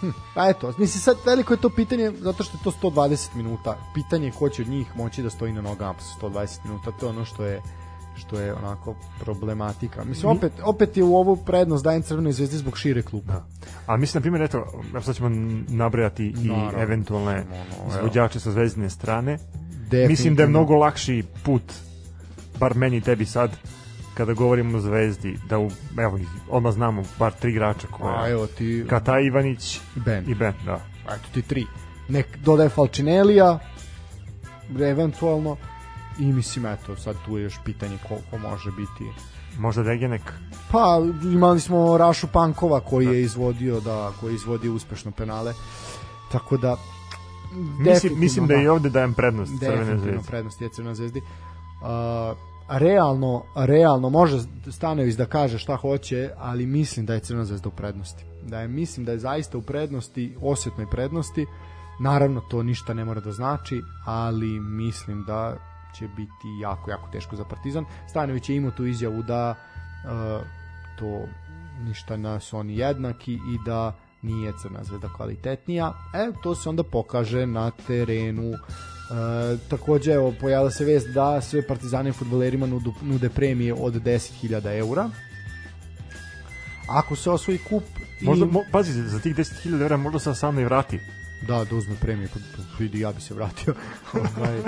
[0.00, 3.78] Hm, pa eto, mislim sad veliko je to pitanje zato što je to 120 minuta.
[3.94, 6.90] Pitanje je ko će od njih moći da stoji na nogama posle 120 minuta.
[6.90, 7.62] To je ono što je
[8.16, 10.04] što je onako problematika.
[10.04, 13.32] Mislim, opet, opet je u ovu prednost dajem Crvenoj zvezdi zbog šire kluba.
[13.32, 13.46] Da.
[13.86, 15.28] a mislim, na primjer, eto, sad ćemo
[15.68, 16.82] nabrojati i Naravno.
[16.82, 17.44] eventualne
[17.88, 19.38] izvođače sa zvezdine strane.
[20.08, 21.62] Mislim da je mnogo lakši put,
[22.60, 23.50] bar meni tebi sad,
[24.16, 26.18] kada govorimo o zvezdi, da u, evo,
[26.50, 28.28] odmah znamo bar tri igrača A koja...
[28.28, 30.24] evo ti Kata Ivanić Ben.
[30.30, 30.80] i Ben, da.
[31.04, 31.66] Eto ti tri.
[32.08, 33.58] Nek dodaje Falcinelija,
[34.80, 35.56] eventualno,
[36.18, 39.12] i mislim, eto, sad tu je još pitanje ko, ko može biti
[39.58, 40.22] Možda Degenek.
[40.72, 45.52] Pa imali smo Rašu Pankova koji je izvodio da koji je izvodio uspešno penale.
[46.32, 46.76] Tako da
[47.78, 50.28] Mislim, mislim da i ovde dajem prednost Crvene definitivno zvezde.
[50.30, 51.20] prednost je Crvena zvezdi.
[51.20, 52.36] Uh,
[52.68, 54.38] realno, realno može
[54.70, 58.24] Stanović da kaže šta hoće, ali mislim da je Crvena zvezda u prednosti.
[58.42, 61.46] Da je mislim da je zaista u prednosti, osjetnoj prednosti.
[62.00, 65.56] Naravno to ništa ne mora da znači, ali mislim da
[65.98, 67.84] će biti jako jako teško za Partizan.
[68.08, 70.46] Stanović je imao tu izjavu da uh,
[70.98, 71.20] to
[71.84, 73.92] ništa nas oni jednaki i da
[74.26, 75.94] nije Crna zvezda kvalitetnija.
[76.14, 78.52] E, to se onda pokaže na terenu.
[78.52, 78.56] E,
[79.68, 85.10] takođe, evo, pojavila se vest da sve partizani futbolerima nudu, nude premije od 10.000 eura.
[86.88, 87.82] Ako se osvoji kup
[88.20, 88.24] i...
[88.24, 91.00] Možda, mo, pazi, za tih 10.000 evra možda se sam i vrati.
[91.48, 93.74] Da, da uzme premije, pa pa vidi, ja bi se vratio.
[94.36, 94.60] ovaj,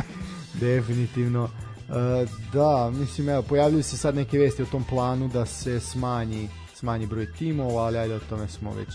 [0.61, 1.49] definitivno.
[1.89, 6.49] E, da, mislim, evo, pojavljuju se sad neke vesti o tom planu da se smanji,
[6.75, 8.89] smanji broj timova, ali ajde o tome smo već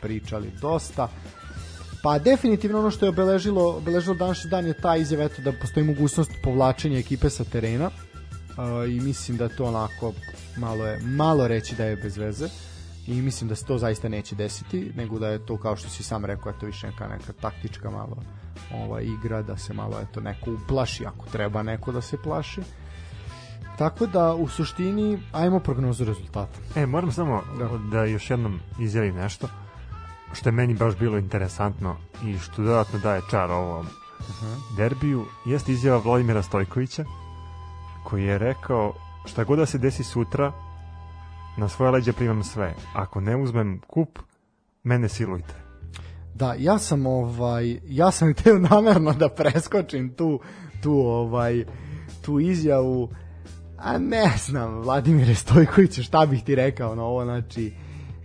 [0.00, 1.08] pričali dosta.
[2.02, 5.86] Pa definitivno ono što je obeležilo, obeležilo današnji dan je ta izjava eto, da postoji
[5.86, 7.86] mogućnost povlačenja ekipe sa terena.
[7.86, 10.12] Uh, i mislim da to onako
[10.56, 12.48] malo je malo reći da je bez veze.
[13.06, 16.02] I mislim da se to zaista neće desiti nego da je to kao što si
[16.02, 18.16] sam rekao eto više neka neka taktička malo
[18.74, 22.60] ova igra da se malo eto neko uplaši ako treba neko da se plaši.
[23.78, 26.58] Tako da u suštini ajmo prognozu rezultata.
[26.76, 27.68] E, moram samo Da.
[27.90, 29.48] da, još jednom izjavim nešto
[30.32, 33.86] što je meni baš bilo interesantno i što dodatno daje čar ovom
[34.76, 37.04] derbiju, jeste izjava Vladimira Stojkovića
[38.04, 38.94] koji je rekao
[39.26, 40.52] šta god da se desi sutra
[41.56, 42.74] na svoje leđe primam sve.
[42.94, 44.18] Ako ne uzmem kup,
[44.82, 45.54] mene silujte.
[46.34, 50.40] Da, ja sam ovaj ja sam hteo namerno da preskočim tu
[50.82, 51.64] tu ovaj
[52.22, 53.10] tu izjavu
[53.78, 57.72] a ne znam Vladimire Stojkoviću šta bih ti rekao na ovo znači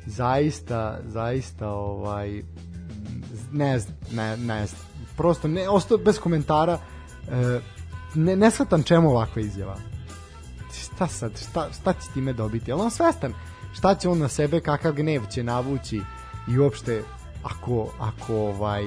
[0.06, 2.44] zaista zaista ovaj
[3.52, 4.82] ne znam ne, ne znam
[5.18, 6.80] prosto ne ostao bez komentara
[7.32, 7.60] e,
[8.16, 9.76] ne, ne shvatam čemu ovakva izjava
[10.74, 12.72] šta sad, šta, šta će time dobiti?
[12.72, 13.34] Ali on svestan
[13.74, 16.02] šta će on na sebe, kakav gnev će navući
[16.48, 17.04] i uopšte
[17.44, 18.84] ako, ako ovaj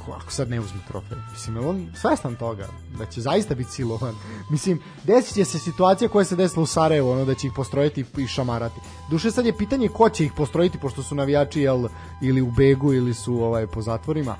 [0.00, 1.18] ako, ako sad ne uzme trofej.
[1.32, 2.66] Mislim, je on svestan toga
[2.98, 4.14] da će zaista biti silovan.
[4.50, 8.04] Mislim, desit će se situacija koja se desila u Sarajevu, ono da će ih postrojiti
[8.18, 8.80] i šamarati.
[9.10, 11.88] Duše sad je pitanje ko će ih postrojiti, pošto su navijači jel,
[12.22, 14.36] ili u begu ili su ovaj po zatvorima.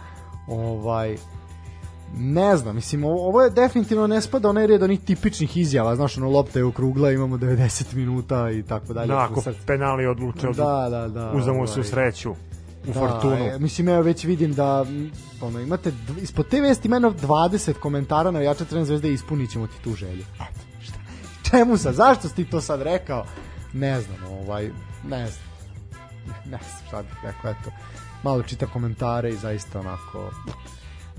[0.49, 1.17] Ovaj,
[2.17, 6.17] ne znam, mislim, ovo, ovo je definitivno ne spada onaj red onih tipičnih izjava, znaš,
[6.19, 9.07] ono, lopta je okrugla, imamo 90 minuta i tako dalje.
[9.09, 11.33] Da, ako Sad- penali odluče, Da, da, da.
[11.35, 11.91] uzamo se u ovaj.
[11.91, 12.35] sreću,
[12.89, 13.37] u fortunu.
[13.37, 14.87] E, mislim, evo već vidim da
[15.41, 15.93] ono, imate,
[16.23, 19.95] ispod te vesti ima jedno 20 komentara navijača Crvene zvezde i ispunit ćemo ti tu
[19.95, 20.25] želju.
[20.35, 20.99] Eto, šta?
[21.51, 21.95] Čemu sad?
[21.95, 23.25] Zašto si ti to sad rekao?
[23.73, 24.71] Ne znam, ovaj,
[25.05, 25.51] ne znam.
[26.45, 27.71] Ne znam šta bih rekao, eto.
[28.23, 30.31] Malo čita komentare i zaista onako...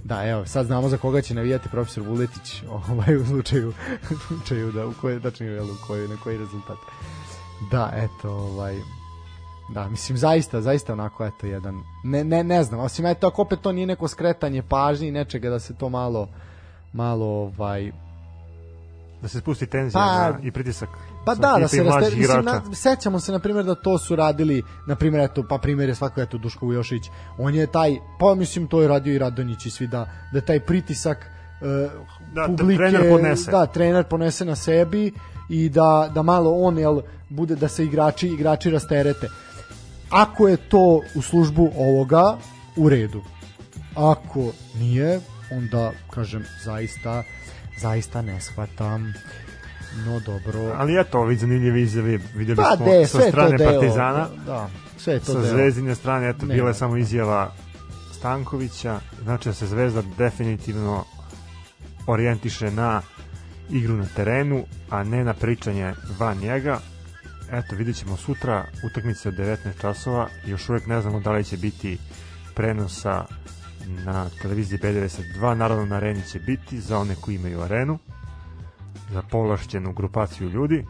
[0.04, 3.74] Da, evo, sad znamo za koga će navijati profesor Vuletić ovaj, u slučaju,
[4.12, 6.78] u slučaju da, u koje, tačnije, u koji, na koji rezultat.
[7.72, 8.76] Da, eto, ovaj,
[9.74, 13.60] Da, mislim zaista, zaista onako eto jedan ne ne ne znam, osim eto ako opet
[13.62, 16.28] to nije neko skretanje pažnje i nečega da se to malo
[16.94, 17.92] malo ovaj
[19.22, 20.90] Da se spusti tenzija Pa- i pritisak.
[21.26, 24.64] Pa da, da se raste, mislim, na, sećamo se na primjer da to su radili,
[24.88, 27.04] na primjer eto, pa primjer je svako eto Duško Vujošić,
[27.38, 30.60] on je taj, pa mislim to je radio i Radonjić i svi da, da taj
[30.60, 31.18] pritisak
[31.62, 31.92] uh,
[32.34, 33.52] Da, publike, trener podnese.
[33.52, 35.12] da, trener ponese na sebi
[35.50, 39.30] i da, da malo on jel, bude da se igrači igrači rasterete.
[40.12, 42.38] Ako je to u službu ovoga,
[42.76, 43.22] u redu.
[43.96, 45.20] Ako nije,
[45.52, 47.24] onda kažem zaista
[47.82, 49.14] zaista ne shvatam.
[50.06, 50.76] No dobro.
[50.78, 53.72] Ali eto, ovi zanimljivi izjave vidjeli Pa smo de, sa strane deo.
[53.72, 54.28] Partizana.
[54.46, 55.52] Da, sve to sa deo.
[55.52, 57.54] zvezdine strane, eto, Ne, bila je samo izjava
[58.14, 61.04] Stankovića, znači da se Zvezda definitivno
[62.08, 63.02] orijentiše na
[63.70, 66.80] igru na terenu, a ne na pričanje van njega.
[67.52, 71.58] Eto, vidjet ćemo sutra utakmice od 19 časova, još uvek ne znamo da li će
[71.58, 71.98] biti
[72.56, 73.26] prenosa
[74.06, 77.98] na televiziji B92, naravno na areni će biti za one koji imaju arenu,
[79.12, 80.86] za povlašćenu grupaciju ljudi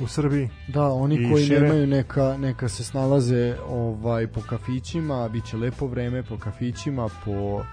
[0.00, 0.48] u Srbiji.
[0.68, 1.60] Da, oni koji šire.
[1.60, 7.64] nemaju neka, neka se snalaze ovaj po kafićima, bit će lepo vreme po kafićima, po,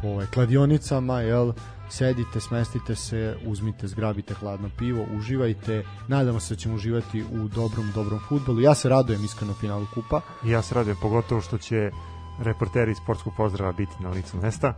[0.00, 1.52] po ovaj, kladionicama, jel?
[1.90, 5.84] Sedite, smestite se, uzmite, zgrabite hladno pivo, uživajte.
[6.08, 8.60] Nadamo se da ćemo uživati u dobrom, dobrom futbolu.
[8.60, 10.20] Ja se radujem iskreno finalu kupa.
[10.44, 11.90] Ja se radujem pogotovo što će
[12.42, 14.74] reporteri sportskog pozdrava biti na licu mesta.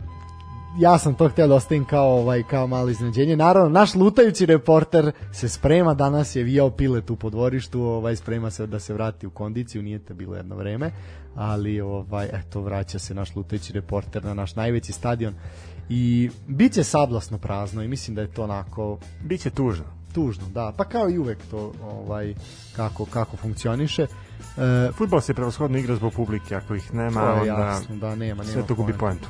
[0.77, 3.35] ja sam to htio da ostavim kao, ovaj, kao malo iznenađenje.
[3.35, 8.67] Naravno, naš lutajući reporter se sprema, danas je vijao pilet u podvorištu, ovaj, sprema se
[8.67, 10.91] da se vrati u kondiciju, nije to bilo jedno vreme,
[11.35, 15.33] ali ovaj, eto, vraća se naš lutajući reporter na naš najveći stadion
[15.89, 19.85] i bit će sablasno prazno i mislim da je to onako Biće tužno.
[20.13, 22.33] tužno, da, pa kao i uvek to ovaj,
[22.75, 24.01] kako, kako funkcioniše.
[24.03, 28.15] E, Futbol se prevashodno igra zbog publike, ako ih nema, to je onda jasno, da,
[28.15, 29.27] nema, nema sve to gubi poente.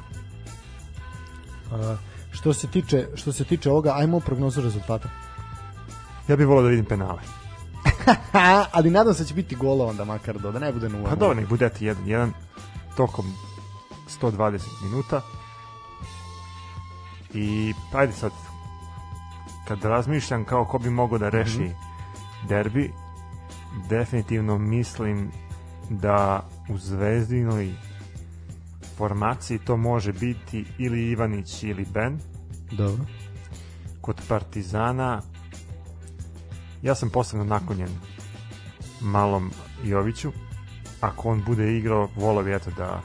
[1.70, 1.94] poentu.
[1.94, 1.98] E,
[2.32, 5.10] što se tiče što se tiče ovoga, ajmo prognozu rezultata.
[6.28, 7.22] Ja bih volao da vidim penale.
[8.72, 11.10] ali nadam se da će biti gola onda makar do, da ne bude nula.
[11.10, 12.32] Pa dobro, nek bude eto 1-1
[12.98, 13.26] tokom
[14.22, 15.22] 120 minuta.
[17.34, 18.32] I ajde sad,
[19.68, 21.72] kad razmišljam kao ko bi mogao da reši
[22.48, 22.92] derbi,
[23.90, 25.32] definitivno mislim
[25.90, 27.74] da u Zvezdinoj
[28.98, 32.20] formaciji to može biti ili Ivanić ili Ben.
[32.72, 33.06] Dobro.
[34.02, 35.22] Kod Partizana
[36.82, 37.90] ja sam posebno naklonjen
[39.02, 39.52] malom
[39.84, 40.32] Joviću.
[41.02, 43.02] Ako on bude igrao, volao bi eto da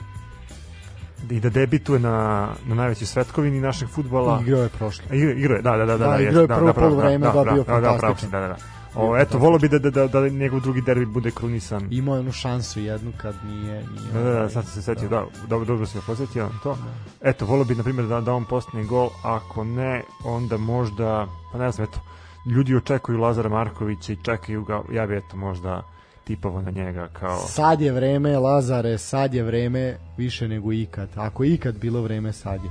[1.30, 4.40] i da debituje na, na najvećoj svetkovini našeg futbola.
[4.42, 5.04] Igrao je prošlo.
[5.14, 7.26] Igra, igra je, da, da, da, da, Da, da, igrao je jest, prvo pravo, poluvreme,
[7.26, 8.30] da, bio da, da, fantastičan.
[8.30, 8.56] da, da, da.
[8.94, 11.88] O, eto, volao bi da, da, da, da njegov drugi derbi bude krunisan.
[11.90, 13.74] Imao je onu šansu jednu kad nije...
[13.74, 16.42] nije Da, da, da, ovaj, sad sam se setio, da, dobro, dobro si me posjetio
[16.42, 16.78] na to.
[17.22, 21.58] Eto, volio bi, na primjer, da, da on postane gol, ako ne, onda možda, pa
[21.58, 22.00] ne znam, eto,
[22.46, 25.82] ljudi očekuju Lazara Markovića i čekaju ga, ja bi, eto, možda
[26.28, 27.38] tipovo na njega kao...
[27.38, 31.08] Sad je vreme, Lazare, sad je vreme više nego ikad.
[31.16, 32.70] Ako je ikad bilo vreme, sad je.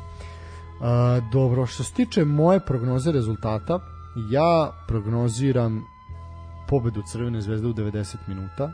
[0.81, 3.79] A, dobro, što se tiče moje prognoze rezultata,
[4.31, 5.85] ja prognoziram
[6.69, 8.71] pobedu Crvene zvezde u 90 minuta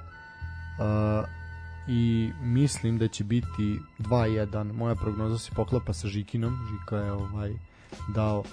[0.80, 1.24] a,
[1.88, 4.74] i mislim da će biti 2-1.
[4.74, 6.58] Moja prognoza se poklapa sa Žikinom.
[6.72, 7.52] Žika je ovaj
[8.16, 8.44] dao,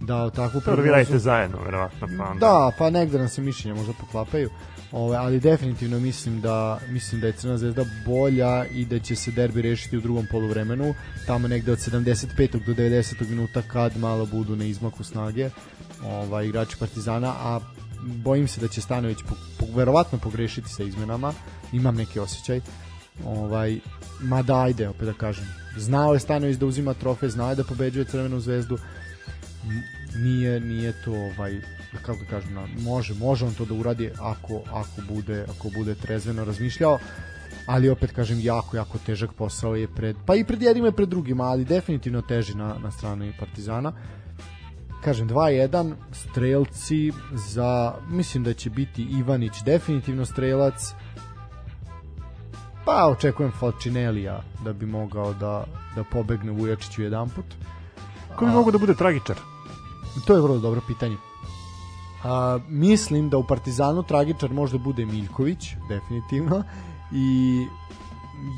[0.00, 0.92] dao takvu Dobro, vi prognozu.
[0.92, 2.46] radite zajedno, verovatno, pa onda...
[2.46, 4.50] Da, pa negde nam se mišljenja možda poklapaju.
[4.92, 9.30] Ove, ali definitivno mislim da mislim da je Crna zvezda bolja i da će se
[9.30, 10.94] derbi rešiti u drugom poluvremenu,
[11.26, 12.66] tamo negde od 75.
[12.66, 13.28] do 90.
[13.28, 15.50] minuta kad malo budu na izmaku snage
[16.04, 17.60] ovaj, igrači Partizana, a
[18.02, 21.32] bojim se da će Stanović po, po, verovatno pogrešiti sa izmenama,
[21.72, 22.60] imam neki osjećaj.
[23.24, 23.78] Ovaj,
[24.20, 25.44] ma da ajde, opet da kažem.
[25.76, 28.78] Znao je Stanović da uzima trofej, znao je da pobeđuje Crvenu zvezdu,
[30.16, 31.60] nije nije to ovaj
[31.98, 35.94] kako da kažem na- može može on to da uradi ako ako bude ako bude
[35.94, 36.98] trezveno razmišljao
[37.66, 41.08] ali opet kažem jako jako težak posao je pred pa i pred jednim i pred
[41.08, 43.92] drugim ali definitivno teži na na strani Partizana
[45.04, 50.92] kažem 2-1 strelci za mislim da će biti Ivanić definitivno strelac
[52.84, 55.64] pa očekujem Falcinelija da bi mogao da
[55.96, 57.44] da pobegne Vujačiću jedanput
[58.36, 59.36] Ko bi mogu da bude tragičar?
[60.26, 61.16] To je vrlo dobro pitanje.
[62.24, 66.62] A, mislim da u Partizanu tragičar možda bude Miljković, definitivno,
[67.12, 67.66] i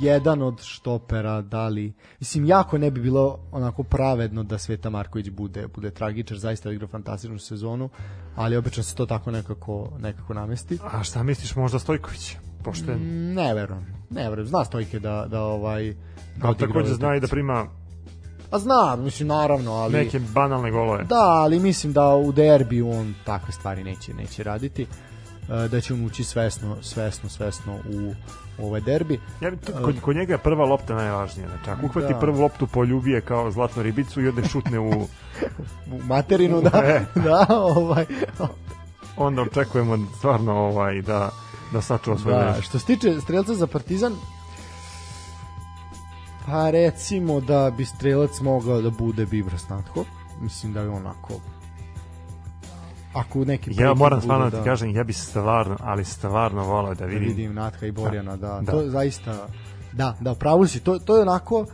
[0.01, 1.93] jedan od štopera, da li...
[2.20, 6.74] Mislim, jako ne bi bilo onako pravedno da Sveta Marković bude, bude tragičar, zaista je
[6.74, 7.89] igrao fantastičnu sezonu,
[8.36, 10.78] ali obično se to tako nekako, nekako namesti.
[10.93, 12.36] A šta misliš možda Stojković?
[12.65, 12.95] Pošten.
[12.95, 14.49] Mm, Ne verujem, ne verujem.
[14.49, 15.95] Zna Stojke da, da ovaj...
[16.36, 17.66] da takođe zna i da prima
[18.55, 19.93] A zna, mislim, naravno, ali...
[19.93, 21.05] neke banalne golove.
[21.05, 24.86] Da, ali mislim da u derbiju on takve stvari neće neće raditi.
[25.48, 28.14] E, Da će on ući svesno, svesno, svesno u,
[28.59, 29.20] u ovaj derbi.
[29.40, 31.48] Ja bi tu, kod, kod njega je prva lopta najvažnija.
[31.48, 32.20] Znači, ako uhvati Da.
[32.20, 34.90] prvu loptu, poljubije kao zlatnu ribicu i ode šutne u...
[35.93, 37.05] U materinu, da, E.
[37.14, 38.06] da, ovaj,
[39.16, 41.31] onda očekujemo stvarno ovaj, da,
[41.72, 44.12] da sačuva svoje da, da, što se tiče strelca za Partizan,
[46.47, 50.05] pa recimo da bi strelac mogao da bude Bibra Snatko.
[50.41, 51.41] Mislim da je onako
[53.15, 57.01] ako neki Ja moram stvarno da ti kažem, ja bi stvarno, ali stvarno volao da
[57.01, 57.29] da vidim.
[57.29, 58.73] vidim Natka i Borjana, da, Da.
[58.73, 59.47] to je zaista
[59.93, 61.66] da, da, pravo si, to, to je onako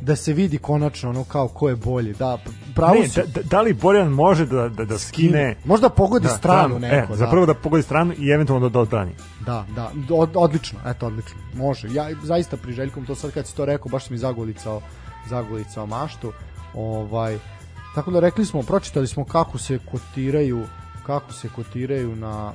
[0.00, 2.38] da se vidi konačno ono kao ko je bolji, da,
[2.74, 6.28] pravo Ne, si, da, da, da li Borjan može da, da, da skine možda pogodi
[6.28, 7.16] stranu neko, e, da.
[7.16, 9.12] zapravo da pogodi stranu i eventualno da, da odbrani.
[9.46, 11.88] Da, da, od, odlično, eto, odlično, može.
[11.92, 14.80] Ja zaista priželjkom to sad kad si to rekao, baš si mi zagolicao,
[15.28, 16.32] zagolicao maštu.
[16.74, 17.38] Ovaj,
[17.94, 20.66] tako da rekli smo, pročitali smo kako se kotiraju,
[21.06, 22.52] kako se kotiraju na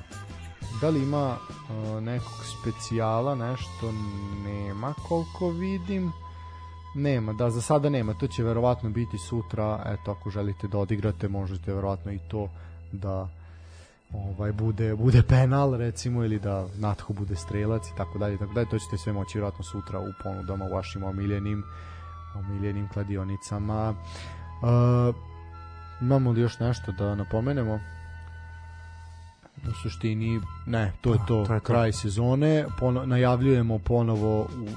[0.82, 3.92] da li ima uh, nekog specijala, nešto
[4.46, 6.12] nema koliko vidim.
[6.96, 11.28] Nema, da, za sada nema, to će verovatno biti sutra, eto, ako želite da odigrate,
[11.28, 12.50] možete verovatno i to
[12.92, 13.28] da
[14.14, 18.70] ovaj bude bude penal recimo ili da Natho bude strelac i tako dalje tako dalje.
[18.70, 21.64] To ćete sve moći vjerojatno sutra u ponudama u vašim omiljenim
[22.36, 23.90] omiljenim kladionicama.
[23.90, 25.16] Uh,
[26.02, 27.80] imamo li još nešto da napomenemo
[29.64, 31.66] u suštini ne, to je to, to je to.
[31.66, 32.66] kraj sezone.
[32.80, 34.68] Pono, najavljujemo ponovo u,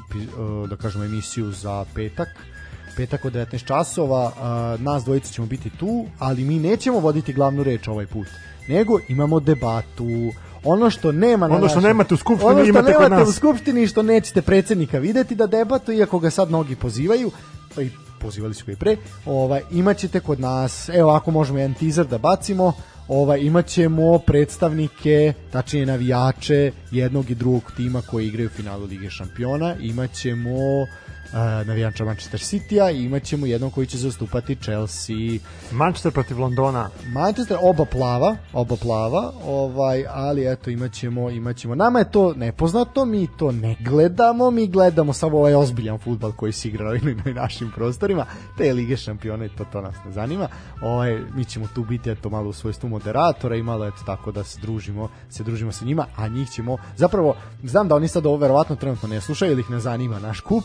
[0.63, 2.29] uh, da kažemo emisiju za petak.
[2.97, 7.63] Petak od 19 časova uh, nas dvojica ćemo biti tu ali mi nećemo voditi glavnu
[7.63, 8.27] reč ovaj put
[8.69, 10.33] nego imamo debatu.
[10.65, 13.15] Ono što nema na Ono što našem- nemate u Skupštini, ono što imate kod nemate
[13.17, 13.29] nas.
[13.29, 17.31] u skupštini što nećete predsednika videti da debatu iako ga sad mnogi pozivaju
[17.75, 17.91] pa i
[18.21, 18.97] pozivali su ga i pre
[19.27, 20.89] ovaj imaćete kod nas.
[20.89, 22.73] Evo ako možemo jedan teaser da bacimo
[23.09, 29.77] ovaj imaćemo predstavnike, tačnije navijače jednog i drugog tima koji igraju u finalu Lige šampiona,
[29.81, 30.87] imaćemo
[31.67, 35.17] navijača Manchester City-a i imaćemo jednog koji će zastupati Chelsea
[35.73, 36.91] Manchester protiv Londona.
[37.07, 41.75] Manchester oba plava, oba plava, ovaj, ali eto imaćemo, imaćemo.
[41.75, 46.53] Nama je to nepoznato, mi to ne gledamo, mi gledamo samo ovaj ozbiljan fudbal koji
[46.53, 48.27] se igra na na našim prostorima,
[48.59, 50.49] te lige šampiona i to to nas ne zanima.
[50.83, 54.45] Ovaj mi ćemo tu biti eto malo u svojstvu moderatora i malo eto tako da
[54.45, 58.37] se družimo, se družimo sa njima, a njih ćemo zapravo znam da oni sad ovo
[58.37, 60.65] verovatno trenutno ne slušaju ili ih ne zanima naš kup,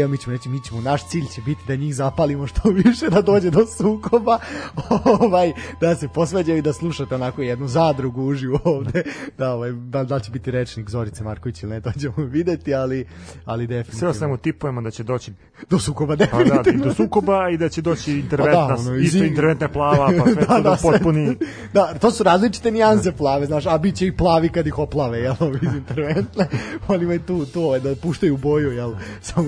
[0.00, 2.70] ali evo mi ćemo reći mi ćemo naš cilj će biti da njih zapalimo što
[2.84, 4.38] više da dođe do sukoba,
[5.20, 9.02] ovaj da se posvađaju i da slušate onako jednu zadrugu uživo ovde,
[9.38, 13.06] da ovaj da, da će biti rečnik Zorice Marković ili ne, to ćemo videti, ali
[13.44, 15.32] ali Sve definitivno svemu tipujemo da će doći
[15.70, 16.84] do sukoba pa da, definitivno.
[16.84, 20.46] do sukoba i da će doći interventna, Pa da, ono, isto interventna plava, pa sve
[20.46, 20.92] to da, sve.
[20.92, 21.36] potpuni.
[21.72, 25.18] Da, to su različite nijanse plave, znaš, a bit će i plavi kad ih oplave,
[25.18, 26.46] jel, iz interventne.
[26.88, 29.40] Oni imaju tu, tu, ovaj, da puštaju boju, jel, sa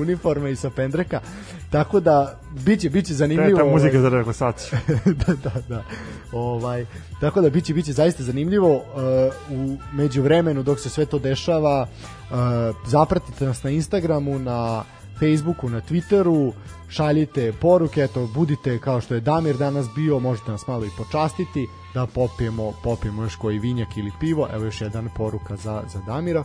[0.43, 1.21] uniforme i sa pendreka.
[1.71, 3.59] Tako da, bit će, bit će To je zanimljivo.
[3.59, 4.79] ta ovaj, muzika za relaksaciju.
[5.27, 5.85] da, da, da.
[6.33, 6.87] Ovaj,
[7.21, 8.83] tako da biće biće zaista zanimljivo uh,
[9.51, 12.37] u međuvremenu dok se sve to dešava uh,
[12.87, 14.85] zapratite nas na Instagramu, na
[15.19, 16.53] Facebooku, na Twitteru,
[16.89, 21.67] šaljite poruke, eto, budite kao što je Damir danas bio, možete nas malo i počastiti,
[21.95, 26.45] da popijemo, popijemo još koji vinjak ili pivo, evo još jedan poruka za, za Damira.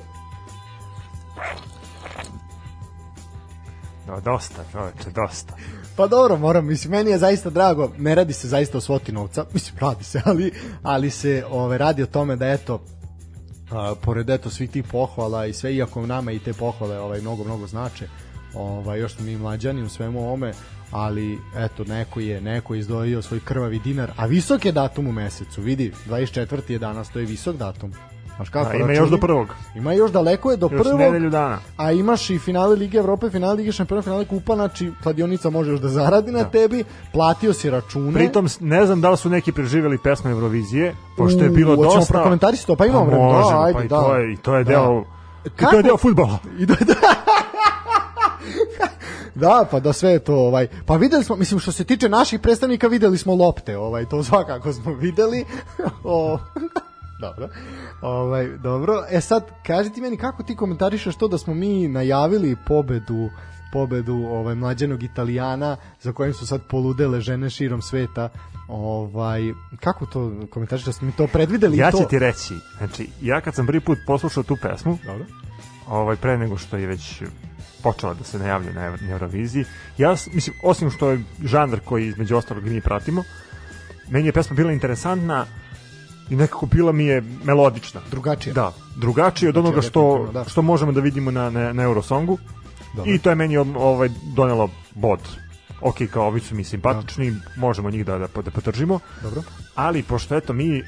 [4.07, 5.53] No, dosta, čoveče, dosta.
[5.95, 9.45] Pa dobro, moram, mislim, meni je zaista drago, ne radi se zaista o svoti novca,
[9.53, 10.51] mislim, radi se, ali,
[10.83, 12.81] ali se ove, radi o tome da, eto,
[13.71, 17.43] a, pored eto svih tih pohvala i sve, iako nama i te pohvale ovaj, mnogo,
[17.43, 18.07] mnogo znače,
[18.53, 20.53] ovaj, još smo mi mlađani u svemu ovome,
[20.91, 25.11] ali eto, neko je, neko je izdvojio svoj krvavi dinar, a visok je datum u
[25.11, 26.71] mesecu, vidi, 24.
[26.71, 27.93] je danas, to je visok datum.
[28.37, 28.97] Znaš kako, A, ima računi?
[28.97, 29.47] još do prvog.
[29.75, 30.99] Ima još daleko je do Još prvog.
[30.99, 31.57] nedelju dana.
[31.77, 35.79] A imaš i finale Lige Evrope, finale Lige šampiona, finale kupa, znači kladionica može još
[35.79, 36.83] da zaradi na tebi,
[37.13, 38.13] platio si račune.
[38.13, 41.95] Pritom, ne znam da li su neki preživjeli pesmu Eurovizije, pošto je U, bilo hoćemo
[41.95, 42.13] dosta...
[42.13, 42.75] prokomentarisati to?
[42.75, 43.95] Pa imamo vremena, da, možemo, ajde, pa i da.
[43.97, 44.69] to je, i to je Da.
[44.69, 45.03] deo...
[45.45, 46.37] I to Kako- je deo futbola.
[46.59, 46.93] I da, da.
[49.37, 50.67] da, pa da sve je to ovaj.
[50.85, 54.73] Pa videli smo, mislim što se tiče naših predstavnika, videli smo lopte, ovaj, to svakako
[54.73, 55.45] smo videli.
[56.03, 56.37] o,
[57.19, 57.49] dobro.
[58.01, 58.93] Ovaj, dobro.
[59.09, 63.29] E sad, kaži ti meni kako ti komentarišeš to da smo mi najavili pobedu
[63.71, 68.29] pobedu ovaj mlađenog Italijana za kojim su sad poludele žene širom sveta.
[68.67, 69.41] Ovaj
[69.79, 71.97] kako to komentarišeš da smo mi to predvideli Ja to?
[71.97, 75.25] ću ti reći, znači, ja kad sam prvi put poslušao tu pesmu, Dobro.
[75.87, 77.23] ovaj, pre nego što je već
[77.83, 79.65] počela da se najavlja na Euro- na Euroviziji,
[79.97, 83.23] ja, mislim, osim što je žanr koji između ostalog mi pratimo,
[84.09, 85.45] meni je pesma bila interesantna
[86.29, 88.01] i nekako bila mi je melodična.
[88.11, 88.53] Drugačije.
[88.53, 90.43] Da, drugačije od onoga što, da.
[90.43, 92.37] što možemo da vidimo na, na, na Eurosongu.
[92.95, 93.11] Dobro.
[93.11, 95.19] I to je meni ovaj, donelo bod.
[95.81, 98.99] Ok, kao ovi su mi simpatični, možemo njih da, da, da potržimo.
[99.23, 99.43] Dobro.
[99.75, 100.83] Ali pošto eto mi e,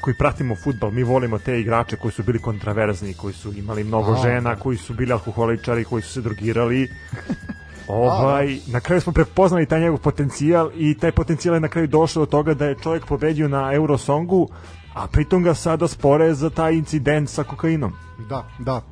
[0.00, 4.12] koji pratimo futbal, mi volimo te igrače koji su bili kontraverzni, koji su imali mnogo
[4.12, 4.60] A, žena, da.
[4.60, 6.88] koji su bili alkoholičari, koji su se drogirali.
[7.88, 12.24] ovaj, na kraju smo prepoznali taj njegov potencijal i taj potencijal je na kraju došao
[12.24, 14.48] do toga da je čovjek pobedio na Eurosongu,
[14.94, 17.92] a pritom ga sada spore za taj incident sa kokainom.
[18.28, 18.82] Da, da.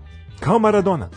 [0.41, 1.09] Kao Maradona.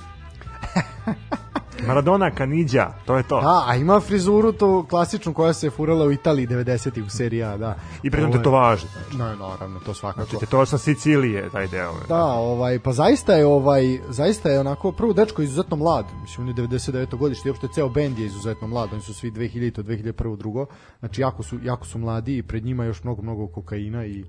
[1.82, 3.42] Maradona, Kanidja, to je to.
[3.42, 7.58] Da, a ima frizuru to klasičnu koja se furala u Italiji 90-ih u seriji A,
[7.58, 7.76] da.
[8.04, 8.88] I pritom Ovo je- tetovaže.
[9.12, 10.26] No, naravno, to svakako.
[10.26, 11.94] Znači, tetovaž sa Sicilije, taj deo.
[12.08, 16.06] Da, ovaj, pa zaista je ovaj, zaista je onako prvo dečko je izuzetno mlad.
[16.22, 17.18] Mislim on je 99.
[17.18, 18.90] godište i uopšte ceo bend je izuzetno mlad.
[18.94, 20.66] Oni su svi 2000 2001 drugo.
[21.00, 24.24] Znači jako su jako su mladi i pred njima još mnogo mnogo kokaina i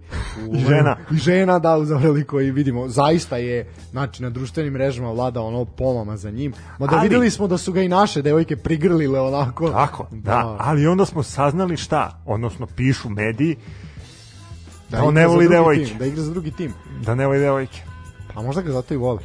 [0.49, 0.97] u, I žena.
[1.13, 3.61] I žena da u veliko i vidimo zaista je
[3.91, 6.53] znači na društvenim mrežama vlada ono pomama za njim.
[6.79, 9.71] Ma da Ali- videli smo da su ga i naše devojke prigrlile onako.
[9.71, 13.57] Tako, da, ali onda smo saznali šta, odnosno pišu mediji,
[14.91, 16.73] da, on igra ne voli devojke, tim, da igra za drugi tim.
[17.05, 17.83] da ne voli devojke.
[18.35, 19.23] Pa možda ga zato i vole.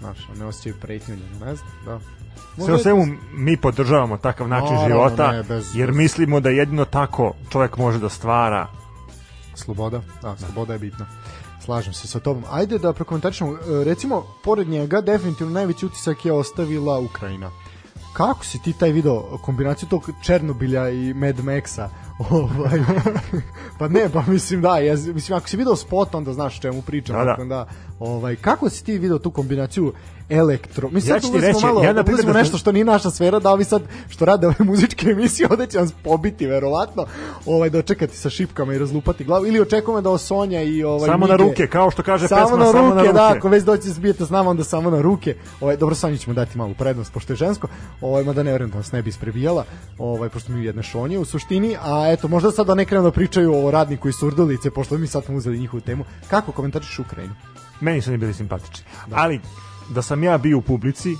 [0.00, 2.00] Znaš, ne osjećaju pretnju, ne znam, da.
[2.64, 6.50] Sve u svemu mi podržavamo takav način Naravno, života, ne, bez- jer bez- mislimo da
[6.50, 8.66] jedino tako čovjek može da stvara.
[9.54, 11.06] Sloboda, da, sloboda je bitna.
[11.64, 12.44] Slažem se sa tobom.
[12.50, 17.50] Ajde da prokomentarišemo, e, recimo, pored njega, definitivno najveći utisak je ostavila Ukrajina.
[18.12, 21.88] Kako si ti taj video, kombinaciju tog Černobilja i Mad Maxa?
[22.30, 22.80] Ovaj,
[23.78, 27.16] pa ne, pa mislim da, ja, mislim, ako si video spot, onda znaš čemu pričam.
[27.16, 27.44] Da, da.
[27.44, 27.66] Da,
[27.98, 29.92] ovaj, kako si ti video tu kombinaciju
[30.28, 30.88] elektro.
[30.92, 33.38] Mi sad Ja ću reći, malo, ja, na primjer, da nešto što nije naša sfera,
[33.38, 37.06] da ovi sad što rade ove muzičke emisije, ovde će nas pobiti verovatno,
[37.46, 41.36] ovaj dočekati sa šipkama i razlupati glavu ili očekujemo da osonja i ovaj Samo na
[41.36, 43.12] ruke, kao što kaže samo pesma, na samo ruke, na ruke.
[43.12, 45.36] da, ako već doći zbijete s nama, onda samo na ruke.
[45.60, 47.68] Ovaj dobro Sanji ćemo dati malu prednost pošto je žensko.
[48.00, 49.64] Ovaj mada ne verujem da nas ne bi isprebijala.
[49.98, 53.10] Ovaj pošto mi jedne šonje u suštini, a eto možda sad da ne krenu da
[53.10, 56.04] pričaju o radniku iz Surdulice pošto mi sad smo uzeli njihovu temu.
[56.30, 57.34] Kako komentarišeš Ukrajinu?
[57.80, 58.84] Meni su oni bili simpatični.
[59.12, 59.40] Ali,
[59.88, 61.16] da sam ja bio u publici,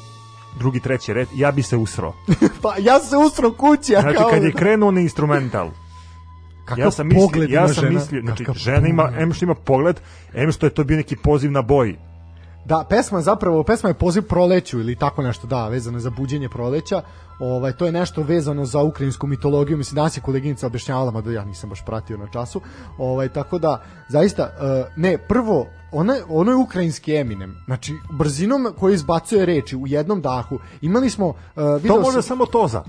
[0.58, 2.12] drugi, treći red, ja bi se usro.
[2.62, 4.30] pa ja se ustro kući, a Znači, kao...
[4.30, 5.70] kad je krenuo na instrumental,
[6.64, 9.54] Kakav ja sam mislio, pogled ja sam žena, mislio, znači, žena ima, em što ima
[9.54, 10.00] pogled,
[10.34, 11.96] em što je to bio neki poziv na boj.
[12.64, 16.48] Da, pesma je zapravo, pesma je poziv proleću ili tako nešto, da, vezano za buđenje
[16.48, 17.02] proleća.
[17.38, 21.44] Ovaj to je nešto vezano za ukrajinsku mitologiju, mislim danas je koleginica objašnjavala, mada ja
[21.44, 22.60] nisam baš pratio na času.
[22.98, 27.56] Ovaj tako da zaista eh, ne, prvo ona, ono je ukrajinski Eminem.
[27.64, 30.58] Znači, brzinom koji izbacuje reči u jednom dahu.
[30.80, 31.28] Imali smo...
[31.28, 31.34] Uh,
[31.86, 32.84] To može samo Toza.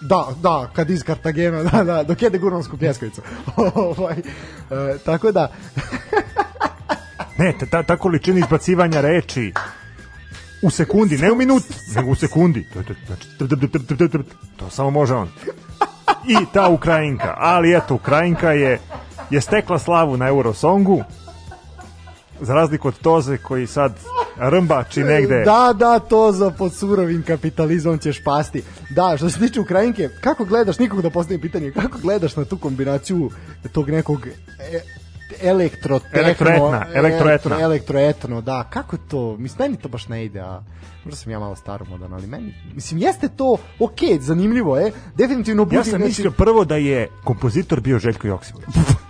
[0.00, 3.22] Da, da, kad iz Kartagena, da, da, dok jede gurmansku pljeskavicu.
[3.74, 5.52] ovaj, eh, tako da,
[7.38, 9.52] Ne, ta, ta, količina izbacivanja reči
[10.62, 12.66] u sekundi, ne u minuti, nego u sekundi.
[12.72, 13.28] To, to, znači,
[14.10, 14.18] tr,
[14.56, 15.28] to samo može on.
[16.28, 18.80] I ta Ukrajinka, ali eto, Ukrajinka je,
[19.30, 21.04] je stekla slavu na Eurosongu,
[22.40, 23.92] za razliku od Toze koji sad
[24.50, 25.42] rmbači negde.
[25.44, 28.62] Da, da, to za pod surovim kapitalizmom ćeš pasti.
[28.90, 32.58] Da, što se tiče Ukrajinke, kako gledaš, nikog da postavim pitanje, kako gledaš na tu
[32.58, 33.30] kombinaciju
[33.72, 34.80] tog nekog e,
[35.42, 37.60] elektro Elektroetna, elektroetna.
[37.60, 40.62] elektroetno, da, kako to, mislim, meni to baš ne ide, a
[41.04, 45.76] možda sam ja malo staromodan, ali meni, mislim, jeste to, ok, zanimljivo je, definitivno budi,
[45.76, 48.66] Ja sam znači- mislio prvo da je kompozitor bio Željko Joksimović.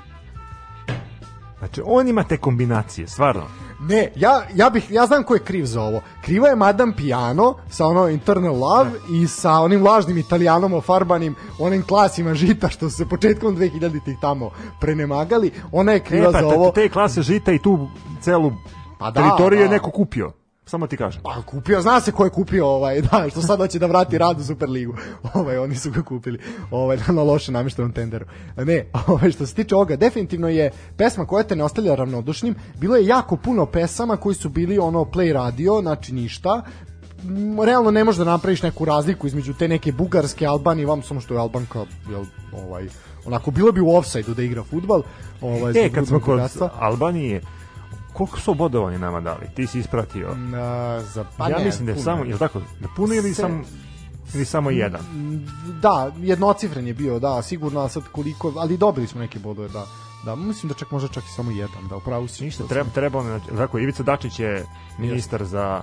[1.64, 3.42] Znači, on ima te kombinacije, stvarno.
[3.80, 6.00] Ne, ja, ja bih ja znam ko je kriv za ovo.
[6.22, 11.82] Kriva je Madame Piano sa ono Internal Love i sa onim lažnim italijanom ofarbanim onim
[11.82, 14.50] klasima žita što su se početkom 2000-ih tamo
[14.80, 15.50] prenemagali.
[15.72, 16.70] Ona je kriva E, pa za te- ovo.
[16.70, 17.88] te klase žita i tu
[18.20, 18.52] celu
[18.98, 19.72] Pa da, teritoriju je da.
[19.72, 20.32] neko kupio.
[20.66, 21.22] Samo ti kažem.
[21.22, 24.40] Pa kupio, zna se ko je kupio ovaj, da, što sad hoće da vrati rad
[24.40, 24.94] u Superligu.
[25.34, 26.38] Ovaj, oni su ga kupili
[26.70, 28.26] ovaj, na loše namještenom tenderu.
[28.56, 32.54] Ne, ovaj, što se tiče ovoga, definitivno je pesma koja te ne ostavlja ravnodušnim.
[32.80, 36.62] Bilo je jako puno pesama koji su bili ono play radio, znači ništa.
[37.64, 41.34] Realno ne možeš da napraviš neku razliku između te neke bugarske Albanije, vam samo što
[41.34, 42.88] je Albanka, jel, ovaj,
[43.24, 45.02] onako, bilo bi u offside-u da igra futbal.
[45.40, 46.40] Ovaj, E, kad smo kod.
[46.78, 47.40] Albanije,
[48.14, 49.46] koliko su bodova oni nama dali?
[49.54, 50.34] Ti si ispratio.
[50.34, 52.60] Na, za, pa ja ne, mislim da je puno samo, je tako?
[52.80, 53.62] Da puno ili Se- samo
[54.34, 55.00] ili samo jedan?
[55.82, 59.86] Da, jednocifren je bio, da, sigurno, sad koliko, ali dobili smo neke bodove, da.
[60.24, 62.44] Da, mislim da čak možda čak i samo jedan, da, upravo si.
[62.44, 64.66] Ništa, treba, treba znači, tako, Ivica Dačić je
[64.98, 65.82] ministar za,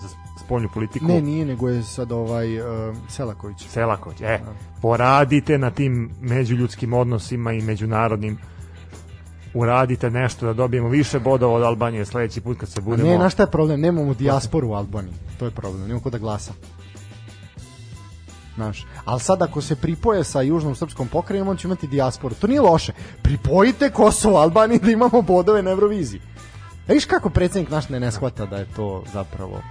[0.00, 0.08] za
[0.44, 1.04] spoljnu politiku.
[1.04, 3.66] Ne, nije, nego je sad ovaj uh, Selaković.
[3.68, 4.40] Selaković, e,
[4.82, 8.38] poradite na tim međuljudskim odnosima i međunarodnim
[9.54, 13.16] uradite nešto da dobijemo više bodova od Albanije sledeći put kad se A budemo ne,
[13.16, 13.80] znaš šta je problem?
[13.80, 15.14] Nemamo dijasporu u Albaniji.
[15.38, 16.52] To je problem, nemamo ko da glasa.
[18.54, 22.34] Znaš, ali sad ako se pripoje sa južnom srpskom pokrajinom, on će imati dijasporu.
[22.34, 22.92] To nije loše.
[23.22, 26.20] Pripojite Kosovo Albaniji da imamo bodove na Euroviziji.
[26.88, 29.62] A viš kako predsjednik naš ne, ne shvata da je to zapravo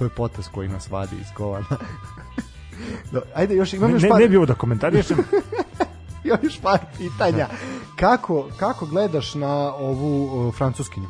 [0.00, 1.66] to je potes koji nas vadi iz govana.
[3.12, 5.18] Do, ajde, još imam ne, još ne, par, ne bi ovo da komentarišem
[6.42, 7.46] još par pitanja.
[8.00, 11.08] Kako, kako gledaš na ovu uh, francuskinju?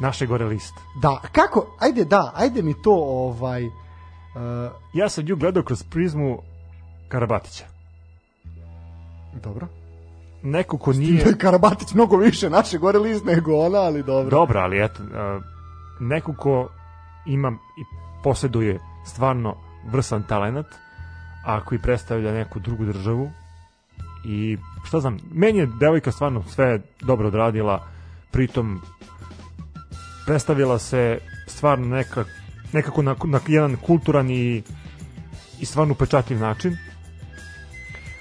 [0.00, 0.74] naše gore list.
[0.94, 3.72] Da, kako, ajde da, ajde mi to ovaj uh,
[4.92, 6.38] Ja sam nju gledao kroz prizmu
[7.08, 7.64] Karabatića.
[9.42, 9.66] dobro.
[10.42, 11.24] Neko ko Da nije...
[11.26, 14.30] je Karabatić mnogo više naše gore list nego ona, ali dobro.
[14.30, 15.42] Dobro, ali eto, uh,
[16.00, 16.68] neko ko
[17.26, 17.82] ima i
[18.24, 19.56] posjeduje stvarno
[19.92, 20.66] vrsan talenat,
[21.44, 23.30] a koji predstavlja neku drugu državu
[24.24, 27.86] i šta znam, meni je devojka stvarno sve dobro odradila,
[28.30, 28.80] pritom
[30.26, 32.24] predstavila se stvarno neka,
[32.72, 34.62] nekako na, na jedan kulturan i,
[35.60, 36.76] i stvarno upečatljiv način.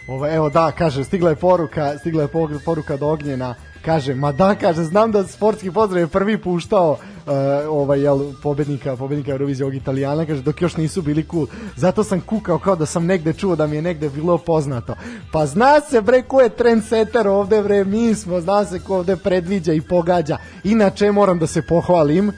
[0.08, 3.56] Ovo, evo da, kaže, stigla je poruka, stigla je por- poruka do Ognjena,
[3.86, 7.34] kaže, ma da, kaže, znam da sportski pozdrav je prvi puštao uh,
[7.70, 11.48] ovaj, jel, pobednika, pobednika Eurovizije ovog Italijana, kaže, dok još nisu bili cool.
[11.76, 14.96] Zato sam kukao kao da sam negde čuo da mi je negde bilo poznato.
[15.32, 19.16] Pa zna se, bre, ko je trendsetter ovde, bre, mi smo, zna se ko ovde
[19.16, 20.38] predviđa i pogađa.
[20.64, 22.34] Inače, moram da se pohvalim, uh,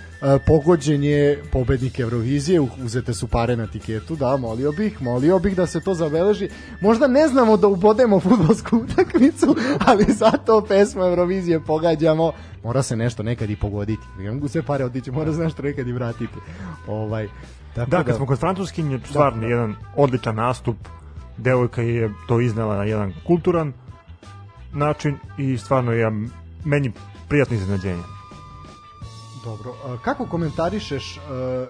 [0.47, 5.65] pogođen je pobednik Eurovizije, uzete su pare na tiketu, da, molio bih, molio bih da
[5.65, 6.49] se to zabeleži.
[6.81, 9.55] Možda ne znamo da ubodemo futbolsku utakmicu,
[9.85, 12.31] ali zato pesmu Eurovizije pogađamo,
[12.63, 14.03] mora se nešto nekad i pogoditi.
[14.17, 16.33] Ne mogu sve pare otići, mora se nešto nekad i vratiti.
[16.87, 17.27] Ovaj,
[17.75, 19.47] tako Da, kad smo kod francuskinje, stvarno da.
[19.47, 20.77] jedan odličan nastup.
[21.37, 23.73] Devojka je to iznela na jedan kulturan
[24.73, 26.11] način i stvarno je
[26.65, 26.91] meni
[27.29, 28.03] prijatno iznenađenje.
[29.43, 29.73] Dobro,
[30.03, 31.21] kako komentarišeš, e,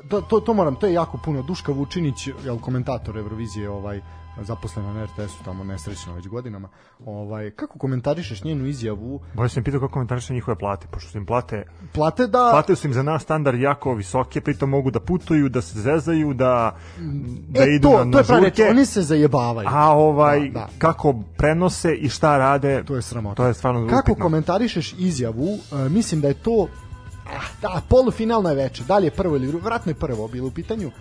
[0.10, 4.02] to, to, to moram, to je jako puno, Duška Vučinić, jel komentator Eurovizije, ovaj,
[4.42, 6.70] zaposlena na RTS-u tamo nesrećno već godinama,
[7.06, 11.26] ovaj, kako komentarišeš njenu izjavu, Bolje sam pitao kako komentariše njihove plate, pošto su im
[11.26, 15.50] plate, plate da, plate su im za naš standard jako visoke, pritom mogu da putuju,
[15.50, 16.78] da se zezaju, da,
[17.50, 19.70] da e, idu to, na, to je žurke, oni se zajebavaju.
[19.72, 20.70] a ovaj, Da, da.
[20.78, 23.36] kako prenose i šta rade, To je sramota.
[23.36, 24.26] To je stvarno Kako upitno.
[24.26, 26.68] komentarišeš izjavu, uh, mislim da je to
[27.26, 30.48] ah, da, polufinalno je veče, da li je prvo ili drugo, vratno je prvo bilo
[30.48, 30.88] u pitanju.
[30.88, 30.94] Uh,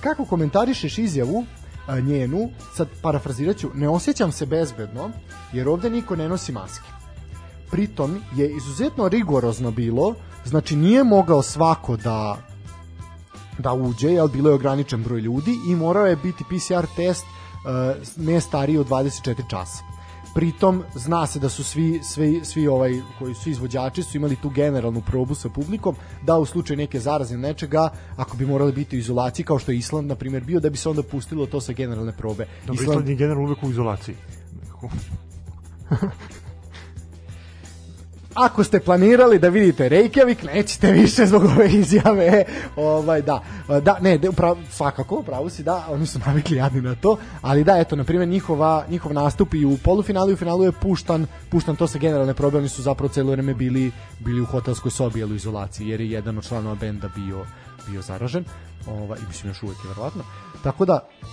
[0.00, 1.44] kako komentarišeš izjavu
[1.88, 5.10] uh, njenu, sad parafrazirat ću, ne osjećam se bezbedno,
[5.52, 6.88] jer ovde niko ne nosi maske.
[7.70, 12.36] Pritom je izuzetno rigorozno bilo, znači nije mogao svako da
[13.58, 18.24] da uđe, jel bilo je ograničen broj ljudi i morao je biti PCR test uh,
[18.24, 19.97] ne stariji od 24 časa.
[20.38, 24.50] Pritom zna se da su svi svi svi ovaj koji su izvođači su imali tu
[24.50, 28.98] generalnu probu sa publikom da u slučaju neke zaraze nečega ako bi morali biti u
[28.98, 31.72] izolaciji kao što je Island na primjer bio da bi se onda pustilo to sa
[31.72, 32.46] generalne probe.
[32.66, 34.14] Dobro, Island je generalno uvek u izolaciji.
[38.38, 42.44] ako ste planirali da vidite Reykjavik, nećete više zbog ove izjave.
[42.76, 43.42] Ovaj da.
[43.82, 47.64] Da, ne, da, upravo, svakako, pravo si da, oni su navikli jadni na to, ali
[47.64, 51.26] da, eto, na primjer, njihova, njihov nastup i u polufinalu i u finalu je puštan,
[51.50, 55.18] puštan to sa generalne probe, oni su zapravo celo vreme bili, bili u hotelskoj sobi,
[55.18, 57.44] jel, u izolaciji, jer je jedan od članova benda bio,
[57.90, 58.44] bio zaražen,
[58.86, 60.22] ovaj, i mislim još uvek je verovatno.
[60.62, 61.26] Tako da, e,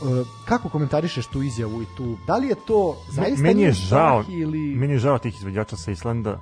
[0.45, 4.75] kako komentarišeš tu izjavu i tu, da li je to zaista meni je žao, ili...
[4.75, 6.39] meni je žao tih izvođača sa Islanda.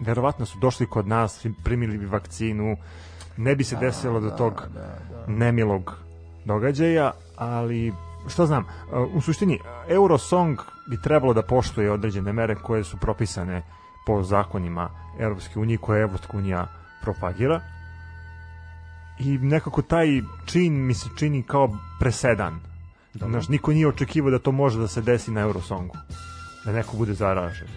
[0.00, 2.76] Verovatno su došli kod nas, primili bi vakcinu,
[3.36, 4.62] ne bi se desilo do tog
[5.26, 5.94] nemilog
[6.44, 7.92] događaja, ali
[8.28, 8.64] što znam,
[9.14, 9.58] u suštini
[9.88, 10.58] Eurosong
[10.90, 13.62] bi trebalo da poštuje određene mere koje su propisane
[14.06, 14.90] po zakonima
[15.20, 16.66] Evropske unije koje Evropska unija
[17.02, 17.60] propagira
[19.18, 20.06] i nekako taj
[20.46, 22.60] čin mi se čini kao presedan.
[23.14, 25.96] Znaš, niko nije očekivao da to može da se desi na Eurosongu.
[26.64, 27.68] Da neko bude zaražen.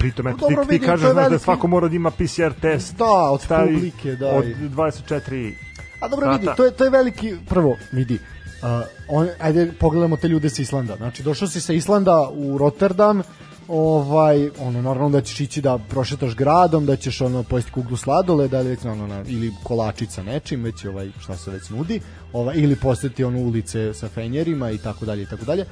[0.00, 2.96] Pritom, eto, ti, ti kažeš da veliki- svako mora da ima PCR test.
[2.96, 5.54] Da, od stavi publike, da, Od i- 24
[6.00, 6.36] A dobro sata.
[6.36, 8.14] vidi, to je to je veliki prvo vidi.
[8.14, 8.68] Uh,
[9.08, 10.96] on, ajde pogledamo te ljude sa Islanda.
[10.96, 13.22] Znači došao si sa Islanda u Rotterdam,
[13.68, 18.60] ovaj ono normalno da ćeš ići da prošetaš gradom, da ćeš ono pojesti kuglu sladoleda
[18.60, 22.00] ili već ono na, ili kolačica nečim, već ovaj šta se već nudi,
[22.32, 25.64] ovaj ili poseti ono ulice sa fenjerima i tako dalje i tako dalje.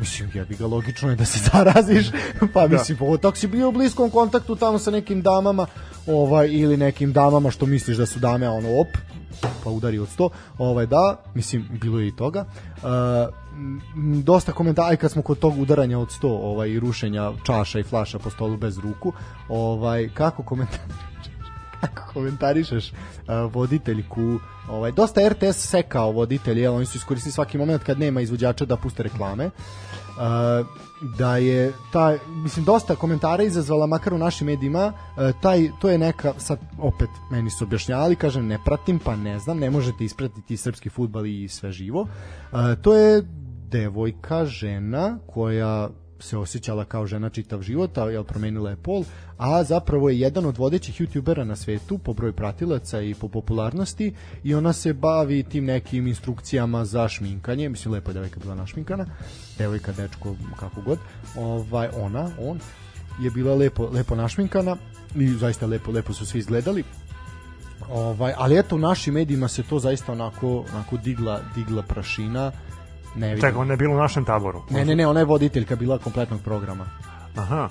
[0.00, 2.10] Mislim, ja bi ga logično je da se zaraziš,
[2.54, 5.66] pa mislim, pogotovo ako si bio u bliskom kontaktu tamo sa nekim damama,
[6.06, 8.88] ovaj, ili nekim damama što misliš da su dame, a ono, op,
[9.64, 12.44] pa udari od sto, ovaj, da, mislim, bilo je i toga.
[12.76, 12.90] Uh,
[14.24, 17.82] dosta komentara, aj kad smo kod tog udaranja od sto, ovaj, i rušenja čaša i
[17.82, 19.12] flaša po stolu bez ruku,
[19.48, 20.80] ovaj, kako komentar
[21.80, 24.38] kako komentarišeš uh, voditeljku?
[24.68, 28.76] Ovaj dosta RTS sekao voditelje jel, oni su iskoristili svaki moment kad nema izvođača da
[28.76, 29.50] puste reklame
[31.18, 34.92] da je ta mislim dosta komentara izazvala makar u našim medijima.
[35.42, 39.58] Taj to je neka sad opet meni su objašnjavali kažem ne pratim pa ne znam
[39.58, 42.06] ne možete ispratiti srpski fudbal i sve živo.
[42.82, 43.22] To je
[43.70, 45.88] devojka žena koja
[46.20, 49.04] se osjećala kao žena čitav život, a jel promenila je pol,
[49.38, 54.14] a zapravo je jedan od vodećih youtubera na svetu po broju pratilaca i po popularnosti
[54.44, 59.06] i ona se bavi tim nekim instrukcijama za šminkanje, mislim lepo je devojka bila našminkana,
[59.58, 60.98] devojka, dečko, kako god,
[61.36, 62.60] ovaj, ona, on,
[63.20, 64.76] je bila lepo, lepo našminkana
[65.14, 66.84] i zaista lepo, lepo su svi izgledali.
[67.88, 72.52] Ovaj, ali eto u našim medijima se to zaista onako, onako digla, digla prašina.
[73.14, 73.40] Ne vidim.
[73.40, 74.62] Čekaj, on je bilo u našem taboru.
[74.70, 76.86] Ne, ne, ne, ona je voditeljka bila kompletnog programa.
[77.36, 77.68] Aha.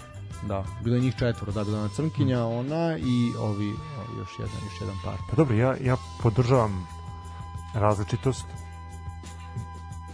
[0.48, 4.56] Da, bilo je njih četvoro, da, bila ona Crnkinja, ona i ovi, ovi još jedan,
[4.64, 5.18] još jedan par.
[5.30, 6.88] Pa dobro, ja, ja podržavam
[7.74, 8.46] različitost.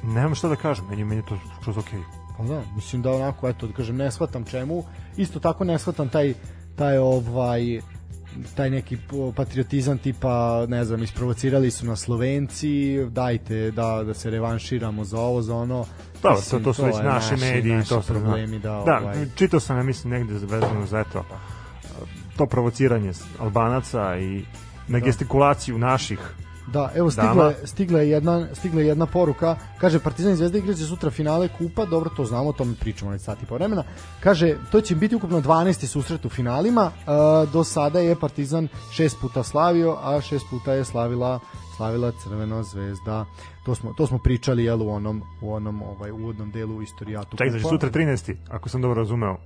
[0.03, 1.99] Nemam šta da kažem, meni, meni je to skroz okej.
[2.37, 4.83] Pa da, mislim da onako, eto, da kažem, ne shvatam čemu.
[5.17, 6.33] Isto tako ne shvatam taj,
[6.75, 7.81] taj ovaj,
[8.55, 8.97] taj neki
[9.35, 15.41] patriotizam tipa, ne znam, isprovocirali su nas Slovenci, dajte da, da se revanširamo za ovo,
[15.41, 15.85] za ono.
[16.23, 18.83] Da, to, Mislim, to su već je naši naši- mediji, naši to su problemi, da,
[18.85, 21.25] da ovaj, čitao sam, ja mislim, negde vezano za eto,
[22.37, 24.45] to provociranje Albanaca i
[24.87, 26.19] na gestikulaciju naših
[26.67, 27.43] Da, evo stigla Dama.
[27.43, 29.55] je, stigla je jedna stigla je jedna poruka.
[29.77, 33.21] Kaže Partizan i Zvezda igraće sutra finale kupa, dobro to znamo, o tome pričamo već
[33.21, 33.83] sat i po vremena.
[34.19, 35.85] Kaže to će biti ukupno 12.
[35.85, 36.91] susret u finalima.
[36.91, 37.05] E,
[37.53, 41.39] do sada je Partizan šest puta slavio, a šest puta je slavila
[41.77, 43.25] slavila Crvena zvezda.
[43.65, 47.37] To smo to smo pričali jel u onom u onom ovaj uvodnom delu istorijatu.
[47.37, 48.35] Čekaj, znači sutra 13.
[48.49, 49.33] ako sam dobro razumeo.
[49.33, 49.37] E,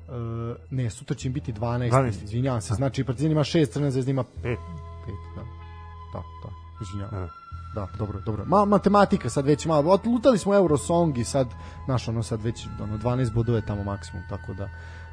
[0.70, 1.92] ne, sutra će im biti 12.
[1.92, 2.24] 12..
[2.24, 2.74] Izvinjavam se.
[2.74, 4.26] Znači Partizan ima 6, Crvena zvezda ima 5.
[4.44, 4.60] Pet.
[5.08, 5.42] 5, da.
[5.42, 5.59] Da, da.
[6.82, 7.20] Izvinjavam.
[7.20, 7.30] Da.
[7.76, 8.46] Da, dobro, dobro.
[8.48, 9.92] Ma, matematika sad već malo.
[9.92, 11.48] Otlutali smo Eurosong i sad,
[11.86, 14.70] znaš, ono sad već ono, 12 bodova je tamo maksimum, tako da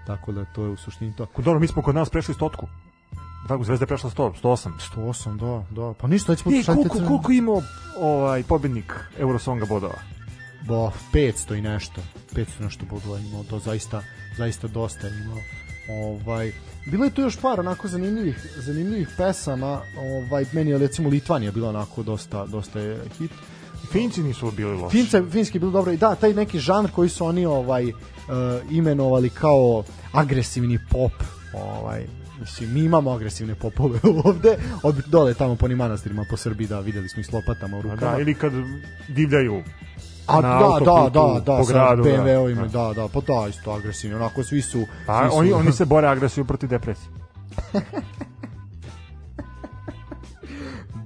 [0.07, 1.27] tako da to je u suštini to.
[1.37, 2.67] Dobro, mi smo kod nas prešli stotku.
[3.49, 4.71] Tako, Zvezda je prešla 100, 108.
[4.97, 5.95] 108, da, da.
[6.01, 7.63] Pa ništa, već smo I koliko, koliko imao
[8.01, 9.99] ovaj, pobednik Eurosonga bodova?
[10.67, 12.01] Bo, 500 i nešto.
[12.35, 14.03] 500 i nešto bodova imao, to zaista,
[14.37, 15.39] zaista dosta imao.
[15.89, 16.53] Ovaj,
[16.87, 19.81] bilo je tu još par onako zanimljivih, zanimljivih pesama.
[19.99, 23.31] Ovaj, meni je recimo Litvanija bila onako dosta, dosta je hit.
[23.93, 24.97] Finci nisu bili loši.
[24.97, 27.95] Fince, finski bilo dobro i da, taj neki žanr koji su oni ovaj uh,
[28.71, 31.13] imenovali kao agresivni pop,
[31.55, 32.07] ovaj
[32.41, 36.81] Mislim, mi imamo agresivne popove ovde, od dole tamo po onim manastirima po Srbiji, da,
[36.81, 38.13] videli smo ih s lopatama u A rukama.
[38.13, 38.53] Da, ili kad
[39.09, 39.63] divljaju
[40.27, 42.11] A na da, da, da, da, po sa gradu, da.
[42.11, 44.87] BMW-ovima, da, da, pa da, isto agresivni, onako svi su...
[45.07, 47.11] Pa svi su, oni, oni se bore agresiju protiv depresije.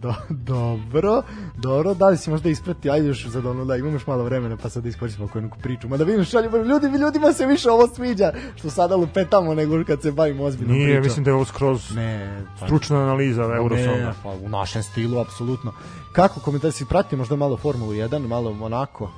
[0.00, 1.22] Do, dobro,
[1.56, 4.56] dobro, da li si možda isprati, ajde još za ono, da imamo još malo vremena,
[4.56, 5.88] pa sad da iskoristimo koju neku priču.
[5.88, 10.02] Ma da vidim šalju, ljudi, ljudima se više ovo sviđa, što sada lupetamo nego kad
[10.02, 11.02] se bavimo ozbiljnom Nije, pričom.
[11.04, 14.06] mislim da je ovo skroz Ne, pa, stručna analiza Eurosonga.
[14.06, 15.72] Ne, pa u našem stilu, apsolutno.
[16.12, 19.10] Kako komentar si pratio možda malo Formulu 1, malo Monako,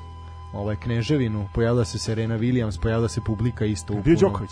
[0.52, 3.94] ovaj Kneževinu, pojavila se Serena Williams, pojavila se publika isto.
[3.94, 4.16] Bio.
[4.20, 4.50] Đoković.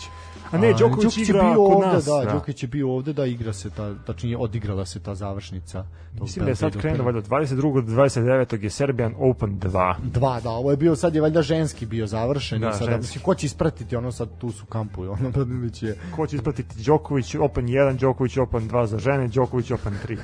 [0.51, 2.05] A ne, Đoković je igra bio kod ovde, nas.
[2.05, 5.85] Da, Đoković je bio ovde da igra se ta, tačnije odigrala se ta završnica.
[6.21, 7.85] Mislim da je sad krenuo, valjda 22.
[7.85, 8.63] do 29.
[8.63, 9.95] je Serbian Open 2.
[10.03, 13.01] Dva, da, ovo je bio, sad je valjda ženski bio završen Da, i sada, ženski.
[13.01, 16.83] mislim, ko će ispratiti ono sad tu su kampuju, ono Badinović je, Ko će ispratiti
[16.83, 20.17] Đoković Open 1, Đoković Open 2 za žene, Đoković Open 3.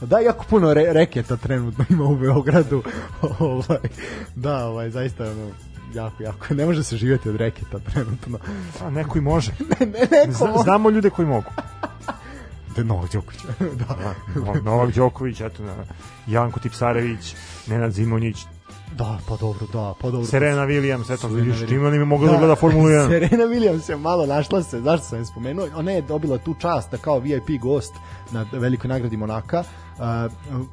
[0.10, 2.82] da, jako puno re, reketa trenutno ima u Beogradu,
[3.38, 3.88] ovaj,
[4.34, 5.50] da, ovaj, zaista, ono,
[5.94, 8.38] jako, jako, ne može se živjeti od reketa trenutno.
[8.84, 9.52] A neko i može.
[9.80, 11.50] ne, ne, neko, Zna, znamo ljude koji mogu.
[12.76, 13.40] Da, Novak Đoković,
[13.88, 14.14] da.
[14.34, 15.74] No- Novak Đoković, eto, na,
[16.26, 17.34] Janko Tipsarević,
[17.66, 18.36] Nenad Zimonjić,
[18.96, 20.26] Da, pa dobro, da, pa dobro.
[20.26, 23.08] Serena Williams, eto, vidiš, čim oni mi mogu da gleda Formulu 1.
[23.20, 26.90] Serena Williams je malo našla se, zašto sam je spomenuo, ona je dobila tu čast
[26.90, 27.94] da kao VIP gost
[28.30, 29.64] na velikoj nagradi Monaka,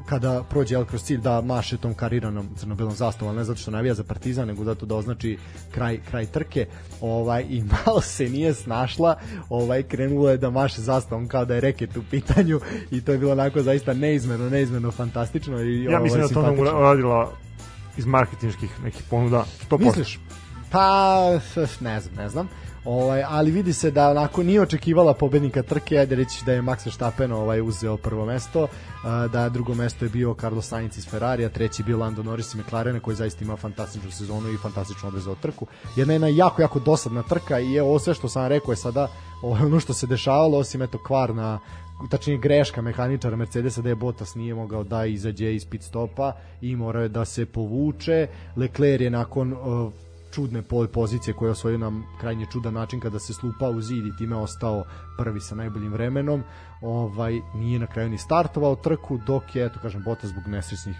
[0.05, 3.71] kada prođe jel, kroz cilj da maše tom kariranom crno-belom zastavom, ali ne zato što
[3.71, 5.37] navija za Partizan, nego zato da označi
[5.71, 6.67] kraj, kraj trke,
[7.01, 9.15] ovaj, i malo se nije snašla,
[9.49, 12.59] ovaj, krenula je da maše zastavom kao da je reket u pitanju
[12.91, 16.41] i to je bilo onako zaista neizmerno, neizmerno fantastično i Ja mislim ovaj, da to
[16.41, 17.31] nam uradila
[17.97, 19.85] iz marketinških nekih ponuda 100%.
[19.85, 20.19] Misliš?
[20.71, 21.39] Pa,
[21.79, 22.49] ne znam, ne znam.
[22.85, 26.85] Ovaj, ali vidi se da onako nije očekivala pobednika trke, ajde reći da je Max
[26.85, 28.67] Verstappen ovaj, uzeo prvo mesto,
[29.31, 32.99] da drugo mesto je bio Carlos Sainz iz Ferrarija, treći bio Lando Norris iz McLarena
[32.99, 35.67] koji zaista ima fantastičnu sezonu i fantastično odvezao trku.
[35.95, 39.07] Jedna jedna jako, jako dosadna trka i je ovo sve što sam rekao je sada
[39.41, 41.59] ovaj, ono što se dešavalo, osim eto kvar na
[42.09, 46.75] tačnije greška mehaničara Mercedesa da je Bottas nije mogao da izađe iz pit stopa i
[46.75, 48.27] morao je da se povuče.
[48.55, 49.93] Leclerc je nakon uh,
[50.31, 50.61] čudne
[50.93, 54.35] pozicije koje je osvojio na krajnje čudan način kada se slupao u zid i time
[54.35, 54.83] ostao
[55.17, 56.43] prvi sa najboljim vremenom.
[56.81, 60.95] Ovaj nije na kraju ni startovao trku dok je eto kažem Bottas zbog nesrećnih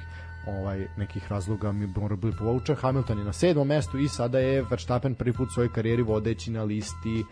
[0.47, 2.75] ovaj nekih razloga mi mora biti povučen.
[2.75, 6.51] Hamilton je na sedmom mestu i sada je Verstappen prvi put u svojoj karijeri vodeći
[6.51, 7.23] na listi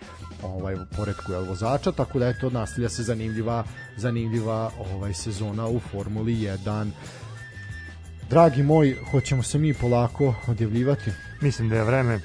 [0.44, 3.64] ovaj poredku jel, vozača tako da eto nastavlja se zanimljiva
[3.98, 6.92] zanimljiva ovaj sezona u Formuli 1
[8.30, 11.12] Dragi moj, hoćemo se mi polako odjavljivati.
[11.42, 12.20] Mislim da je vreme.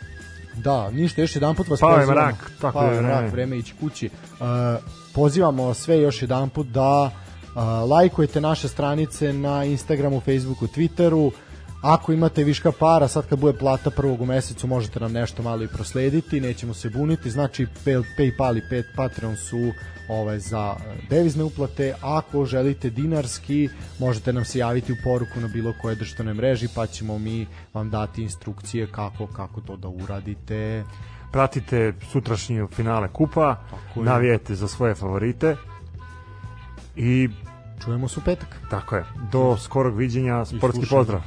[0.54, 2.20] Da, ništa, još jedan put vas Pao je pozivamo.
[2.20, 3.20] mrak, tako Pao je je vreme.
[3.20, 4.06] mrak, vreme ići kući.
[4.32, 4.46] Uh,
[5.14, 11.30] pozivamo sve još jedan put da uh, lajkujete naše stranice na Instagramu, Facebooku, Twitteru.
[11.82, 15.62] Ako imate viška para, sad kad bude plata prvog u mesecu, možete nam nešto malo
[15.62, 17.30] i proslediti, nećemo se buniti.
[17.30, 18.62] Znači, Pay- Paypal i
[18.96, 19.72] Patreon su
[20.08, 20.74] ovaj, za
[21.10, 21.94] devizne uplate.
[22.02, 23.68] Ako želite dinarski,
[23.98, 27.90] možete nam se javiti u poruku na bilo koje društvenoj mreži, pa ćemo mi vam
[27.90, 30.84] dati instrukcije kako, kako to da uradite.
[31.32, 33.56] Pratite sutrašnje finale kupa,
[33.96, 35.56] navijete za svoje favorite
[36.96, 37.28] i
[37.84, 38.48] Čujemo se u petak.
[38.70, 39.04] tako je.
[39.32, 41.20] Do skorog viđenja, sportski pozdrav.